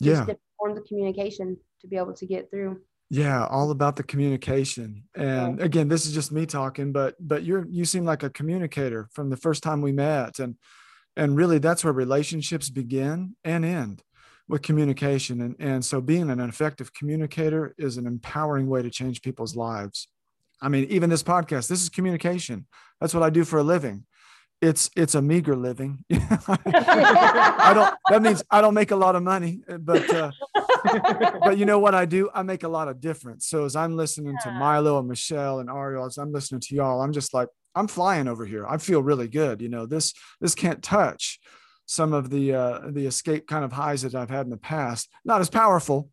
Yeah. 0.00 0.24
Just 0.26 0.38
forms 0.58 0.78
of 0.78 0.84
communication 0.86 1.56
to 1.80 1.86
be 1.86 1.96
able 1.96 2.14
to 2.14 2.26
get 2.26 2.50
through. 2.50 2.80
Yeah, 3.10 3.46
all 3.46 3.72
about 3.72 3.96
the 3.96 4.02
communication. 4.04 5.02
And 5.16 5.58
yeah. 5.58 5.64
again, 5.64 5.88
this 5.88 6.06
is 6.06 6.14
just 6.14 6.30
me 6.30 6.46
talking, 6.46 6.92
but 6.92 7.16
but 7.18 7.42
you're 7.42 7.66
you 7.68 7.84
seem 7.84 8.04
like 8.04 8.22
a 8.22 8.30
communicator 8.30 9.08
from 9.12 9.30
the 9.30 9.36
first 9.36 9.62
time 9.62 9.82
we 9.82 9.92
met 9.92 10.38
and 10.38 10.54
and 11.16 11.36
really 11.36 11.58
that's 11.58 11.84
where 11.84 11.92
relationships 11.92 12.70
begin 12.70 13.36
and 13.44 13.64
end 13.64 14.02
with 14.48 14.62
communication. 14.62 15.40
And, 15.40 15.56
and 15.58 15.84
so 15.84 16.00
being 16.00 16.28
an 16.28 16.40
effective 16.40 16.92
communicator 16.92 17.74
is 17.78 17.96
an 17.96 18.06
empowering 18.06 18.68
way 18.68 18.82
to 18.82 18.90
change 18.90 19.22
people's 19.22 19.56
lives. 19.56 20.08
I 20.60 20.68
mean 20.68 20.84
even 20.90 21.08
this 21.08 21.22
podcast 21.22 21.68
this 21.68 21.82
is 21.82 21.88
communication. 21.88 22.66
That's 23.00 23.14
what 23.14 23.22
i 23.22 23.30
do 23.30 23.44
for 23.44 23.58
a 23.58 23.62
living. 23.62 24.04
It's 24.60 24.90
it's 24.94 25.14
a 25.14 25.22
meager 25.22 25.56
living. 25.56 26.04
I 26.12 27.72
don't 27.74 27.94
that 28.10 28.20
means 28.20 28.42
i 28.50 28.60
don't 28.60 28.74
make 28.74 28.90
a 28.90 28.96
lot 28.96 29.16
of 29.16 29.22
money 29.22 29.60
but 29.78 30.12
uh, 30.12 30.30
but 31.44 31.56
you 31.56 31.64
know 31.64 31.78
what 31.78 31.94
i 31.94 32.04
do? 32.04 32.28
I 32.34 32.42
make 32.42 32.62
a 32.62 32.68
lot 32.68 32.88
of 32.88 33.00
difference. 33.00 33.46
So 33.46 33.64
as 33.64 33.74
i'm 33.74 33.96
listening 33.96 34.34
yeah. 34.34 34.52
to 34.52 34.58
milo 34.58 34.98
and 34.98 35.08
michelle 35.08 35.60
and 35.60 35.70
ariel 35.70 36.04
as 36.04 36.18
i'm 36.18 36.32
listening 36.32 36.60
to 36.60 36.74
y'all 36.74 37.00
i'm 37.00 37.12
just 37.12 37.32
like 37.32 37.48
I'm 37.74 37.88
flying 37.88 38.28
over 38.28 38.44
here. 38.44 38.66
I 38.66 38.78
feel 38.78 39.02
really 39.02 39.28
good. 39.28 39.60
You 39.60 39.68
know, 39.68 39.86
this 39.86 40.12
this 40.40 40.54
can't 40.54 40.82
touch. 40.82 41.38
some 41.86 42.12
of 42.12 42.30
the 42.30 42.54
uh, 42.54 42.80
the 42.88 43.06
escape 43.06 43.48
kind 43.48 43.64
of 43.64 43.72
highs 43.72 44.02
that 44.02 44.14
I've 44.14 44.30
had 44.30 44.46
in 44.46 44.50
the 44.50 44.56
past. 44.56 45.08
Not 45.24 45.40
as 45.40 45.50
powerful, 45.50 46.08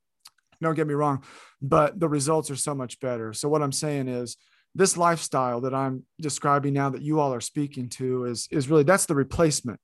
don't 0.59 0.73
get 0.73 0.87
me 0.87 0.95
wrong, 0.95 1.23
but 1.61 1.99
the 1.99 2.09
results 2.09 2.49
are 2.49 2.55
so 2.55 2.73
much 2.73 2.99
better. 2.99 3.31
So 3.31 3.47
what 3.47 3.61
I'm 3.61 3.71
saying 3.71 4.07
is 4.07 4.37
this 4.73 4.97
lifestyle 4.97 5.61
that 5.61 5.75
I'm 5.75 6.03
describing 6.19 6.73
now 6.73 6.89
that 6.89 7.03
you 7.03 7.19
all 7.19 7.31
are 7.31 7.41
speaking 7.41 7.89
to 7.89 8.25
is 8.25 8.47
is 8.51 8.69
really 8.69 8.83
that's 8.83 9.05
the 9.05 9.15
replacement 9.15 9.79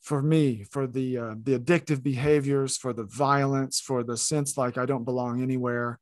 for 0.00 0.22
me 0.22 0.64
for 0.70 0.86
the 0.86 1.18
uh, 1.18 1.34
the 1.42 1.58
addictive 1.58 2.02
behaviors, 2.02 2.78
for 2.78 2.94
the 2.94 3.04
violence, 3.04 3.80
for 3.80 4.02
the 4.02 4.16
sense 4.16 4.56
like 4.56 4.78
I 4.78 4.86
don't 4.86 5.04
belong 5.04 5.42
anywhere, 5.42 5.98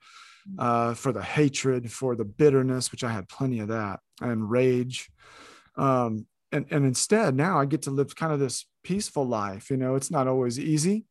uh, 0.58 0.94
for 0.94 1.12
the 1.12 1.22
hatred, 1.22 1.90
for 1.90 2.16
the 2.16 2.24
bitterness, 2.24 2.92
which 2.92 3.04
I 3.04 3.10
had 3.10 3.28
plenty 3.28 3.60
of 3.60 3.68
that, 3.68 4.00
and 4.20 4.50
rage. 4.50 5.10
Um, 5.76 6.26
and, 6.50 6.66
and 6.70 6.84
instead, 6.84 7.34
now 7.34 7.58
I 7.58 7.64
get 7.64 7.82
to 7.82 7.90
live 7.90 8.14
kind 8.14 8.32
of 8.32 8.40
this 8.40 8.66
peaceful 8.84 9.26
life. 9.26 9.70
You 9.70 9.76
know, 9.76 9.94
it's 9.94 10.10
not 10.10 10.28
always 10.28 10.58
easy, 10.58 11.06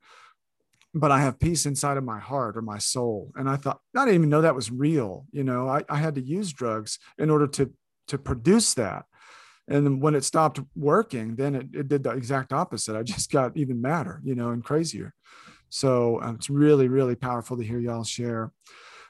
but 0.93 1.11
I 1.11 1.21
have 1.21 1.39
peace 1.39 1.65
inside 1.65 1.97
of 1.97 2.03
my 2.03 2.19
heart 2.19 2.57
or 2.57 2.61
my 2.61 2.77
soul. 2.77 3.31
And 3.35 3.49
I 3.49 3.55
thought, 3.55 3.79
I 3.95 4.05
didn't 4.05 4.15
even 4.15 4.29
know 4.29 4.41
that 4.41 4.55
was 4.55 4.71
real. 4.71 5.25
You 5.31 5.43
know, 5.43 5.67
I, 5.67 5.83
I 5.89 5.97
had 5.97 6.15
to 6.15 6.21
use 6.21 6.53
drugs 6.53 6.99
in 7.17 7.29
order 7.29 7.47
to 7.47 7.73
to 8.07 8.17
produce 8.17 8.73
that. 8.73 9.05
And 9.67 9.85
then 9.85 9.99
when 10.01 10.15
it 10.15 10.25
stopped 10.25 10.59
working, 10.75 11.35
then 11.35 11.55
it, 11.55 11.67
it 11.73 11.87
did 11.87 12.03
the 12.03 12.11
exact 12.11 12.51
opposite. 12.51 12.97
I 12.97 13.03
just 13.03 13.31
got 13.31 13.55
even 13.55 13.81
madder, 13.81 14.21
you 14.23 14.35
know, 14.35 14.49
and 14.49 14.63
crazier. 14.63 15.13
So 15.69 16.21
um, 16.21 16.35
it's 16.35 16.49
really, 16.49 16.89
really 16.89 17.15
powerful 17.15 17.57
to 17.57 17.63
hear 17.63 17.79
y'all 17.79 18.03
share. 18.03 18.51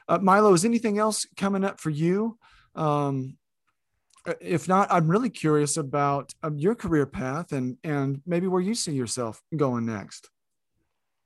Uh, 0.08 0.18
Milo, 0.18 0.52
is 0.52 0.64
anything 0.64 0.98
else 0.98 1.26
coming 1.36 1.64
up 1.64 1.80
for 1.80 1.90
you? 1.90 2.38
Um, 2.74 3.36
uh, 4.26 4.34
if 4.40 4.68
not, 4.68 4.90
I'm 4.90 5.08
really 5.08 5.30
curious 5.30 5.76
about 5.76 6.32
um, 6.42 6.58
your 6.58 6.74
career 6.74 7.06
path 7.06 7.52
and 7.52 7.76
and 7.82 8.20
maybe 8.26 8.46
where 8.46 8.60
you 8.60 8.74
see 8.74 8.92
yourself 8.92 9.42
going 9.56 9.86
next. 9.86 10.30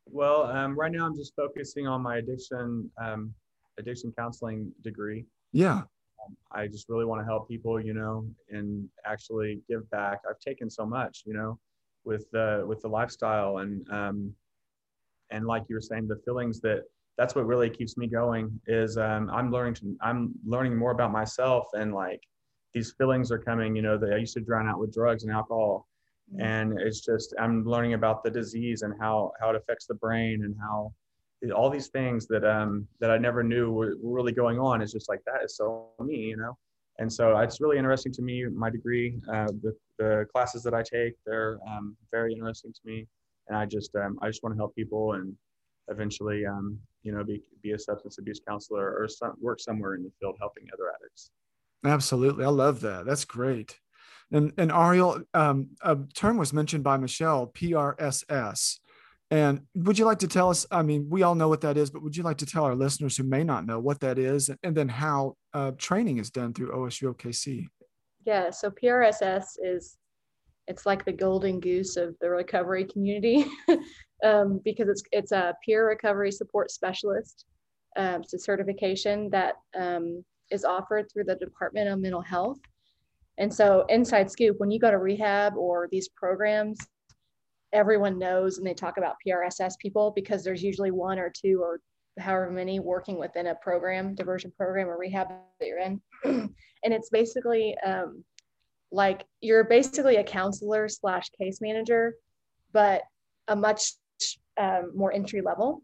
Well, 0.06 0.44
um, 0.44 0.78
right 0.78 0.92
now 0.92 1.04
I'm 1.06 1.16
just 1.16 1.34
focusing 1.36 1.86
on 1.86 2.02
my 2.02 2.18
addiction 2.18 2.90
um, 2.98 3.34
addiction 3.78 4.12
counseling 4.16 4.72
degree. 4.82 5.26
Yeah. 5.52 5.82
Um, 6.24 6.36
I 6.52 6.66
just 6.66 6.88
really 6.88 7.04
want 7.04 7.20
to 7.20 7.24
help 7.24 7.48
people, 7.48 7.78
you 7.80 7.92
know, 7.92 8.26
and 8.50 8.88
actually 9.04 9.60
give 9.68 9.88
back. 9.90 10.20
I've 10.28 10.40
taken 10.40 10.70
so 10.70 10.86
much, 10.86 11.22
you 11.26 11.34
know, 11.34 11.58
with 12.04 12.30
the 12.30 12.64
with 12.66 12.80
the 12.80 12.88
lifestyle 12.88 13.58
and 13.58 13.88
um, 13.90 14.32
and 15.30 15.46
like 15.46 15.64
you 15.68 15.74
were 15.74 15.80
saying, 15.80 16.08
the 16.08 16.20
feelings 16.24 16.60
that 16.60 16.84
that's 17.18 17.34
what 17.34 17.46
really 17.46 17.70
keeps 17.70 17.96
me 17.96 18.06
going 18.06 18.60
is 18.66 18.98
um, 18.98 19.30
I'm 19.30 19.50
learning 19.50 19.74
to 19.74 19.96
I'm 20.02 20.32
learning 20.44 20.76
more 20.76 20.90
about 20.90 21.12
myself 21.12 21.66
and 21.72 21.94
like 21.94 22.20
these 22.76 22.92
feelings 22.98 23.32
are 23.32 23.38
coming, 23.38 23.74
you 23.74 23.80
know, 23.80 23.96
that 23.96 24.12
I 24.12 24.18
used 24.18 24.34
to 24.34 24.40
drown 24.40 24.68
out 24.68 24.78
with 24.78 24.92
drugs 24.92 25.22
and 25.24 25.32
alcohol. 25.32 25.86
Mm-hmm. 26.30 26.42
And 26.44 26.78
it's 26.78 27.00
just, 27.00 27.34
I'm 27.40 27.64
learning 27.64 27.94
about 27.94 28.22
the 28.22 28.30
disease 28.30 28.82
and 28.82 28.92
how, 29.00 29.32
how 29.40 29.48
it 29.48 29.56
affects 29.56 29.86
the 29.86 29.94
brain 29.94 30.44
and 30.44 30.54
how 30.60 30.92
all 31.54 31.70
these 31.70 31.88
things 31.88 32.26
that, 32.26 32.44
um, 32.44 32.86
that 33.00 33.10
I 33.10 33.16
never 33.16 33.42
knew 33.42 33.70
were, 33.70 33.94
were 34.02 34.14
really 34.14 34.32
going 34.32 34.58
on. 34.58 34.82
It's 34.82 34.92
just 34.92 35.08
like, 35.08 35.20
that 35.24 35.42
is 35.42 35.56
so 35.56 35.86
me, 36.00 36.16
you 36.16 36.36
know? 36.36 36.58
And 36.98 37.10
so 37.10 37.38
it's 37.38 37.62
really 37.62 37.78
interesting 37.78 38.12
to 38.12 38.22
me, 38.22 38.44
my 38.44 38.68
degree, 38.68 39.18
uh, 39.32 39.46
the, 39.62 39.74
the 39.98 40.26
classes 40.30 40.62
that 40.64 40.74
I 40.74 40.82
take, 40.82 41.14
they're 41.24 41.58
um, 41.70 41.96
very 42.10 42.34
interesting 42.34 42.74
to 42.74 42.80
me. 42.84 43.06
And 43.48 43.56
I 43.56 43.64
just, 43.64 43.94
um, 43.96 44.18
I 44.20 44.26
just 44.26 44.42
want 44.42 44.54
to 44.54 44.58
help 44.58 44.74
people 44.74 45.14
and 45.14 45.34
eventually, 45.88 46.44
um, 46.44 46.78
you 47.06 47.12
know, 47.12 47.22
be, 47.22 47.40
be 47.62 47.70
a 47.70 47.78
substance 47.78 48.18
abuse 48.18 48.40
counselor 48.46 48.96
or 48.98 49.06
some, 49.06 49.34
work 49.40 49.60
somewhere 49.60 49.94
in 49.94 50.02
the 50.02 50.10
field 50.18 50.34
helping 50.40 50.64
other 50.74 50.92
addicts. 50.92 51.30
Absolutely. 51.84 52.44
I 52.44 52.48
love 52.48 52.80
that. 52.80 53.06
That's 53.06 53.24
great. 53.24 53.78
And, 54.32 54.52
and 54.58 54.72
Ariel, 54.72 55.22
um, 55.32 55.68
a 55.82 55.96
term 56.14 56.36
was 56.36 56.52
mentioned 56.52 56.82
by 56.82 56.96
Michelle, 56.96 57.46
PRSS. 57.46 58.80
And 59.30 59.60
would 59.76 60.00
you 60.00 60.04
like 60.04 60.18
to 60.18 60.28
tell 60.28 60.50
us? 60.50 60.66
I 60.72 60.82
mean, 60.82 61.06
we 61.08 61.22
all 61.22 61.36
know 61.36 61.48
what 61.48 61.60
that 61.60 61.76
is, 61.76 61.90
but 61.90 62.02
would 62.02 62.16
you 62.16 62.24
like 62.24 62.38
to 62.38 62.46
tell 62.46 62.64
our 62.64 62.74
listeners 62.74 63.16
who 63.16 63.22
may 63.22 63.44
not 63.44 63.66
know 63.66 63.78
what 63.78 64.00
that 64.00 64.18
is 64.18 64.48
and, 64.48 64.58
and 64.64 64.76
then 64.76 64.88
how 64.88 65.36
uh, 65.54 65.72
training 65.78 66.18
is 66.18 66.30
done 66.30 66.54
through 66.54 66.72
OSU 66.72 67.14
OKC? 67.14 67.66
Yeah, 68.24 68.50
so 68.50 68.70
PRSS 68.70 69.44
is 69.62 69.96
it's 70.66 70.86
like 70.86 71.04
the 71.04 71.12
golden 71.12 71.60
goose 71.60 71.96
of 71.96 72.16
the 72.20 72.28
recovery 72.28 72.84
community 72.84 73.46
um, 74.24 74.60
because 74.64 74.88
it's 74.88 75.02
it's 75.12 75.32
a 75.32 75.54
peer 75.64 75.88
recovery 75.88 76.32
support 76.32 76.70
specialist. 76.70 77.44
Um, 77.96 78.22
a 78.34 78.38
certification 78.38 79.30
that 79.30 79.54
um, 79.78 80.22
is 80.50 80.64
offered 80.64 81.10
through 81.10 81.24
the 81.24 81.36
Department 81.36 81.88
of 81.88 81.98
Mental 81.98 82.20
Health. 82.20 82.58
And 83.38 83.52
so, 83.52 83.84
inside 83.88 84.30
scoop, 84.30 84.58
when 84.58 84.70
you 84.70 84.78
go 84.78 84.90
to 84.90 84.98
rehab 84.98 85.56
or 85.56 85.88
these 85.90 86.08
programs, 86.08 86.78
everyone 87.72 88.18
knows 88.18 88.58
and 88.58 88.66
they 88.66 88.74
talk 88.74 88.96
about 88.96 89.16
PRSS 89.26 89.78
people 89.78 90.12
because 90.14 90.44
there's 90.44 90.62
usually 90.62 90.90
one 90.90 91.18
or 91.18 91.30
two 91.30 91.60
or 91.62 91.80
however 92.18 92.50
many 92.50 92.80
working 92.80 93.18
within 93.18 93.48
a 93.48 93.54
program, 93.56 94.14
diversion 94.14 94.52
program 94.56 94.88
or 94.88 94.98
rehab 94.98 95.28
that 95.60 95.66
you're 95.66 95.80
in. 95.80 96.00
and 96.24 96.54
it's 96.84 97.10
basically 97.10 97.76
um, 97.84 98.24
like 98.90 99.24
you're 99.40 99.64
basically 99.64 100.16
a 100.16 100.24
counselor 100.24 100.88
slash 100.88 101.28
case 101.30 101.60
manager, 101.60 102.14
but 102.72 103.02
a 103.48 103.56
much 103.56 103.92
um, 104.58 104.92
more 104.94 105.12
entry 105.12 105.40
level. 105.40 105.82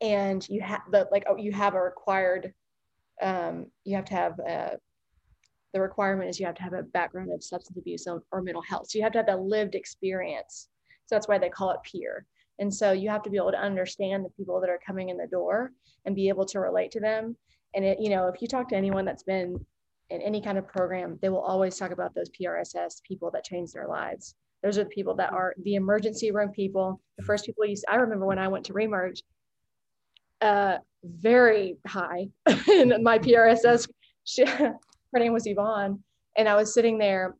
And 0.00 0.46
you 0.48 0.60
have 0.62 0.82
the 0.90 1.08
like 1.12 1.24
oh, 1.28 1.36
you 1.36 1.52
have 1.52 1.74
a 1.74 1.80
required 1.80 2.54
um, 3.20 3.66
you 3.84 3.96
have 3.96 4.04
to 4.06 4.14
have 4.14 4.38
a, 4.38 4.78
the 5.72 5.80
requirement 5.80 6.30
is 6.30 6.40
you 6.40 6.46
have 6.46 6.54
to 6.56 6.62
have 6.62 6.72
a 6.72 6.82
background 6.82 7.30
of 7.32 7.44
substance 7.44 7.78
abuse 7.78 8.06
or, 8.06 8.22
or 8.32 8.42
mental 8.42 8.62
health. 8.62 8.90
So 8.90 8.98
you 8.98 9.04
have 9.04 9.12
to 9.12 9.18
have 9.18 9.28
a 9.28 9.36
lived 9.36 9.74
experience. 9.74 10.68
So 11.06 11.14
that's 11.14 11.28
why 11.28 11.38
they 11.38 11.48
call 11.48 11.70
it 11.70 11.80
peer. 11.84 12.26
And 12.58 12.72
so 12.72 12.92
you 12.92 13.08
have 13.08 13.22
to 13.22 13.30
be 13.30 13.36
able 13.36 13.52
to 13.52 13.60
understand 13.60 14.24
the 14.24 14.30
people 14.30 14.60
that 14.60 14.70
are 14.70 14.80
coming 14.84 15.08
in 15.08 15.16
the 15.16 15.26
door 15.26 15.72
and 16.04 16.16
be 16.16 16.28
able 16.28 16.44
to 16.46 16.60
relate 16.60 16.90
to 16.92 17.00
them. 17.00 17.36
And 17.74 17.84
it, 17.84 17.98
you 18.00 18.10
know, 18.10 18.26
if 18.26 18.42
you 18.42 18.48
talk 18.48 18.68
to 18.70 18.76
anyone 18.76 19.04
that's 19.04 19.22
been 19.22 19.64
in 20.10 20.20
any 20.20 20.42
kind 20.42 20.58
of 20.58 20.66
program, 20.66 21.18
they 21.22 21.28
will 21.28 21.40
always 21.40 21.76
talk 21.76 21.92
about 21.92 22.14
those 22.14 22.30
PRSS 22.30 23.02
people 23.02 23.30
that 23.30 23.44
change 23.44 23.72
their 23.72 23.86
lives. 23.86 24.34
Those 24.62 24.78
are 24.78 24.84
the 24.84 24.90
people 24.90 25.14
that 25.16 25.32
are 25.32 25.54
the 25.62 25.74
emergency 25.74 26.30
room 26.30 26.50
people. 26.50 27.00
The 27.16 27.24
first 27.24 27.46
people 27.46 27.64
you, 27.64 27.76
I 27.88 27.96
remember 27.96 28.26
when 28.26 28.38
I 28.38 28.48
went 28.48 28.66
to 28.66 28.74
Remerge, 28.74 29.22
uh, 30.40 30.78
very 31.02 31.76
high 31.86 32.28
in 32.68 33.02
my 33.02 33.18
PRSS. 33.18 33.88
She, 34.24 34.44
her 34.46 34.78
name 35.14 35.32
was 35.32 35.46
Yvonne, 35.46 36.02
and 36.36 36.48
I 36.48 36.56
was 36.56 36.74
sitting 36.74 36.98
there, 36.98 37.36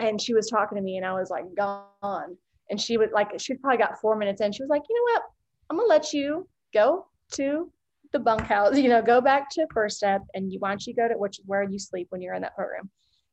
and 0.00 0.20
she 0.20 0.34
was 0.34 0.48
talking 0.48 0.76
to 0.76 0.82
me, 0.82 0.96
and 0.96 1.06
I 1.06 1.12
was 1.12 1.30
like 1.30 1.44
gone. 1.56 2.36
And 2.70 2.80
she 2.80 2.96
would 2.96 3.10
like 3.12 3.28
she 3.38 3.54
probably 3.54 3.78
got 3.78 4.00
four 4.00 4.16
minutes 4.16 4.40
in. 4.40 4.52
She 4.52 4.62
was 4.62 4.70
like, 4.70 4.82
you 4.88 4.94
know 4.94 5.12
what? 5.12 5.22
I'm 5.68 5.76
gonna 5.76 5.88
let 5.88 6.12
you 6.12 6.48
go 6.72 7.06
to 7.32 7.70
the 8.12 8.18
bunkhouse. 8.18 8.76
You 8.76 8.88
know, 8.88 9.02
go 9.02 9.20
back 9.20 9.50
to 9.50 9.66
first 9.74 9.96
step, 9.96 10.22
and 10.34 10.52
you 10.52 10.58
why 10.60 10.70
don't 10.70 10.86
you 10.86 10.94
go 10.94 11.08
to 11.08 11.14
which 11.14 11.40
where 11.46 11.64
you 11.64 11.78
sleep 11.78 12.06
when 12.10 12.22
you're 12.22 12.34
in 12.34 12.42
that 12.42 12.54
program? 12.54 12.88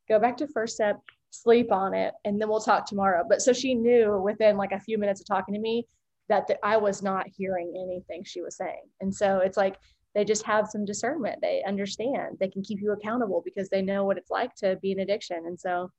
Go 0.08 0.18
back 0.18 0.36
to 0.38 0.48
first 0.48 0.74
step, 0.74 0.96
sleep 1.30 1.72
on 1.72 1.94
it, 1.94 2.14
and 2.24 2.40
then 2.40 2.48
we'll 2.48 2.60
talk 2.60 2.86
tomorrow. 2.86 3.24
But 3.28 3.42
so 3.42 3.52
she 3.52 3.74
knew 3.74 4.20
within 4.22 4.56
like 4.56 4.72
a 4.72 4.80
few 4.80 4.98
minutes 4.98 5.20
of 5.20 5.26
talking 5.26 5.54
to 5.54 5.60
me 5.60 5.86
that 6.28 6.46
the, 6.46 6.58
I 6.64 6.76
was 6.76 7.02
not 7.02 7.26
hearing 7.26 7.72
anything 7.74 8.22
she 8.24 8.42
was 8.42 8.56
saying. 8.56 8.82
And 9.00 9.14
so 9.14 9.38
it's 9.38 9.56
like 9.56 9.76
they 10.14 10.24
just 10.24 10.44
have 10.44 10.68
some 10.68 10.84
discernment. 10.84 11.40
They 11.40 11.62
understand. 11.66 12.38
They 12.40 12.48
can 12.48 12.62
keep 12.62 12.80
you 12.80 12.92
accountable 12.92 13.42
because 13.44 13.68
they 13.68 13.82
know 13.82 14.04
what 14.04 14.18
it's 14.18 14.30
like 14.30 14.54
to 14.56 14.76
be 14.82 14.92
in 14.92 15.00
addiction. 15.00 15.44
And 15.46 15.58
so 15.58 15.90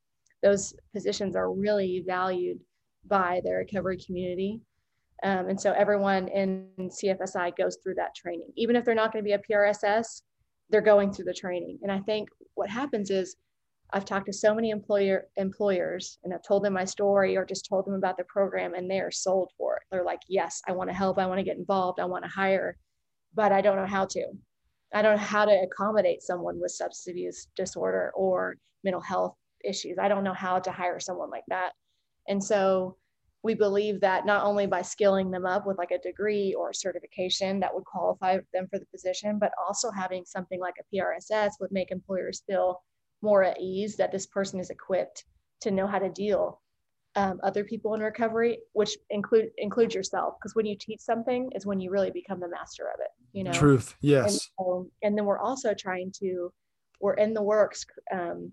those 0.41 0.73
positions 0.93 1.35
are 1.35 1.51
really 1.51 2.03
valued 2.05 2.59
by 3.07 3.41
the 3.43 3.53
recovery 3.53 3.97
community. 3.97 4.61
Um, 5.23 5.49
and 5.49 5.59
so 5.59 5.73
everyone 5.73 6.27
in 6.29 6.67
CFSI 6.79 7.57
goes 7.57 7.77
through 7.83 7.95
that 7.95 8.15
training. 8.15 8.49
Even 8.55 8.75
if 8.75 8.85
they're 8.85 8.95
not 8.95 9.11
going 9.11 9.23
to 9.23 9.27
be 9.27 9.33
a 9.33 9.39
PRSS, 9.39 10.21
they're 10.69 10.81
going 10.81 11.11
through 11.11 11.25
the 11.25 11.33
training. 11.33 11.79
And 11.81 11.91
I 11.91 11.99
think 11.99 12.29
what 12.55 12.69
happens 12.69 13.09
is 13.09 13.35
I've 13.91 14.05
talked 14.05 14.27
to 14.27 14.33
so 14.33 14.53
many 14.53 14.69
employer 14.69 15.27
employers 15.35 16.19
and 16.23 16.33
I've 16.33 16.43
told 16.43 16.63
them 16.63 16.73
my 16.73 16.85
story 16.85 17.35
or 17.35 17.45
just 17.45 17.67
told 17.67 17.85
them 17.85 17.95
about 17.95 18.17
the 18.17 18.23
program 18.25 18.75
and 18.75 18.89
they 18.89 18.99
are 18.99 19.11
sold 19.11 19.51
for 19.57 19.77
it. 19.77 19.83
They're 19.89 20.03
like, 20.03 20.21
yes, 20.27 20.61
I 20.67 20.73
want 20.73 20.89
to 20.89 20.95
help. 20.95 21.17
I 21.17 21.25
want 21.25 21.39
to 21.39 21.43
get 21.43 21.57
involved. 21.57 21.99
I 21.99 22.05
want 22.05 22.23
to 22.23 22.29
hire, 22.29 22.77
but 23.33 23.51
I 23.51 23.61
don't 23.61 23.77
know 23.77 23.87
how 23.87 24.05
to. 24.05 24.25
I 24.93 25.01
don't 25.01 25.17
know 25.17 25.23
how 25.23 25.45
to 25.45 25.61
accommodate 25.63 26.21
someone 26.21 26.59
with 26.59 26.71
substance 26.71 27.11
abuse 27.11 27.47
disorder 27.55 28.11
or 28.15 28.57
mental 28.83 29.01
health 29.01 29.35
issues. 29.63 29.97
I 29.99 30.07
don't 30.07 30.23
know 30.23 30.33
how 30.33 30.59
to 30.59 30.71
hire 30.71 30.99
someone 30.99 31.31
like 31.31 31.45
that. 31.47 31.71
And 32.27 32.43
so 32.43 32.95
we 33.41 33.55
believe 33.55 34.01
that 34.01 34.25
not 34.25 34.45
only 34.45 34.67
by 34.67 34.81
skilling 34.81 35.31
them 35.31 35.45
up 35.45 35.65
with 35.65 35.77
like 35.77 35.91
a 35.91 35.99
degree 35.99 36.53
or 36.53 36.69
a 36.69 36.75
certification 36.75 37.59
that 37.61 37.73
would 37.73 37.85
qualify 37.85 38.37
them 38.53 38.67
for 38.69 38.77
the 38.77 38.85
position, 38.91 39.39
but 39.39 39.51
also 39.67 39.89
having 39.89 40.25
something 40.25 40.59
like 40.59 40.75
a 40.79 40.95
PRSS 40.95 41.51
would 41.59 41.71
make 41.71 41.89
employers 41.89 42.43
feel 42.45 42.83
more 43.21 43.43
at 43.43 43.59
ease 43.59 43.97
that 43.97 44.11
this 44.11 44.25
person 44.25 44.59
is 44.59 44.69
equipped 44.69 45.25
to 45.61 45.71
know 45.71 45.87
how 45.87 45.99
to 45.99 46.09
deal 46.09 46.61
um, 47.15 47.39
other 47.43 47.63
people 47.63 47.95
in 47.95 48.01
recovery 48.01 48.59
which 48.73 48.95
include 49.09 49.49
include 49.57 49.93
yourself 49.93 50.35
because 50.39 50.55
when 50.55 50.65
you 50.65 50.75
teach 50.79 51.01
something 51.01 51.49
is 51.55 51.65
when 51.65 51.79
you 51.79 51.89
really 51.89 52.11
become 52.11 52.39
the 52.39 52.47
master 52.47 52.83
of 52.83 52.99
it 52.99 53.09
you 53.33 53.43
know 53.43 53.51
truth 53.51 53.95
yes 54.01 54.31
and, 54.31 54.41
so, 54.57 54.91
and 55.01 55.17
then 55.17 55.25
we're 55.25 55.39
also 55.39 55.73
trying 55.73 56.11
to 56.19 56.51
we're 57.01 57.15
in 57.15 57.33
the 57.33 57.41
works 57.41 57.85
um, 58.13 58.51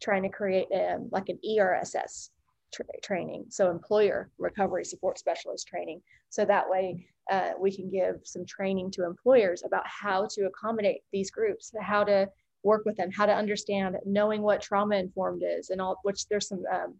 trying 0.00 0.22
to 0.22 0.28
create 0.28 0.66
a, 0.72 0.94
um, 0.94 1.08
like 1.12 1.28
an 1.28 1.38
erss 1.46 2.30
tra- 2.72 2.84
training. 3.02 3.46
So 3.48 3.70
employer 3.70 4.30
recovery 4.38 4.84
support 4.84 5.18
specialist 5.18 5.66
training. 5.68 6.00
So 6.30 6.44
that 6.44 6.68
way 6.68 7.06
uh, 7.30 7.50
we 7.58 7.74
can 7.74 7.90
give 7.90 8.16
some 8.24 8.44
training 8.46 8.90
to 8.92 9.04
employers 9.04 9.62
about 9.64 9.86
how 9.86 10.26
to 10.32 10.46
accommodate 10.46 11.02
these 11.12 11.30
groups, 11.30 11.72
how 11.80 12.04
to 12.04 12.28
work 12.62 12.82
with 12.84 12.96
them, 12.96 13.10
how 13.10 13.26
to 13.26 13.34
understand 13.34 13.96
knowing 14.04 14.42
what 14.42 14.60
trauma 14.60 14.96
informed 14.96 15.42
is 15.44 15.70
and 15.70 15.80
all, 15.80 15.98
which 16.02 16.26
there's 16.28 16.48
some 16.48 16.62
um, 16.72 16.94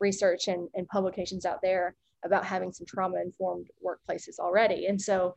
research 0.00 0.48
and, 0.48 0.68
and 0.74 0.88
publications 0.88 1.44
out 1.44 1.60
there 1.62 1.94
about 2.24 2.44
having 2.44 2.72
some 2.72 2.86
trauma 2.86 3.20
informed 3.20 3.66
workplaces 3.84 4.38
already. 4.38 4.86
And 4.86 5.00
so 5.00 5.34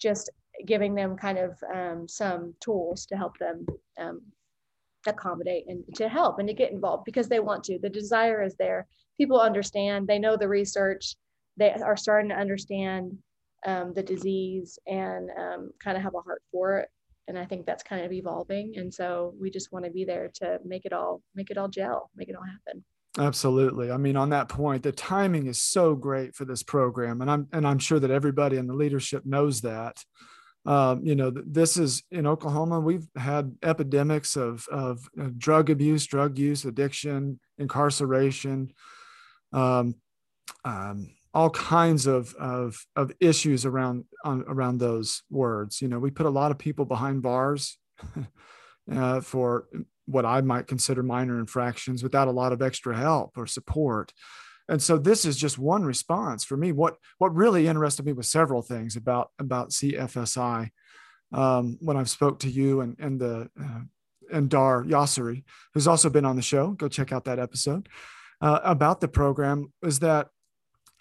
just 0.00 0.30
giving 0.66 0.94
them 0.94 1.16
kind 1.16 1.38
of 1.38 1.56
um, 1.74 2.06
some 2.08 2.54
tools 2.60 3.06
to 3.06 3.16
help 3.16 3.38
them 3.38 3.66
um, 3.98 4.20
accommodate 5.06 5.64
and 5.68 5.84
to 5.94 6.08
help 6.08 6.38
and 6.38 6.48
to 6.48 6.54
get 6.54 6.72
involved 6.72 7.04
because 7.04 7.28
they 7.28 7.40
want 7.40 7.64
to. 7.64 7.78
The 7.78 7.88
desire 7.88 8.42
is 8.42 8.54
there. 8.56 8.86
People 9.16 9.40
understand, 9.40 10.06
they 10.06 10.18
know 10.18 10.36
the 10.36 10.48
research, 10.48 11.16
they 11.56 11.72
are 11.72 11.96
starting 11.96 12.28
to 12.30 12.36
understand 12.36 13.18
um, 13.66 13.92
the 13.94 14.02
disease 14.02 14.78
and 14.86 15.30
um, 15.36 15.70
kind 15.82 15.96
of 15.96 16.02
have 16.02 16.14
a 16.14 16.20
heart 16.20 16.42
for 16.52 16.78
it. 16.78 16.88
And 17.28 17.38
I 17.38 17.44
think 17.44 17.66
that's 17.66 17.82
kind 17.82 18.04
of 18.04 18.10
evolving. 18.10 18.74
And 18.76 18.92
so 18.92 19.34
we 19.40 19.50
just 19.50 19.70
want 19.70 19.84
to 19.84 19.90
be 19.90 20.04
there 20.04 20.30
to 20.36 20.58
make 20.64 20.84
it 20.84 20.92
all, 20.92 21.22
make 21.34 21.50
it 21.50 21.58
all 21.58 21.68
gel, 21.68 22.10
make 22.16 22.28
it 22.28 22.34
all 22.34 22.44
happen. 22.44 22.82
Absolutely. 23.18 23.90
I 23.90 23.96
mean, 23.96 24.16
on 24.16 24.30
that 24.30 24.48
point, 24.48 24.82
the 24.82 24.92
timing 24.92 25.46
is 25.46 25.60
so 25.60 25.94
great 25.94 26.34
for 26.34 26.44
this 26.44 26.62
program, 26.62 27.20
and 27.20 27.30
I'm 27.30 27.48
and 27.52 27.66
I'm 27.66 27.78
sure 27.78 27.98
that 27.98 28.10
everybody 28.10 28.56
in 28.56 28.66
the 28.66 28.74
leadership 28.74 29.24
knows 29.24 29.60
that. 29.62 29.96
Um, 30.66 31.04
you 31.04 31.14
know, 31.14 31.32
this 31.34 31.76
is 31.76 32.02
in 32.10 32.26
Oklahoma. 32.26 32.78
We've 32.78 33.06
had 33.16 33.56
epidemics 33.62 34.36
of 34.36 34.68
of 34.70 35.08
drug 35.36 35.70
abuse, 35.70 36.06
drug 36.06 36.38
use, 36.38 36.64
addiction, 36.64 37.40
incarceration, 37.58 38.72
um, 39.52 39.94
um, 40.64 41.10
all 41.34 41.50
kinds 41.50 42.06
of 42.06 42.34
of 42.34 42.86
of 42.96 43.12
issues 43.20 43.66
around 43.66 44.04
on, 44.24 44.44
around 44.46 44.78
those 44.78 45.22
words. 45.30 45.82
You 45.82 45.88
know, 45.88 45.98
we 45.98 46.10
put 46.10 46.26
a 46.26 46.30
lot 46.30 46.50
of 46.50 46.58
people 46.58 46.84
behind 46.84 47.22
bars. 47.22 47.78
Uh, 48.90 49.20
for 49.20 49.66
what 50.06 50.24
I 50.24 50.40
might 50.40 50.66
consider 50.66 51.02
minor 51.02 51.38
infractions 51.38 52.02
without 52.02 52.28
a 52.28 52.32
lot 52.32 52.52
of 52.52 52.62
extra 52.62 52.96
help 52.96 53.36
or 53.36 53.46
support. 53.46 54.14
And 54.68 54.82
so 54.82 54.96
this 54.96 55.24
is 55.24 55.36
just 55.36 55.58
one 55.58 55.84
response 55.84 56.44
for 56.44 56.56
me. 56.56 56.72
What 56.72 56.96
what 57.18 57.34
really 57.34 57.66
interested 57.66 58.06
me 58.06 58.12
was 58.12 58.28
several 58.28 58.62
things 58.62 58.96
about 58.96 59.30
about 59.38 59.70
CFSI 59.70 60.70
um, 61.32 61.78
when 61.80 61.96
I've 61.96 62.10
spoke 62.10 62.40
to 62.40 62.50
you 62.50 62.80
and 62.80 62.96
and 62.98 63.20
the 63.20 63.50
uh, 63.60 63.80
and 64.30 64.48
Dar 64.48 64.84
Yasseri, 64.84 65.44
who's 65.74 65.88
also 65.88 66.10
been 66.10 66.24
on 66.26 66.36
the 66.36 66.42
show. 66.42 66.70
Go 66.70 66.88
check 66.88 67.12
out 67.12 67.24
that 67.24 67.38
episode 67.38 67.88
uh, 68.40 68.60
about 68.62 69.00
the 69.00 69.08
program. 69.08 69.72
Is 69.82 70.00
that 70.00 70.28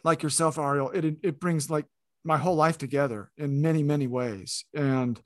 like 0.04 0.24
yourself, 0.24 0.58
Ariel? 0.58 0.92
It 0.92 1.18
it 1.24 1.40
brings 1.40 1.70
like 1.70 1.86
my 2.24 2.38
whole 2.38 2.56
life 2.56 2.78
together 2.78 3.32
in 3.38 3.62
many 3.62 3.84
many 3.84 4.08
ways, 4.08 4.66
and 4.74 5.20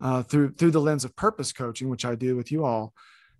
uh, 0.00 0.22
through 0.22 0.52
through 0.54 0.72
the 0.72 0.80
lens 0.80 1.04
of 1.04 1.16
purpose 1.16 1.52
coaching, 1.52 1.88
which 1.88 2.04
I 2.04 2.14
do 2.14 2.36
with 2.36 2.52
you 2.52 2.64
all 2.64 2.94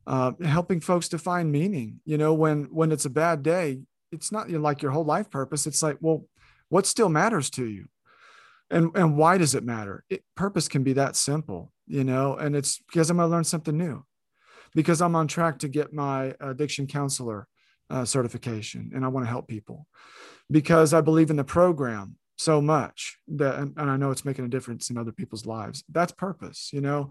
uh, 0.06 0.32
helping 0.44 0.80
folks 0.80 1.08
to 1.08 1.18
find 1.18 1.50
meaning. 1.50 2.00
You 2.04 2.18
know, 2.18 2.34
when 2.34 2.64
when 2.64 2.92
it's 2.92 3.04
a 3.04 3.10
bad 3.10 3.42
day, 3.42 3.80
it's 4.12 4.32
not 4.32 4.48
you 4.48 4.56
know, 4.56 4.62
like 4.62 4.82
your 4.82 4.92
whole 4.92 5.04
life 5.04 5.30
purpose. 5.30 5.66
It's 5.66 5.82
like, 5.82 5.98
well, 6.00 6.26
what 6.68 6.86
still 6.86 7.08
matters 7.08 7.50
to 7.50 7.66
you, 7.66 7.86
and 8.70 8.90
and 8.94 9.16
why 9.16 9.38
does 9.38 9.54
it 9.54 9.64
matter? 9.64 10.04
It, 10.08 10.22
purpose 10.34 10.68
can 10.68 10.82
be 10.82 10.94
that 10.94 11.16
simple, 11.16 11.72
you 11.86 12.04
know. 12.04 12.36
And 12.36 12.54
it's 12.54 12.78
because 12.78 13.10
I'm 13.10 13.16
going 13.16 13.28
to 13.28 13.34
learn 13.34 13.44
something 13.44 13.76
new, 13.76 14.04
because 14.74 15.00
I'm 15.00 15.16
on 15.16 15.28
track 15.28 15.58
to 15.60 15.68
get 15.68 15.92
my 15.92 16.34
addiction 16.40 16.86
counselor 16.86 17.48
uh, 17.90 18.04
certification, 18.04 18.92
and 18.94 19.04
I 19.04 19.08
want 19.08 19.26
to 19.26 19.30
help 19.30 19.48
people, 19.48 19.86
because 20.50 20.92
I 20.92 21.00
believe 21.00 21.30
in 21.30 21.36
the 21.36 21.44
program 21.44 22.16
so 22.36 22.60
much 22.60 23.18
that, 23.28 23.56
and, 23.56 23.74
and 23.76 23.90
I 23.90 23.96
know 23.96 24.10
it's 24.10 24.24
making 24.24 24.44
a 24.44 24.48
difference 24.48 24.90
in 24.90 24.98
other 24.98 25.12
people's 25.12 25.46
lives. 25.46 25.84
That's 25.88 26.12
purpose, 26.12 26.70
you 26.72 26.80
know? 26.80 27.10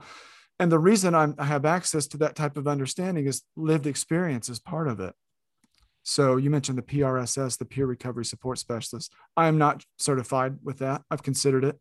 And 0.60 0.72
the 0.72 0.80
reason 0.80 1.16
I'm, 1.16 1.36
i 1.40 1.46
have 1.46 1.66
access 1.66 2.08
to 2.08 2.18
that 2.18 2.36
type 2.36 2.58
of 2.58 2.68
understanding 2.68 3.26
is 3.26 3.42
lived 3.56 3.88
experience 3.88 4.50
is 4.50 4.60
part 4.60 4.88
of 4.88 5.00
it. 5.00 5.14
So 6.04 6.36
you 6.36 6.50
mentioned 6.50 6.78
the 6.78 6.84
prss 6.84 7.58
the 7.58 7.66
peer 7.66 7.86
recovery 7.86 8.26
support 8.26 8.60
specialist. 8.60 9.14
I 9.38 9.48
am 9.48 9.58
not 9.58 9.84
certified 9.98 10.58
with 10.64 10.80
that. 10.80 11.02
I've 11.10 11.24
considered 11.24 11.64
it. 11.64 11.80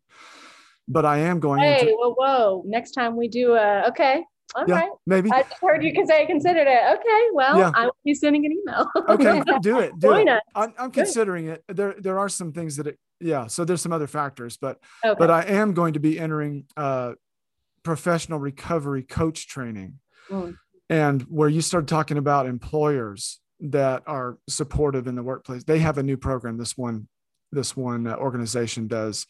But 0.87 1.05
i 1.05 1.19
am 1.19 1.39
going 1.39 1.61
hey 1.61 1.79
into, 1.81 1.95
whoa 1.97 2.13
whoa. 2.13 2.63
Next 2.65 2.91
time 2.91 3.15
we 3.15 3.27
do 3.29 3.53
a 3.53 3.87
okay 3.89 4.23
all 4.55 4.65
yeah, 4.67 4.75
right. 4.75 4.89
maybe. 5.05 5.31
I 5.31 5.45
heard 5.61 5.83
you 5.83 5.93
can 5.93 6.05
say 6.05 6.23
i 6.23 6.25
considered 6.25 6.67
it. 6.67 6.97
Okay 6.97 7.27
well 7.33 7.57
yeah. 7.57 7.71
i 7.75 7.85
will 7.85 7.95
be 8.05 8.13
sending 8.13 8.45
an 8.45 8.51
email. 8.51 8.89
Okay 9.09 9.41
do 9.61 9.79
it 9.79 9.97
do 9.99 10.13
it. 10.13 10.27
I'm, 10.55 10.73
I'm 10.77 10.91
considering 10.91 11.47
it. 11.47 11.63
There 11.67 11.95
there 11.99 12.19
are 12.19 12.29
some 12.29 12.51
things 12.51 12.77
that 12.77 12.87
it 12.87 12.99
yeah 13.23 13.47
so 13.47 13.65
there's 13.65 13.81
some 13.81 13.93
other 13.93 14.07
factors 14.07 14.57
but 14.57 14.79
okay. 15.03 15.15
but 15.17 15.31
i 15.31 15.43
am 15.43 15.73
going 15.73 15.93
to 15.93 15.99
be 15.99 16.19
entering 16.19 16.65
uh 16.77 17.13
professional 17.83 18.39
recovery 18.39 19.03
coach 19.03 19.47
training. 19.47 19.99
Mm. 20.29 20.57
and 20.89 21.21
where 21.23 21.49
you 21.49 21.61
started 21.61 21.89
talking 21.89 22.17
about 22.17 22.45
employers 22.45 23.41
that 23.59 24.03
are 24.07 24.37
supportive 24.47 25.05
in 25.07 25.15
the 25.15 25.23
workplace 25.23 25.63
they 25.63 25.79
have 25.79 25.97
a 25.97 26.03
new 26.03 26.17
program 26.17 26.57
this 26.57 26.77
one 26.77 27.07
this 27.51 27.75
one 27.75 28.07
uh, 28.07 28.15
organization 28.15 28.87
does 28.87 29.27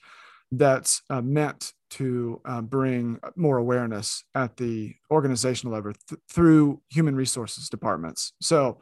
that's 0.51 1.01
uh, 1.09 1.21
meant 1.21 1.73
to 1.93 2.41
uh, 2.45 2.61
bring 2.61 3.19
more 3.35 3.57
awareness 3.57 4.23
at 4.35 4.57
the 4.57 4.93
organizational 5.11 5.73
level 5.73 5.93
th- 6.09 6.19
through 6.31 6.81
human 6.89 7.15
resources 7.15 7.69
departments 7.69 8.33
so 8.41 8.79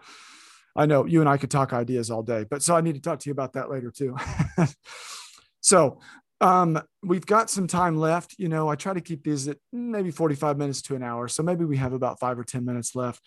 i 0.75 0.85
know 0.85 1.05
you 1.05 1.19
and 1.19 1.29
i 1.29 1.37
could 1.37 1.51
talk 1.51 1.73
ideas 1.73 2.09
all 2.09 2.23
day 2.23 2.45
but 2.49 2.61
so 2.61 2.75
i 2.75 2.81
need 2.81 2.95
to 2.95 3.01
talk 3.01 3.19
to 3.19 3.29
you 3.29 3.33
about 3.33 3.53
that 3.53 3.69
later 3.69 3.91
too 3.91 4.15
so 5.61 5.99
um, 6.41 6.81
we've 7.03 7.25
got 7.25 7.51
some 7.51 7.67
time 7.67 7.97
left. 7.97 8.35
You 8.39 8.49
know, 8.49 8.67
I 8.67 8.75
try 8.75 8.93
to 8.93 8.99
keep 8.99 9.23
these 9.23 9.47
at 9.47 9.57
maybe 9.71 10.09
45 10.09 10.57
minutes 10.57 10.81
to 10.83 10.95
an 10.95 11.03
hour. 11.03 11.27
So 11.27 11.43
maybe 11.43 11.65
we 11.65 11.77
have 11.77 11.93
about 11.93 12.19
five 12.19 12.37
or 12.37 12.43
10 12.43 12.65
minutes 12.65 12.95
left. 12.95 13.21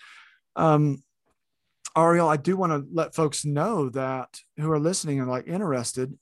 Um, 0.56 1.02
Ariel, 1.96 2.28
I 2.28 2.36
do 2.36 2.56
want 2.56 2.72
to 2.72 2.84
let 2.92 3.14
folks 3.14 3.44
know 3.44 3.88
that 3.90 4.40
who 4.56 4.70
are 4.70 4.80
listening 4.80 5.20
and 5.20 5.30
like 5.30 5.46
interested 5.46 6.12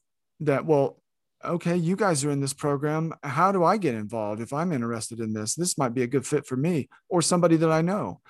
that, 0.40 0.66
well, 0.66 1.01
okay, 1.44 1.76
you 1.76 1.96
guys 1.96 2.24
are 2.24 2.30
in 2.30 2.40
this 2.40 2.52
program. 2.52 3.12
How 3.22 3.52
do 3.52 3.64
I 3.64 3.76
get 3.76 3.94
involved 3.94 4.40
if 4.40 4.52
I'm 4.52 4.72
interested 4.72 5.20
in 5.20 5.32
this? 5.32 5.54
This 5.54 5.78
might 5.78 5.94
be 5.94 6.02
a 6.02 6.06
good 6.06 6.26
fit 6.26 6.46
for 6.46 6.56
me 6.56 6.88
or 7.08 7.22
somebody 7.22 7.56
that 7.56 7.70
I 7.70 7.82
know. 7.82 8.20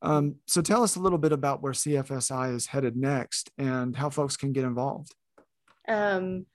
Um, 0.00 0.36
so 0.46 0.62
tell 0.62 0.82
us 0.82 0.96
a 0.96 1.00
little 1.00 1.18
bit 1.18 1.32
about 1.32 1.62
where 1.62 1.72
CFSI 1.72 2.54
is 2.54 2.66
headed 2.66 2.96
next 2.96 3.50
and 3.58 3.96
how 3.96 4.10
folks 4.10 4.36
can 4.36 4.52
get 4.52 4.64
involved. 4.64 5.14
Um, 5.88 6.46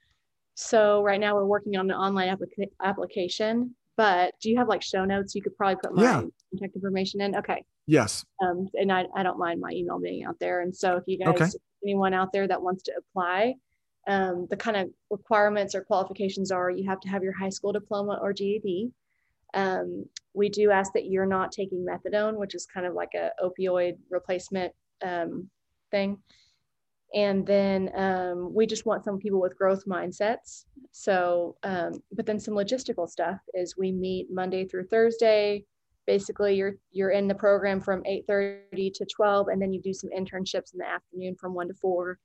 so 0.54 1.02
right 1.02 1.20
now 1.20 1.34
we're 1.34 1.44
working 1.44 1.76
on 1.76 1.90
an 1.90 1.96
online 1.96 2.34
applica- 2.34 2.70
application, 2.82 3.74
but 3.96 4.34
do 4.40 4.50
you 4.50 4.56
have 4.56 4.68
like 4.68 4.82
show 4.82 5.04
notes? 5.04 5.34
You 5.34 5.42
could 5.42 5.56
probably 5.56 5.76
put 5.76 5.94
my 5.94 6.02
yeah. 6.02 6.22
contact 6.52 6.76
information 6.76 7.20
in. 7.20 7.36
Okay. 7.36 7.64
Yes. 7.86 8.24
Um, 8.42 8.68
and 8.74 8.90
I, 8.90 9.04
I 9.14 9.22
don't 9.22 9.38
mind 9.38 9.60
my 9.60 9.70
email 9.72 9.98
being 9.98 10.24
out 10.24 10.38
there. 10.40 10.62
And 10.62 10.74
so 10.74 10.96
if 10.96 11.04
you 11.06 11.18
guys, 11.18 11.34
okay. 11.34 11.48
anyone 11.84 12.14
out 12.14 12.32
there 12.32 12.48
that 12.48 12.62
wants 12.62 12.84
to 12.84 12.92
apply, 12.96 13.54
um, 14.06 14.46
the 14.50 14.56
kind 14.56 14.76
of 14.76 14.90
requirements 15.10 15.74
or 15.74 15.82
qualifications 15.82 16.50
are 16.50 16.70
you 16.70 16.88
have 16.88 17.00
to 17.00 17.08
have 17.08 17.22
your 17.22 17.32
high 17.32 17.48
school 17.48 17.72
diploma 17.72 18.18
or 18.20 18.32
GED. 18.32 18.90
Um, 19.54 20.06
we 20.34 20.48
do 20.48 20.70
ask 20.70 20.92
that 20.92 21.06
you're 21.06 21.26
not 21.26 21.52
taking 21.52 21.86
methadone, 21.86 22.36
which 22.36 22.54
is 22.54 22.66
kind 22.66 22.86
of 22.86 22.94
like 22.94 23.14
a 23.14 23.30
opioid 23.42 23.96
replacement 24.10 24.72
um, 25.02 25.48
thing. 25.90 26.18
And 27.14 27.46
then 27.46 27.90
um, 27.94 28.52
we 28.52 28.66
just 28.66 28.86
want 28.86 29.04
some 29.04 29.18
people 29.18 29.40
with 29.40 29.56
growth 29.56 29.84
mindsets. 29.86 30.64
So, 30.90 31.56
um, 31.62 32.02
but 32.12 32.26
then 32.26 32.40
some 32.40 32.54
logistical 32.54 33.08
stuff 33.08 33.38
is 33.54 33.76
we 33.78 33.92
meet 33.92 34.26
Monday 34.32 34.66
through 34.66 34.86
Thursday. 34.88 35.64
Basically, 36.06 36.56
you're 36.56 36.74
you're 36.90 37.10
in 37.10 37.28
the 37.28 37.34
program 37.34 37.80
from 37.80 38.02
8:30 38.02 38.92
to 38.94 39.06
12, 39.06 39.48
and 39.48 39.62
then 39.62 39.72
you 39.72 39.80
do 39.80 39.94
some 39.94 40.10
internships 40.10 40.74
in 40.74 40.78
the 40.78 40.88
afternoon 40.88 41.36
from 41.36 41.54
one 41.54 41.68
to 41.68 41.74
four. 41.74 42.18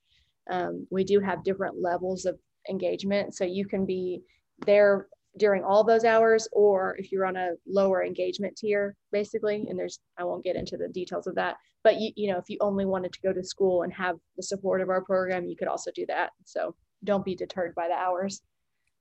Um, 0.50 0.88
we 0.90 1.04
do 1.04 1.20
have 1.20 1.44
different 1.44 1.82
levels 1.82 2.26
of 2.26 2.38
engagement, 2.70 3.36
so 3.36 3.44
you 3.44 3.66
can 3.66 3.86
be 3.86 4.22
there 4.66 5.08
during 5.38 5.64
all 5.64 5.84
those 5.84 6.04
hours 6.04 6.48
or 6.52 6.96
if 6.98 7.12
you're 7.12 7.26
on 7.26 7.38
a 7.38 7.52
lower 7.68 8.04
engagement 8.04 8.58
tier 8.58 8.96
basically 9.12 9.68
and 9.70 9.78
there's 9.78 10.00
i 10.18 10.24
won't 10.24 10.44
get 10.44 10.56
into 10.56 10.76
the 10.76 10.88
details 10.90 11.28
of 11.28 11.36
that 11.36 11.56
but 11.84 12.00
you, 12.00 12.12
you 12.16 12.32
know 12.32 12.38
if 12.38 12.50
you 12.50 12.58
only 12.62 12.86
wanted 12.86 13.14
to 13.14 13.22
go 13.22 13.34
to 13.34 13.44
school 13.44 13.84
and 13.84 13.94
have 13.94 14.18
the 14.38 14.44
support 14.44 14.82
of 14.82 14.90
our 14.90 15.04
program 15.04 15.46
you 15.46 15.56
could 15.56 15.68
also 15.68 15.92
do 15.96 16.06
that. 16.08 16.32
So 16.46 16.76
don't 17.04 17.26
be 17.26 17.36
deterred 17.36 17.74
by 17.76 17.88
the 17.88 17.94
hours. 17.94 18.42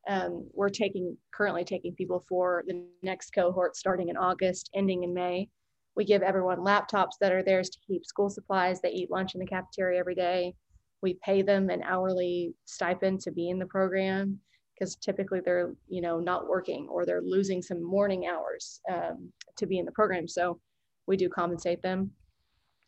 Um, 0.09 0.49
we're 0.55 0.69
taking 0.69 1.17
currently 1.35 1.65
taking 1.65 1.95
people 1.95 2.25
for 2.29 2.65
the 2.67 2.85
next 3.03 3.31
cohort 3.31 3.77
starting 3.77 4.09
in 4.09 4.17
august 4.17 4.71
ending 4.75 5.03
in 5.03 5.13
may. 5.13 5.49
We 5.97 6.05
give 6.05 6.23
everyone 6.23 6.59
laptops 6.59 7.19
that 7.21 7.33
are 7.33 7.43
theirs 7.43 7.71
to 7.71 7.79
keep 7.87 8.07
school 8.07 8.31
supplies. 8.31 8.81
They 8.81 8.91
eat 8.91 9.11
lunch 9.11 9.35
in 9.35 9.41
the 9.41 9.47
cafeteria 9.47 9.99
every 9.99 10.15
day 10.15 10.55
we 11.03 11.19
pay 11.23 11.43
them 11.43 11.71
an 11.71 11.83
hourly 11.83 12.55
stipend 12.65 13.21
to 13.21 13.31
be 13.31 13.51
in 13.51 13.59
the 13.59 13.67
program 13.67 14.39
because 14.75 14.97
typically 14.97 15.41
they're 15.45 15.73
you 15.89 16.01
know 16.01 16.21
not 16.21 16.49
working 16.49 16.87
or 16.89 17.05
they're 17.05 17.23
losing 17.23 17.63
some 17.63 17.83
morning 17.83 18.27
hours 18.27 18.81
um, 18.93 19.33
to 19.57 19.67
be 19.67 19.79
in 19.79 19.85
the 19.85 19.93
program 19.93 20.29
so 20.29 20.61
we 21.07 21.17
do 21.17 21.29
compensate 21.29 21.83
them 21.83 22.11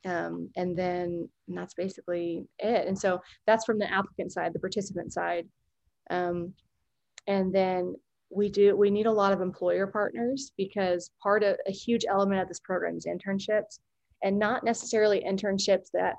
um, 0.04 0.50
and 0.56 0.76
then 0.76 1.28
and 1.48 1.58
that's 1.58 1.74
basically 1.74 2.46
it. 2.58 2.86
And 2.86 2.98
so 2.98 3.20
that's 3.46 3.64
from 3.64 3.78
the 3.78 3.92
applicant 3.92 4.32
side, 4.32 4.52
the 4.52 4.60
participant 4.60 5.12
side. 5.12 5.46
Um, 6.10 6.54
and 7.26 7.54
then 7.54 7.94
we 8.30 8.48
do 8.48 8.76
we 8.76 8.90
need 8.90 9.06
a 9.06 9.12
lot 9.12 9.32
of 9.32 9.40
employer 9.40 9.86
partners 9.86 10.52
because 10.56 11.10
part 11.22 11.42
of 11.42 11.56
a 11.66 11.72
huge 11.72 12.04
element 12.08 12.40
of 12.40 12.48
this 12.48 12.60
program 12.60 12.96
is 12.96 13.06
internships 13.06 13.80
and 14.22 14.38
not 14.38 14.64
necessarily 14.64 15.22
internships 15.26 15.90
that 15.92 16.14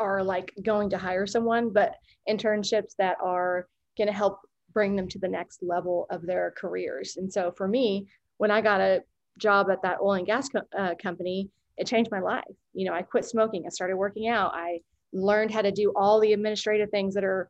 are 0.00 0.22
like 0.22 0.52
going 0.62 0.90
to 0.90 0.98
hire 0.98 1.26
someone 1.26 1.70
but 1.70 1.94
internships 2.28 2.94
that 2.98 3.16
are 3.22 3.66
going 3.96 4.08
to 4.08 4.12
help 4.12 4.40
bring 4.72 4.96
them 4.96 5.08
to 5.08 5.18
the 5.18 5.28
next 5.28 5.62
level 5.62 6.06
of 6.10 6.26
their 6.26 6.52
careers. 6.56 7.16
And 7.16 7.32
so 7.32 7.52
for 7.56 7.68
me 7.68 8.06
when 8.38 8.50
i 8.50 8.60
got 8.60 8.80
a 8.80 9.02
job 9.38 9.70
at 9.70 9.82
that 9.82 9.98
oil 10.00 10.14
and 10.14 10.26
gas 10.26 10.48
co- 10.48 10.62
uh, 10.78 10.94
company 11.02 11.50
it 11.76 11.86
changed 11.86 12.10
my 12.10 12.20
life. 12.20 12.44
You 12.72 12.86
know 12.86 12.94
i 12.94 13.02
quit 13.02 13.24
smoking 13.24 13.64
i 13.66 13.68
started 13.68 13.96
working 13.96 14.28
out 14.28 14.52
i 14.54 14.80
learned 15.12 15.52
how 15.52 15.62
to 15.62 15.70
do 15.70 15.92
all 15.96 16.20
the 16.20 16.32
administrative 16.32 16.90
things 16.90 17.14
that 17.14 17.24
are 17.24 17.48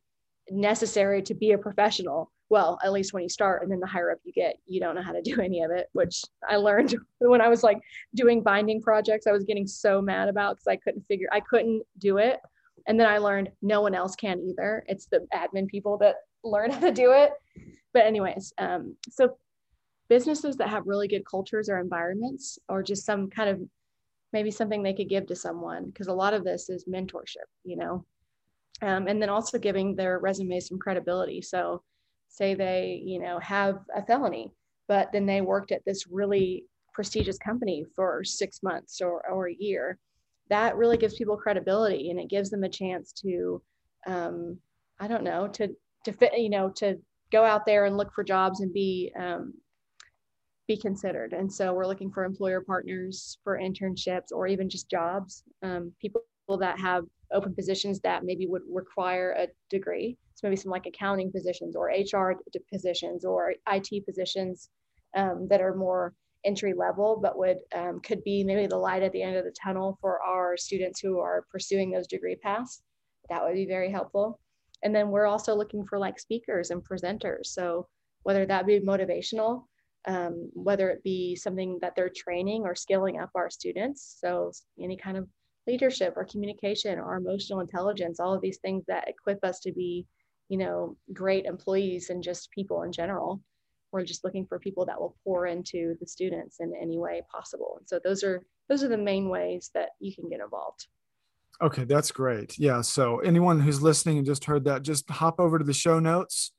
necessary 0.50 1.22
to 1.22 1.34
be 1.34 1.52
a 1.52 1.58
professional 1.58 2.30
well 2.50 2.78
at 2.84 2.92
least 2.92 3.12
when 3.12 3.22
you 3.22 3.28
start 3.28 3.62
and 3.62 3.70
then 3.70 3.80
the 3.80 3.86
higher 3.86 4.10
up 4.10 4.18
you 4.24 4.32
get 4.32 4.56
you 4.66 4.80
don't 4.80 4.94
know 4.94 5.02
how 5.02 5.12
to 5.12 5.22
do 5.22 5.40
any 5.40 5.62
of 5.62 5.70
it 5.70 5.88
which 5.92 6.22
i 6.48 6.56
learned 6.56 6.94
when 7.18 7.40
i 7.40 7.48
was 7.48 7.62
like 7.62 7.80
doing 8.14 8.42
binding 8.42 8.80
projects 8.80 9.26
i 9.26 9.32
was 9.32 9.44
getting 9.44 9.66
so 9.66 10.00
mad 10.00 10.28
about 10.28 10.56
because 10.56 10.66
i 10.66 10.76
couldn't 10.76 11.04
figure 11.06 11.28
i 11.32 11.40
couldn't 11.40 11.82
do 11.98 12.18
it. 12.18 12.38
And 12.86 13.00
then 13.00 13.06
i 13.06 13.18
learned 13.18 13.50
no 13.62 13.80
one 13.80 13.94
else 13.94 14.14
can 14.14 14.40
either. 14.40 14.84
It's 14.86 15.06
the 15.06 15.26
admin 15.34 15.68
people 15.68 15.96
that 15.98 16.16
learn 16.42 16.70
how 16.70 16.80
to 16.80 16.92
do 16.92 17.12
it. 17.12 17.30
But 17.92 18.04
anyways 18.04 18.52
um, 18.58 18.96
so 19.08 19.38
businesses 20.08 20.56
that 20.56 20.68
have 20.68 20.86
really 20.86 21.08
good 21.08 21.24
cultures 21.24 21.70
or 21.70 21.78
environments 21.78 22.58
or 22.68 22.82
just 22.82 23.06
some 23.06 23.30
kind 23.30 23.48
of 23.48 23.60
maybe 24.34 24.50
something 24.50 24.82
they 24.82 24.92
could 24.92 25.08
give 25.08 25.26
to 25.26 25.36
someone 25.36 25.86
because 25.86 26.08
a 26.08 26.12
lot 26.12 26.34
of 26.34 26.44
this 26.44 26.68
is 26.68 26.84
mentorship 26.84 27.48
you 27.64 27.76
know? 27.76 28.04
Um, 28.82 29.06
and 29.06 29.22
then 29.22 29.30
also 29.30 29.58
giving 29.58 29.94
their 29.94 30.18
resumes 30.18 30.68
some 30.68 30.78
credibility. 30.78 31.40
So 31.40 31.82
say 32.34 32.54
they 32.54 33.00
you 33.04 33.20
know 33.20 33.38
have 33.38 33.78
a 33.94 34.04
felony 34.04 34.50
but 34.88 35.10
then 35.12 35.26
they 35.26 35.40
worked 35.40 35.72
at 35.72 35.84
this 35.84 36.06
really 36.10 36.64
prestigious 36.92 37.38
company 37.38 37.84
for 37.96 38.22
six 38.22 38.62
months 38.62 39.00
or, 39.00 39.26
or 39.28 39.48
a 39.48 39.56
year 39.58 39.98
that 40.50 40.76
really 40.76 40.96
gives 40.96 41.14
people 41.14 41.36
credibility 41.36 42.10
and 42.10 42.20
it 42.20 42.28
gives 42.28 42.50
them 42.50 42.64
a 42.64 42.68
chance 42.68 43.12
to 43.12 43.60
um, 44.06 44.58
i 45.00 45.08
don't 45.08 45.24
know 45.24 45.48
to 45.48 45.68
to 46.04 46.12
fit 46.12 46.38
you 46.38 46.50
know 46.50 46.70
to 46.70 46.96
go 47.32 47.44
out 47.44 47.66
there 47.66 47.86
and 47.86 47.96
look 47.96 48.12
for 48.12 48.22
jobs 48.22 48.60
and 48.60 48.72
be 48.72 49.12
um, 49.18 49.54
be 50.66 50.76
considered. 50.76 51.32
And 51.32 51.52
so 51.52 51.72
we're 51.72 51.86
looking 51.86 52.10
for 52.10 52.24
employer 52.24 52.60
partners 52.60 53.38
for 53.44 53.58
internships 53.58 54.32
or 54.32 54.46
even 54.46 54.68
just 54.68 54.90
jobs 54.90 55.42
um, 55.62 55.92
people 56.00 56.22
that 56.58 56.78
have 56.78 57.04
open 57.34 57.54
positions 57.54 58.00
that 58.00 58.24
maybe 58.24 58.46
would 58.46 58.62
require 58.68 59.32
a 59.32 59.48
degree. 59.70 60.16
So 60.34 60.46
maybe 60.46 60.56
some 60.56 60.70
like 60.70 60.86
accounting 60.86 61.30
positions 61.30 61.76
or 61.76 61.88
hr 61.88 62.34
positions 62.72 63.24
or 63.24 63.54
it 63.66 64.06
positions 64.06 64.70
um, 65.16 65.46
that 65.48 65.60
are 65.60 65.74
more 65.74 66.14
entry 66.44 66.74
level 66.74 67.18
but 67.22 67.38
would 67.38 67.58
um, 67.74 68.00
could 68.00 68.22
be 68.24 68.44
maybe 68.44 68.66
the 68.66 68.76
light 68.76 69.02
at 69.02 69.12
the 69.12 69.22
end 69.22 69.36
of 69.36 69.44
the 69.44 69.54
tunnel 69.62 69.96
for 70.00 70.22
our 70.22 70.56
students 70.56 71.00
who 71.00 71.18
are 71.18 71.46
pursuing 71.50 71.90
those 71.90 72.06
degree 72.06 72.36
paths. 72.36 72.82
That 73.30 73.42
would 73.42 73.54
be 73.54 73.66
very 73.66 73.90
helpful. 73.90 74.40
And 74.82 74.94
then 74.94 75.10
we're 75.10 75.26
also 75.26 75.54
looking 75.54 75.86
for 75.86 75.98
like 75.98 76.18
speakers 76.18 76.70
and 76.70 76.82
presenters. 76.84 77.46
So 77.46 77.86
whether 78.24 78.44
that 78.46 78.66
be 78.66 78.80
motivational 78.80 79.64
um, 80.06 80.50
whether 80.52 80.90
it 80.90 81.02
be 81.02 81.36
something 81.36 81.78
that 81.80 81.94
they're 81.96 82.10
training 82.14 82.62
or 82.64 82.74
skilling 82.74 83.20
up 83.20 83.30
our 83.34 83.50
students. 83.50 84.18
So 84.20 84.52
any 84.80 84.96
kind 84.96 85.16
of 85.16 85.28
leadership 85.66 86.14
or 86.16 86.24
communication 86.24 86.98
or 86.98 87.16
emotional 87.16 87.60
intelligence 87.60 88.20
all 88.20 88.34
of 88.34 88.42
these 88.42 88.58
things 88.58 88.84
that 88.86 89.08
equip 89.08 89.42
us 89.44 89.60
to 89.60 89.72
be 89.72 90.06
you 90.48 90.58
know 90.58 90.96
great 91.12 91.46
employees 91.46 92.10
and 92.10 92.22
just 92.22 92.50
people 92.50 92.82
in 92.82 92.92
general. 92.92 93.40
We're 93.92 94.04
just 94.04 94.24
looking 94.24 94.44
for 94.46 94.58
people 94.58 94.84
that 94.86 95.00
will 95.00 95.16
pour 95.22 95.46
into 95.46 95.94
the 96.00 96.06
students 96.06 96.56
in 96.58 96.74
any 96.80 96.98
way 96.98 97.22
possible. 97.30 97.76
And 97.78 97.88
so 97.88 98.00
those 98.02 98.24
are 98.24 98.44
those 98.68 98.82
are 98.82 98.88
the 98.88 98.98
main 98.98 99.28
ways 99.28 99.70
that 99.74 99.90
you 100.00 100.14
can 100.14 100.28
get 100.28 100.40
involved. 100.40 100.86
Okay 101.62 101.84
that's 101.84 102.10
great. 102.10 102.58
Yeah 102.58 102.80
so 102.80 103.18
anyone 103.20 103.60
who's 103.60 103.82
listening 103.82 104.18
and 104.18 104.26
just 104.26 104.44
heard 104.44 104.64
that 104.64 104.82
just 104.82 105.08
hop 105.08 105.38
over 105.38 105.58
to 105.58 105.64
the 105.64 105.72
show 105.72 105.98
notes 105.98 106.52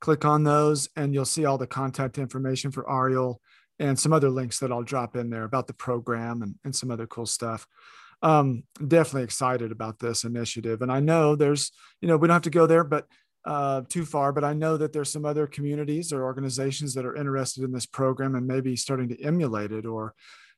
click 0.00 0.24
on 0.24 0.44
those 0.44 0.88
and 0.96 1.12
you'll 1.12 1.24
see 1.24 1.44
all 1.44 1.58
the 1.58 1.66
contact 1.66 2.18
information 2.18 2.70
for 2.70 2.88
ariel 2.88 3.40
and 3.80 3.98
some 3.98 4.12
other 4.12 4.30
links 4.30 4.60
that 4.60 4.70
i'll 4.70 4.82
drop 4.84 5.16
in 5.16 5.28
there 5.28 5.42
about 5.42 5.66
the 5.66 5.74
program 5.74 6.40
and, 6.40 6.54
and 6.64 6.74
some 6.74 6.90
other 6.90 7.06
cool 7.08 7.26
stuff 7.26 7.66
um, 8.22 8.64
definitely 8.86 9.24
excited 9.24 9.72
about 9.72 9.98
this 9.98 10.24
initiative. 10.24 10.82
And 10.82 10.90
I 10.90 11.00
know 11.00 11.36
there's, 11.36 11.70
you 12.00 12.08
know, 12.08 12.16
we 12.16 12.28
don't 12.28 12.34
have 12.34 12.42
to 12.42 12.50
go 12.50 12.66
there, 12.66 12.84
but 12.84 13.06
uh, 13.44 13.82
too 13.88 14.04
far, 14.04 14.32
but 14.32 14.44
I 14.44 14.52
know 14.52 14.76
that 14.76 14.92
there's 14.92 15.12
some 15.12 15.24
other 15.24 15.46
communities 15.46 16.12
or 16.12 16.24
organizations 16.24 16.94
that 16.94 17.06
are 17.06 17.16
interested 17.16 17.64
in 17.64 17.72
this 17.72 17.86
program 17.86 18.34
and 18.34 18.46
maybe 18.46 18.76
starting 18.76 19.08
to 19.08 19.22
emulate 19.22 19.72
it 19.72 19.86
or 19.86 20.14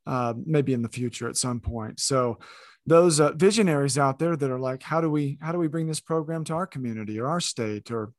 uh, 0.07 0.35
maybe 0.45 0.73
in 0.73 0.83
the 0.83 0.89
future 0.89 1.29
at 1.29 1.37
some 1.37 1.61
point. 1.61 2.01
So 2.01 2.39
those 2.87 3.21
uh, 3.21 3.33
visionaries 3.33 3.99
out 3.99 4.19
there 4.19 4.35
that 4.35 4.51
are 4.51 4.59
like, 4.59 4.83
how 4.83 5.01
do 5.01 5.11
we 5.11 5.39
how 5.41 5.53
do 5.53 5.59
we 5.59 5.69
bring 5.69 5.87
this 5.87 6.01
program 6.01 6.45
to 6.45 6.55
our 6.55 6.67
community 6.67 7.21
or 7.21 7.29
our 7.29 7.41
state 7.41 7.91
or 7.91 8.13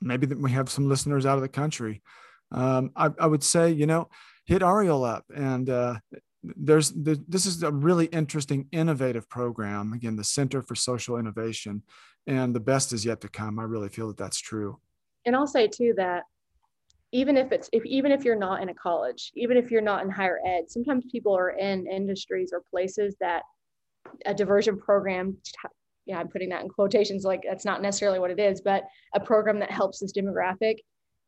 maybe 0.00 0.26
that 0.26 0.38
we 0.38 0.50
have 0.52 0.70
some 0.70 0.88
listeners 0.88 1.26
out 1.26 1.36
of 1.36 1.42
the 1.42 1.48
country. 1.48 2.02
Um, 2.52 2.90
I, 2.96 3.10
I, 3.18 3.26
would 3.26 3.44
say, 3.44 3.70
you 3.70 3.86
know, 3.86 4.08
hit 4.44 4.62
Ariel 4.62 5.04
up 5.04 5.24
and 5.34 5.68
uh, 5.70 5.96
there's 6.42 6.90
the, 6.92 7.22
this 7.28 7.46
is 7.46 7.62
a 7.62 7.70
really 7.70 8.06
interesting 8.06 8.66
innovative 8.72 9.28
program 9.28 9.92
again 9.92 10.16
the 10.16 10.24
center 10.24 10.62
for 10.62 10.74
social 10.74 11.18
innovation 11.18 11.82
and 12.26 12.54
the 12.54 12.60
best 12.60 12.92
is 12.92 13.04
yet 13.04 13.20
to 13.22 13.28
come. 13.28 13.58
I 13.58 13.64
really 13.64 13.88
feel 13.88 14.08
that 14.08 14.16
that's 14.16 14.38
true. 14.38 14.78
And 15.26 15.36
i'll 15.36 15.46
say 15.46 15.68
too 15.68 15.94
that 15.96 16.24
even 17.12 17.36
if 17.36 17.52
it's 17.52 17.68
if 17.72 17.84
even 17.84 18.12
if 18.12 18.24
you're 18.24 18.36
not 18.36 18.62
in 18.62 18.68
a 18.68 18.74
college 18.74 19.32
even 19.34 19.56
if 19.56 19.70
you're 19.70 19.82
not 19.82 20.02
in 20.02 20.10
higher 20.10 20.38
ed 20.46 20.70
sometimes 20.70 21.04
people 21.10 21.36
are 21.36 21.50
in 21.50 21.86
industries 21.86 22.52
or 22.52 22.62
places 22.70 23.16
that 23.20 23.42
a 24.24 24.32
diversion 24.32 24.78
program 24.78 25.36
yeah 26.06 26.18
i'm 26.18 26.28
putting 26.28 26.48
that 26.48 26.62
in 26.62 26.68
quotations 26.68 27.24
like 27.24 27.42
that's 27.46 27.66
not 27.66 27.82
necessarily 27.82 28.18
what 28.18 28.30
it 28.30 28.38
is 28.38 28.62
but 28.62 28.84
a 29.14 29.20
program 29.20 29.58
that 29.58 29.70
helps 29.70 29.98
this 29.98 30.12
demographic 30.12 30.76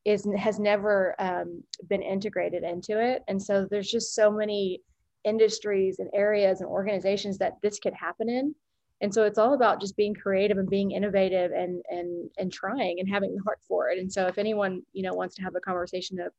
is 0.04 0.26
has 0.36 0.58
never 0.58 1.14
um, 1.20 1.62
been 1.88 2.02
integrated 2.02 2.64
into 2.64 3.00
it. 3.00 3.22
And 3.28 3.40
so 3.40 3.66
there's 3.70 3.90
just 3.90 4.14
so 4.14 4.30
many 4.30 4.80
industries 5.24 5.98
and 5.98 6.10
areas 6.14 6.60
and 6.60 6.68
organizations 6.68 7.38
that 7.38 7.56
this 7.62 7.78
could 7.78 7.94
happen 7.94 8.28
in. 8.28 8.54
And 9.00 9.12
so 9.12 9.24
it's 9.24 9.38
all 9.38 9.54
about 9.54 9.80
just 9.80 9.96
being 9.96 10.14
creative 10.14 10.58
and 10.58 10.68
being 10.68 10.92
innovative 10.92 11.50
and 11.52 11.82
and 11.90 12.30
and 12.38 12.52
trying 12.52 13.00
and 13.00 13.08
having 13.08 13.34
the 13.34 13.42
heart 13.42 13.58
for 13.66 13.90
it. 13.90 13.98
And 13.98 14.12
so 14.12 14.26
if 14.26 14.38
anyone 14.38 14.82
you 14.92 15.02
know 15.02 15.14
wants 15.14 15.34
to 15.36 15.42
have 15.42 15.56
a 15.56 15.60
conversation 15.60 16.20
of 16.20 16.32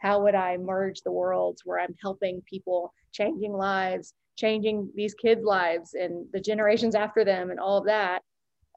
how 0.00 0.22
would 0.22 0.34
i 0.34 0.56
merge 0.56 1.00
the 1.02 1.12
worlds 1.12 1.62
where 1.64 1.80
i'm 1.80 1.94
helping 2.00 2.40
people 2.42 2.92
changing 3.12 3.52
lives 3.52 4.14
changing 4.36 4.90
these 4.94 5.14
kids 5.14 5.42
lives 5.44 5.94
and 5.94 6.26
the 6.32 6.40
generations 6.40 6.94
after 6.94 7.24
them 7.24 7.50
and 7.50 7.60
all 7.60 7.78
of 7.78 7.84
that 7.84 8.22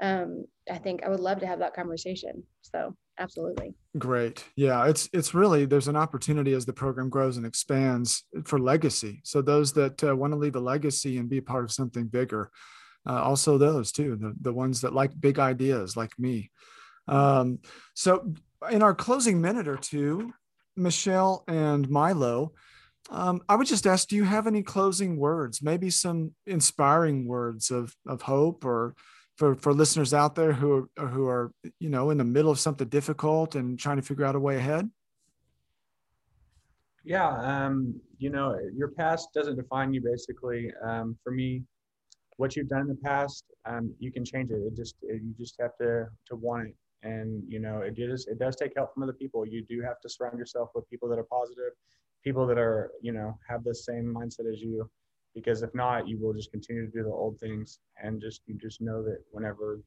um, 0.01 0.45
i 0.71 0.77
think 0.77 1.03
i 1.03 1.09
would 1.09 1.19
love 1.19 1.39
to 1.39 1.47
have 1.47 1.59
that 1.59 1.75
conversation. 1.75 2.43
So 2.61 2.95
absolutely. 3.19 3.73
Great. 3.97 4.43
Yeah 4.55 4.87
it's 4.87 5.09
it's 5.13 5.33
really 5.33 5.65
there's 5.65 5.87
an 5.87 5.95
opportunity 5.95 6.53
as 6.53 6.65
the 6.65 6.73
program 6.73 7.09
grows 7.09 7.37
and 7.37 7.45
expands 7.45 8.23
for 8.45 8.59
legacy. 8.59 9.21
So 9.23 9.41
those 9.41 9.73
that 9.73 10.03
uh, 10.03 10.15
want 10.15 10.33
to 10.33 10.39
leave 10.39 10.55
a 10.55 10.59
legacy 10.59 11.17
and 11.17 11.29
be 11.29 11.41
part 11.41 11.63
of 11.63 11.71
something 11.71 12.07
bigger 12.07 12.49
uh, 13.07 13.21
also 13.21 13.57
those 13.57 13.91
too 13.91 14.15
the, 14.15 14.33
the 14.41 14.53
ones 14.53 14.81
that 14.81 14.93
like 14.93 15.11
big 15.19 15.39
ideas 15.39 15.95
like 15.95 16.17
me. 16.17 16.51
Um, 17.07 17.59
so 17.93 18.33
in 18.71 18.81
our 18.81 18.95
closing 18.95 19.41
minute 19.41 19.67
or 19.67 19.77
two 19.77 20.33
michelle 20.75 21.43
and 21.47 21.89
milo 21.89 22.53
um, 23.09 23.41
i 23.49 23.55
would 23.55 23.67
just 23.67 23.85
ask 23.85 24.07
do 24.07 24.15
you 24.15 24.23
have 24.23 24.47
any 24.47 24.63
closing 24.63 25.17
words 25.17 25.61
maybe 25.61 25.89
some 25.89 26.31
inspiring 26.47 27.27
words 27.27 27.69
of 27.69 27.93
of 28.07 28.21
hope 28.21 28.65
or 28.65 28.95
for 29.37 29.55
for 29.55 29.73
listeners 29.73 30.13
out 30.13 30.35
there 30.35 30.53
who 30.53 30.89
are 30.97 31.07
who 31.07 31.27
are 31.27 31.51
you 31.79 31.89
know 31.89 32.09
in 32.09 32.17
the 32.17 32.23
middle 32.23 32.51
of 32.51 32.59
something 32.59 32.87
difficult 32.87 33.55
and 33.55 33.79
trying 33.79 33.97
to 33.97 34.03
figure 34.03 34.25
out 34.25 34.35
a 34.35 34.39
way 34.39 34.57
ahead? 34.57 34.89
Yeah 37.03 37.29
um, 37.29 37.99
you 38.17 38.29
know 38.29 38.57
your 38.75 38.89
past 38.89 39.29
doesn't 39.33 39.55
define 39.55 39.93
you 39.93 40.01
basically. 40.01 40.71
Um, 40.83 41.17
for 41.23 41.31
me 41.31 41.63
what 42.37 42.55
you've 42.55 42.69
done 42.69 42.81
in 42.81 42.87
the 42.87 42.95
past 42.95 43.45
um, 43.65 43.93
you 43.99 44.11
can 44.11 44.25
change 44.25 44.51
it. 44.51 44.55
It 44.55 44.75
just 44.75 44.95
it, 45.01 45.21
you 45.23 45.33
just 45.37 45.55
have 45.59 45.75
to 45.77 46.07
to 46.27 46.35
want 46.35 46.67
it. 46.67 46.75
And 47.03 47.43
you 47.47 47.59
know 47.59 47.79
it 47.79 47.95
does 47.95 48.27
it 48.27 48.39
does 48.39 48.55
take 48.55 48.73
help 48.75 48.93
from 48.93 49.03
other 49.03 49.13
people. 49.13 49.45
You 49.45 49.63
do 49.63 49.81
have 49.81 49.99
to 50.01 50.09
surround 50.09 50.37
yourself 50.37 50.69
with 50.75 50.89
people 50.89 51.09
that 51.09 51.19
are 51.19 51.25
positive 51.25 51.73
people 52.23 52.47
that 52.47 52.57
are 52.57 52.91
you 53.01 53.11
know 53.11 53.37
have 53.47 53.63
the 53.63 53.75
same 53.75 54.05
mindset 54.05 54.51
as 54.51 54.61
you 54.61 54.89
because 55.35 55.61
if 55.63 55.73
not 55.73 56.07
you 56.07 56.17
will 56.19 56.33
just 56.33 56.51
continue 56.51 56.85
to 56.85 56.91
do 56.91 57.03
the 57.03 57.09
old 57.09 57.39
things 57.39 57.79
and 58.01 58.21
just 58.21 58.41
you 58.45 58.55
just 58.61 58.81
know 58.81 59.03
that 59.03 59.17
whenever 59.31 59.81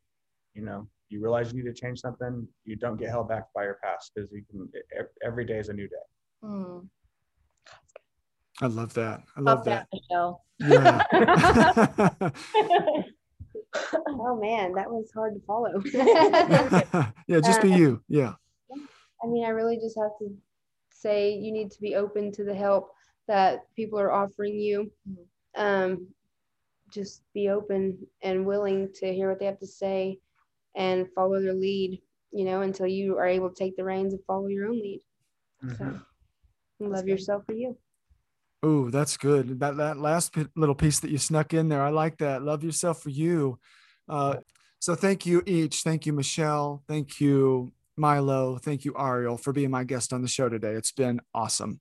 you 0.55 0.62
know 0.62 0.86
you 1.09 1.22
realize 1.22 1.53
you 1.53 1.62
need 1.62 1.72
to 1.72 1.80
change 1.80 2.01
something 2.01 2.47
you 2.64 2.76
don't 2.76 2.97
get 2.97 3.11
held 3.11 3.28
back 3.28 3.44
by 3.55 3.62
your 3.62 3.78
past 3.82 4.12
because 4.14 4.30
you 4.32 4.42
can 4.51 4.68
every 5.24 5.44
day 5.44 5.59
is 5.59 5.68
a 5.68 5.72
new 5.72 5.88
day 5.88 6.07
mm. 6.44 6.86
I 8.62 8.68
love 8.68 8.94
that. 8.94 9.22
I 9.36 9.40
love 9.40 9.59
Pop 9.59 9.64
that. 9.66 9.86
Michelle. 9.92 10.44
Yeah. 10.61 11.03
Oh 14.28 14.36
man, 14.40 14.74
that 14.74 14.90
was 14.90 15.11
hard 15.14 15.34
to 15.34 15.40
follow. 15.47 15.82
yeah, 17.26 17.40
just 17.40 17.62
be 17.62 17.72
Uh, 17.72 17.76
you. 17.76 18.03
Yeah. 18.09 18.34
I 19.22 19.26
mean, 19.26 19.44
I 19.44 19.51
really 19.51 19.76
just 19.76 19.99
have 19.99 20.12
to 20.20 20.34
say 20.90 21.34
you 21.34 21.53
need 21.53 21.70
to 21.72 21.80
be 21.80 21.94
open 21.94 22.32
to 22.32 22.44
the 22.44 22.55
help 22.55 22.92
that 23.28 23.61
people 23.74 23.99
are 23.99 24.12
offering 24.12 24.55
you. 24.55 24.90
Um, 25.57 26.09
just 26.90 27.22
be 27.34 27.48
open 27.48 27.98
and 28.22 28.46
willing 28.46 28.92
to 28.94 29.12
hear 29.12 29.28
what 29.28 29.38
they 29.40 29.46
have 29.46 29.59
to 29.59 29.66
say 29.66 30.18
and 30.76 31.09
follow 31.14 31.40
their 31.40 31.54
lead, 31.54 32.00
you 32.32 32.44
know, 32.44 32.61
until 32.61 32.86
you 32.86 33.16
are 33.18 33.26
able 33.26 33.48
to 33.48 33.54
take 33.54 33.76
the 33.76 33.84
reins 33.84 34.12
and 34.12 34.22
follow 34.26 34.46
your 34.46 34.68
own 34.68 34.78
lead. 34.80 35.02
Mhm. 35.64 36.04
So 36.78 36.84
love 36.84 37.04
good. 37.04 37.09
yourself 37.09 37.44
for 37.46 37.54
you. 37.54 37.76
Oh, 38.62 38.90
that's 38.90 39.16
good. 39.16 39.61
That 39.61 39.76
that 39.76 39.98
last 39.98 40.32
pi- 40.32 40.48
little 40.54 40.74
piece 40.74 41.00
that 41.00 41.11
you 41.11 41.18
snuck 41.18 41.54
in 41.54 41.68
there, 41.68 41.82
I 41.82 41.90
like 41.90 42.18
that. 42.18 42.42
Love 42.42 42.64
yourself 42.64 43.02
for 43.02 43.11
you. 43.11 43.59
Uh, 44.09 44.36
so 44.78 44.94
thank 44.94 45.26
you 45.26 45.42
each. 45.46 45.82
Thank 45.82 46.07
you, 46.07 46.12
Michelle. 46.12 46.82
Thank 46.86 47.20
you, 47.20 47.72
Milo. 47.96 48.59
Thank 48.59 48.84
you, 48.84 48.94
Ariel, 48.98 49.36
for 49.36 49.52
being 49.52 49.70
my 49.70 49.84
guest 49.84 50.12
on 50.12 50.22
the 50.22 50.28
show 50.28 50.48
today. 50.48 50.72
It's 50.72 50.92
been 50.92 51.20
awesome. 51.34 51.80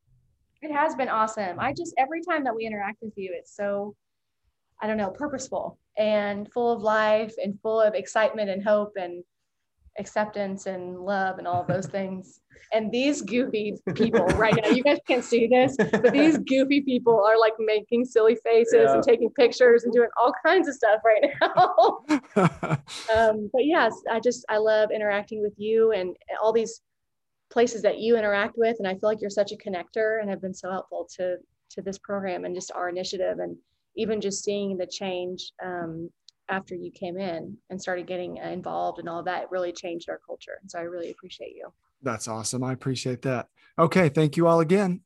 It 0.66 0.72
has 0.72 0.96
been 0.96 1.10
awesome. 1.10 1.60
I 1.60 1.74
just 1.74 1.94
every 2.00 2.22
time 2.28 2.44
that 2.46 2.56
we 2.56 2.66
interact 2.66 2.98
with 3.04 3.14
you, 3.16 3.32
it's 3.38 3.56
so 3.56 3.96
I 4.82 4.88
don't 4.88 4.98
know, 4.98 5.12
purposeful 5.12 5.78
and 5.96 6.52
full 6.52 6.72
of 6.74 6.82
life 6.82 7.34
and 7.42 7.60
full 7.62 7.80
of 7.80 7.94
excitement 7.94 8.50
and 8.50 8.64
hope 8.64 8.94
and 9.00 9.24
acceptance 10.00 10.66
and 10.66 11.00
love 11.00 11.38
and 11.38 11.48
all 11.48 11.64
those 11.64 11.86
things. 11.98 12.42
And 12.74 12.92
these 12.92 13.22
goofy 13.22 13.76
people 13.94 14.26
right 14.44 14.56
now, 14.60 14.70
you 14.70 14.82
guys 14.82 14.98
can't 15.08 15.24
see 15.24 15.46
this, 15.46 15.78
but 15.78 16.12
these 16.12 16.38
goofy 16.50 16.82
people 16.82 17.24
are 17.24 17.38
like 17.40 17.54
making 17.60 18.04
silly 18.04 18.36
faces 18.44 18.74
Yeah. 18.74 18.94
and 18.96 19.04
taking 19.04 19.30
pictures 19.30 19.84
and 19.84 19.94
doing 19.94 20.10
all 20.20 20.34
kinds 20.44 20.68
of 20.68 20.74
stuff 20.74 21.00
right 21.06 21.32
now. 21.42 22.00
um, 23.16 23.52
but 23.54 23.66
yes, 23.66 23.94
I 24.12 24.20
just 24.20 24.44
I 24.50 24.58
love 24.58 24.90
interacting 24.90 25.44
with 25.44 25.54
you 25.58 25.92
and 25.92 26.16
all 26.42 26.52
these 26.52 26.82
places 27.56 27.82
that 27.82 28.00
you 28.00 28.18
interact 28.18 28.58
with, 28.58 28.76
and 28.80 28.88
I 28.88 28.92
feel 28.92 29.08
like 29.08 29.22
you're 29.22 29.30
such 29.30 29.54
a 29.54 29.56
connector 29.56 30.20
and 30.20 30.30
have 30.30 30.42
been 30.42 30.54
so 30.54 30.70
helpful 30.70 31.08
to 31.16 31.38
to 31.70 31.82
this 31.82 31.98
program 31.98 32.44
and 32.44 32.54
just 32.54 32.70
our 32.74 32.90
initiative, 32.90 33.40
and 33.40 33.56
even 33.96 34.20
just 34.20 34.44
seeing 34.44 34.76
the 34.76 34.86
change 34.86 35.54
um, 35.64 36.10
after 36.50 36.76
you 36.76 36.92
came 36.92 37.18
in 37.18 37.58
and 37.70 37.82
started 37.82 38.08
getting 38.08 38.36
involved 38.38 39.00
and 39.00 39.08
all 39.08 39.24
that 39.24 39.50
really 39.52 39.72
changed 39.72 40.10
our 40.10 40.20
culture. 40.28 40.58
And 40.62 40.70
so 40.70 40.80
I 40.80 40.82
really 40.82 41.12
appreciate 41.12 41.56
you. 41.56 41.72
that's 42.02 42.28
awesome. 42.28 42.62
I 42.62 42.74
appreciate 42.74 43.22
that. 43.22 43.48
Okay. 43.80 44.10
Thank 44.10 44.36
you 44.36 44.48
all 44.48 44.60
again. 44.60 45.00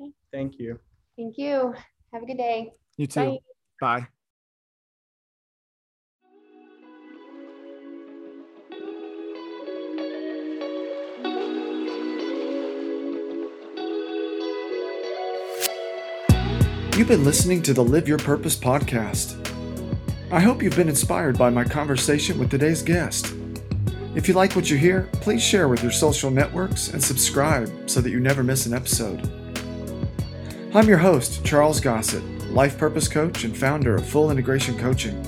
Okay. 0.00 0.10
Thank 0.32 0.58
you. 0.58 0.80
Thank 1.16 1.38
you. 1.38 1.74
Have 2.12 2.24
a 2.24 2.26
good 2.26 2.38
day. 2.38 2.72
You 2.96 3.06
too. 3.06 3.38
Bye. 3.80 4.00
Bye. 4.00 4.13
You've 16.96 17.08
been 17.08 17.24
listening 17.24 17.60
to 17.62 17.74
the 17.74 17.82
Live 17.82 18.06
Your 18.06 18.18
Purpose 18.18 18.54
podcast. 18.54 19.34
I 20.30 20.38
hope 20.38 20.62
you've 20.62 20.76
been 20.76 20.88
inspired 20.88 21.36
by 21.36 21.50
my 21.50 21.64
conversation 21.64 22.38
with 22.38 22.52
today's 22.52 22.82
guest. 22.82 23.34
If 24.14 24.28
you 24.28 24.34
like 24.34 24.54
what 24.54 24.70
you 24.70 24.76
hear, 24.76 25.08
please 25.14 25.42
share 25.42 25.66
with 25.66 25.82
your 25.82 25.90
social 25.90 26.30
networks 26.30 26.90
and 26.90 27.02
subscribe 27.02 27.90
so 27.90 28.00
that 28.00 28.10
you 28.10 28.20
never 28.20 28.44
miss 28.44 28.66
an 28.66 28.74
episode. 28.74 29.28
I'm 30.72 30.86
your 30.86 30.98
host, 30.98 31.44
Charles 31.44 31.80
Gossett, 31.80 32.22
life 32.52 32.78
purpose 32.78 33.08
coach 33.08 33.42
and 33.42 33.58
founder 33.58 33.96
of 33.96 34.08
Full 34.08 34.30
Integration 34.30 34.78
Coaching. 34.78 35.20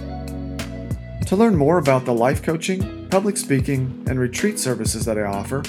To 1.26 1.34
learn 1.34 1.56
more 1.56 1.78
about 1.78 2.04
the 2.04 2.14
life 2.14 2.44
coaching, 2.44 3.08
public 3.08 3.36
speaking, 3.36 4.04
and 4.08 4.20
retreat 4.20 4.60
services 4.60 5.04
that 5.06 5.18
I 5.18 5.22
offer, 5.24 5.64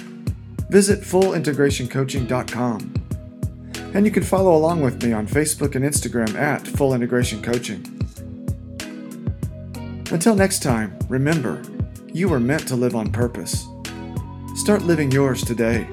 visit 0.69 1.01
fullintegrationcoaching.com. 1.01 2.96
And 3.93 4.05
you 4.05 4.11
can 4.11 4.23
follow 4.23 4.55
along 4.55 4.81
with 4.81 5.01
me 5.03 5.13
on 5.13 5.27
Facebook 5.27 5.75
and 5.75 5.83
Instagram 5.83 6.35
at 6.35 6.67
Full 6.67 6.93
Integration 6.93 7.41
Coaching. 7.41 7.85
Until 10.11 10.35
next 10.35 10.63
time, 10.63 10.97
remember, 11.09 11.61
you 12.13 12.31
are 12.33 12.39
meant 12.39 12.67
to 12.67 12.75
live 12.75 12.95
on 12.95 13.11
purpose. 13.11 13.67
Start 14.55 14.83
living 14.83 15.11
yours 15.11 15.43
today. 15.43 15.87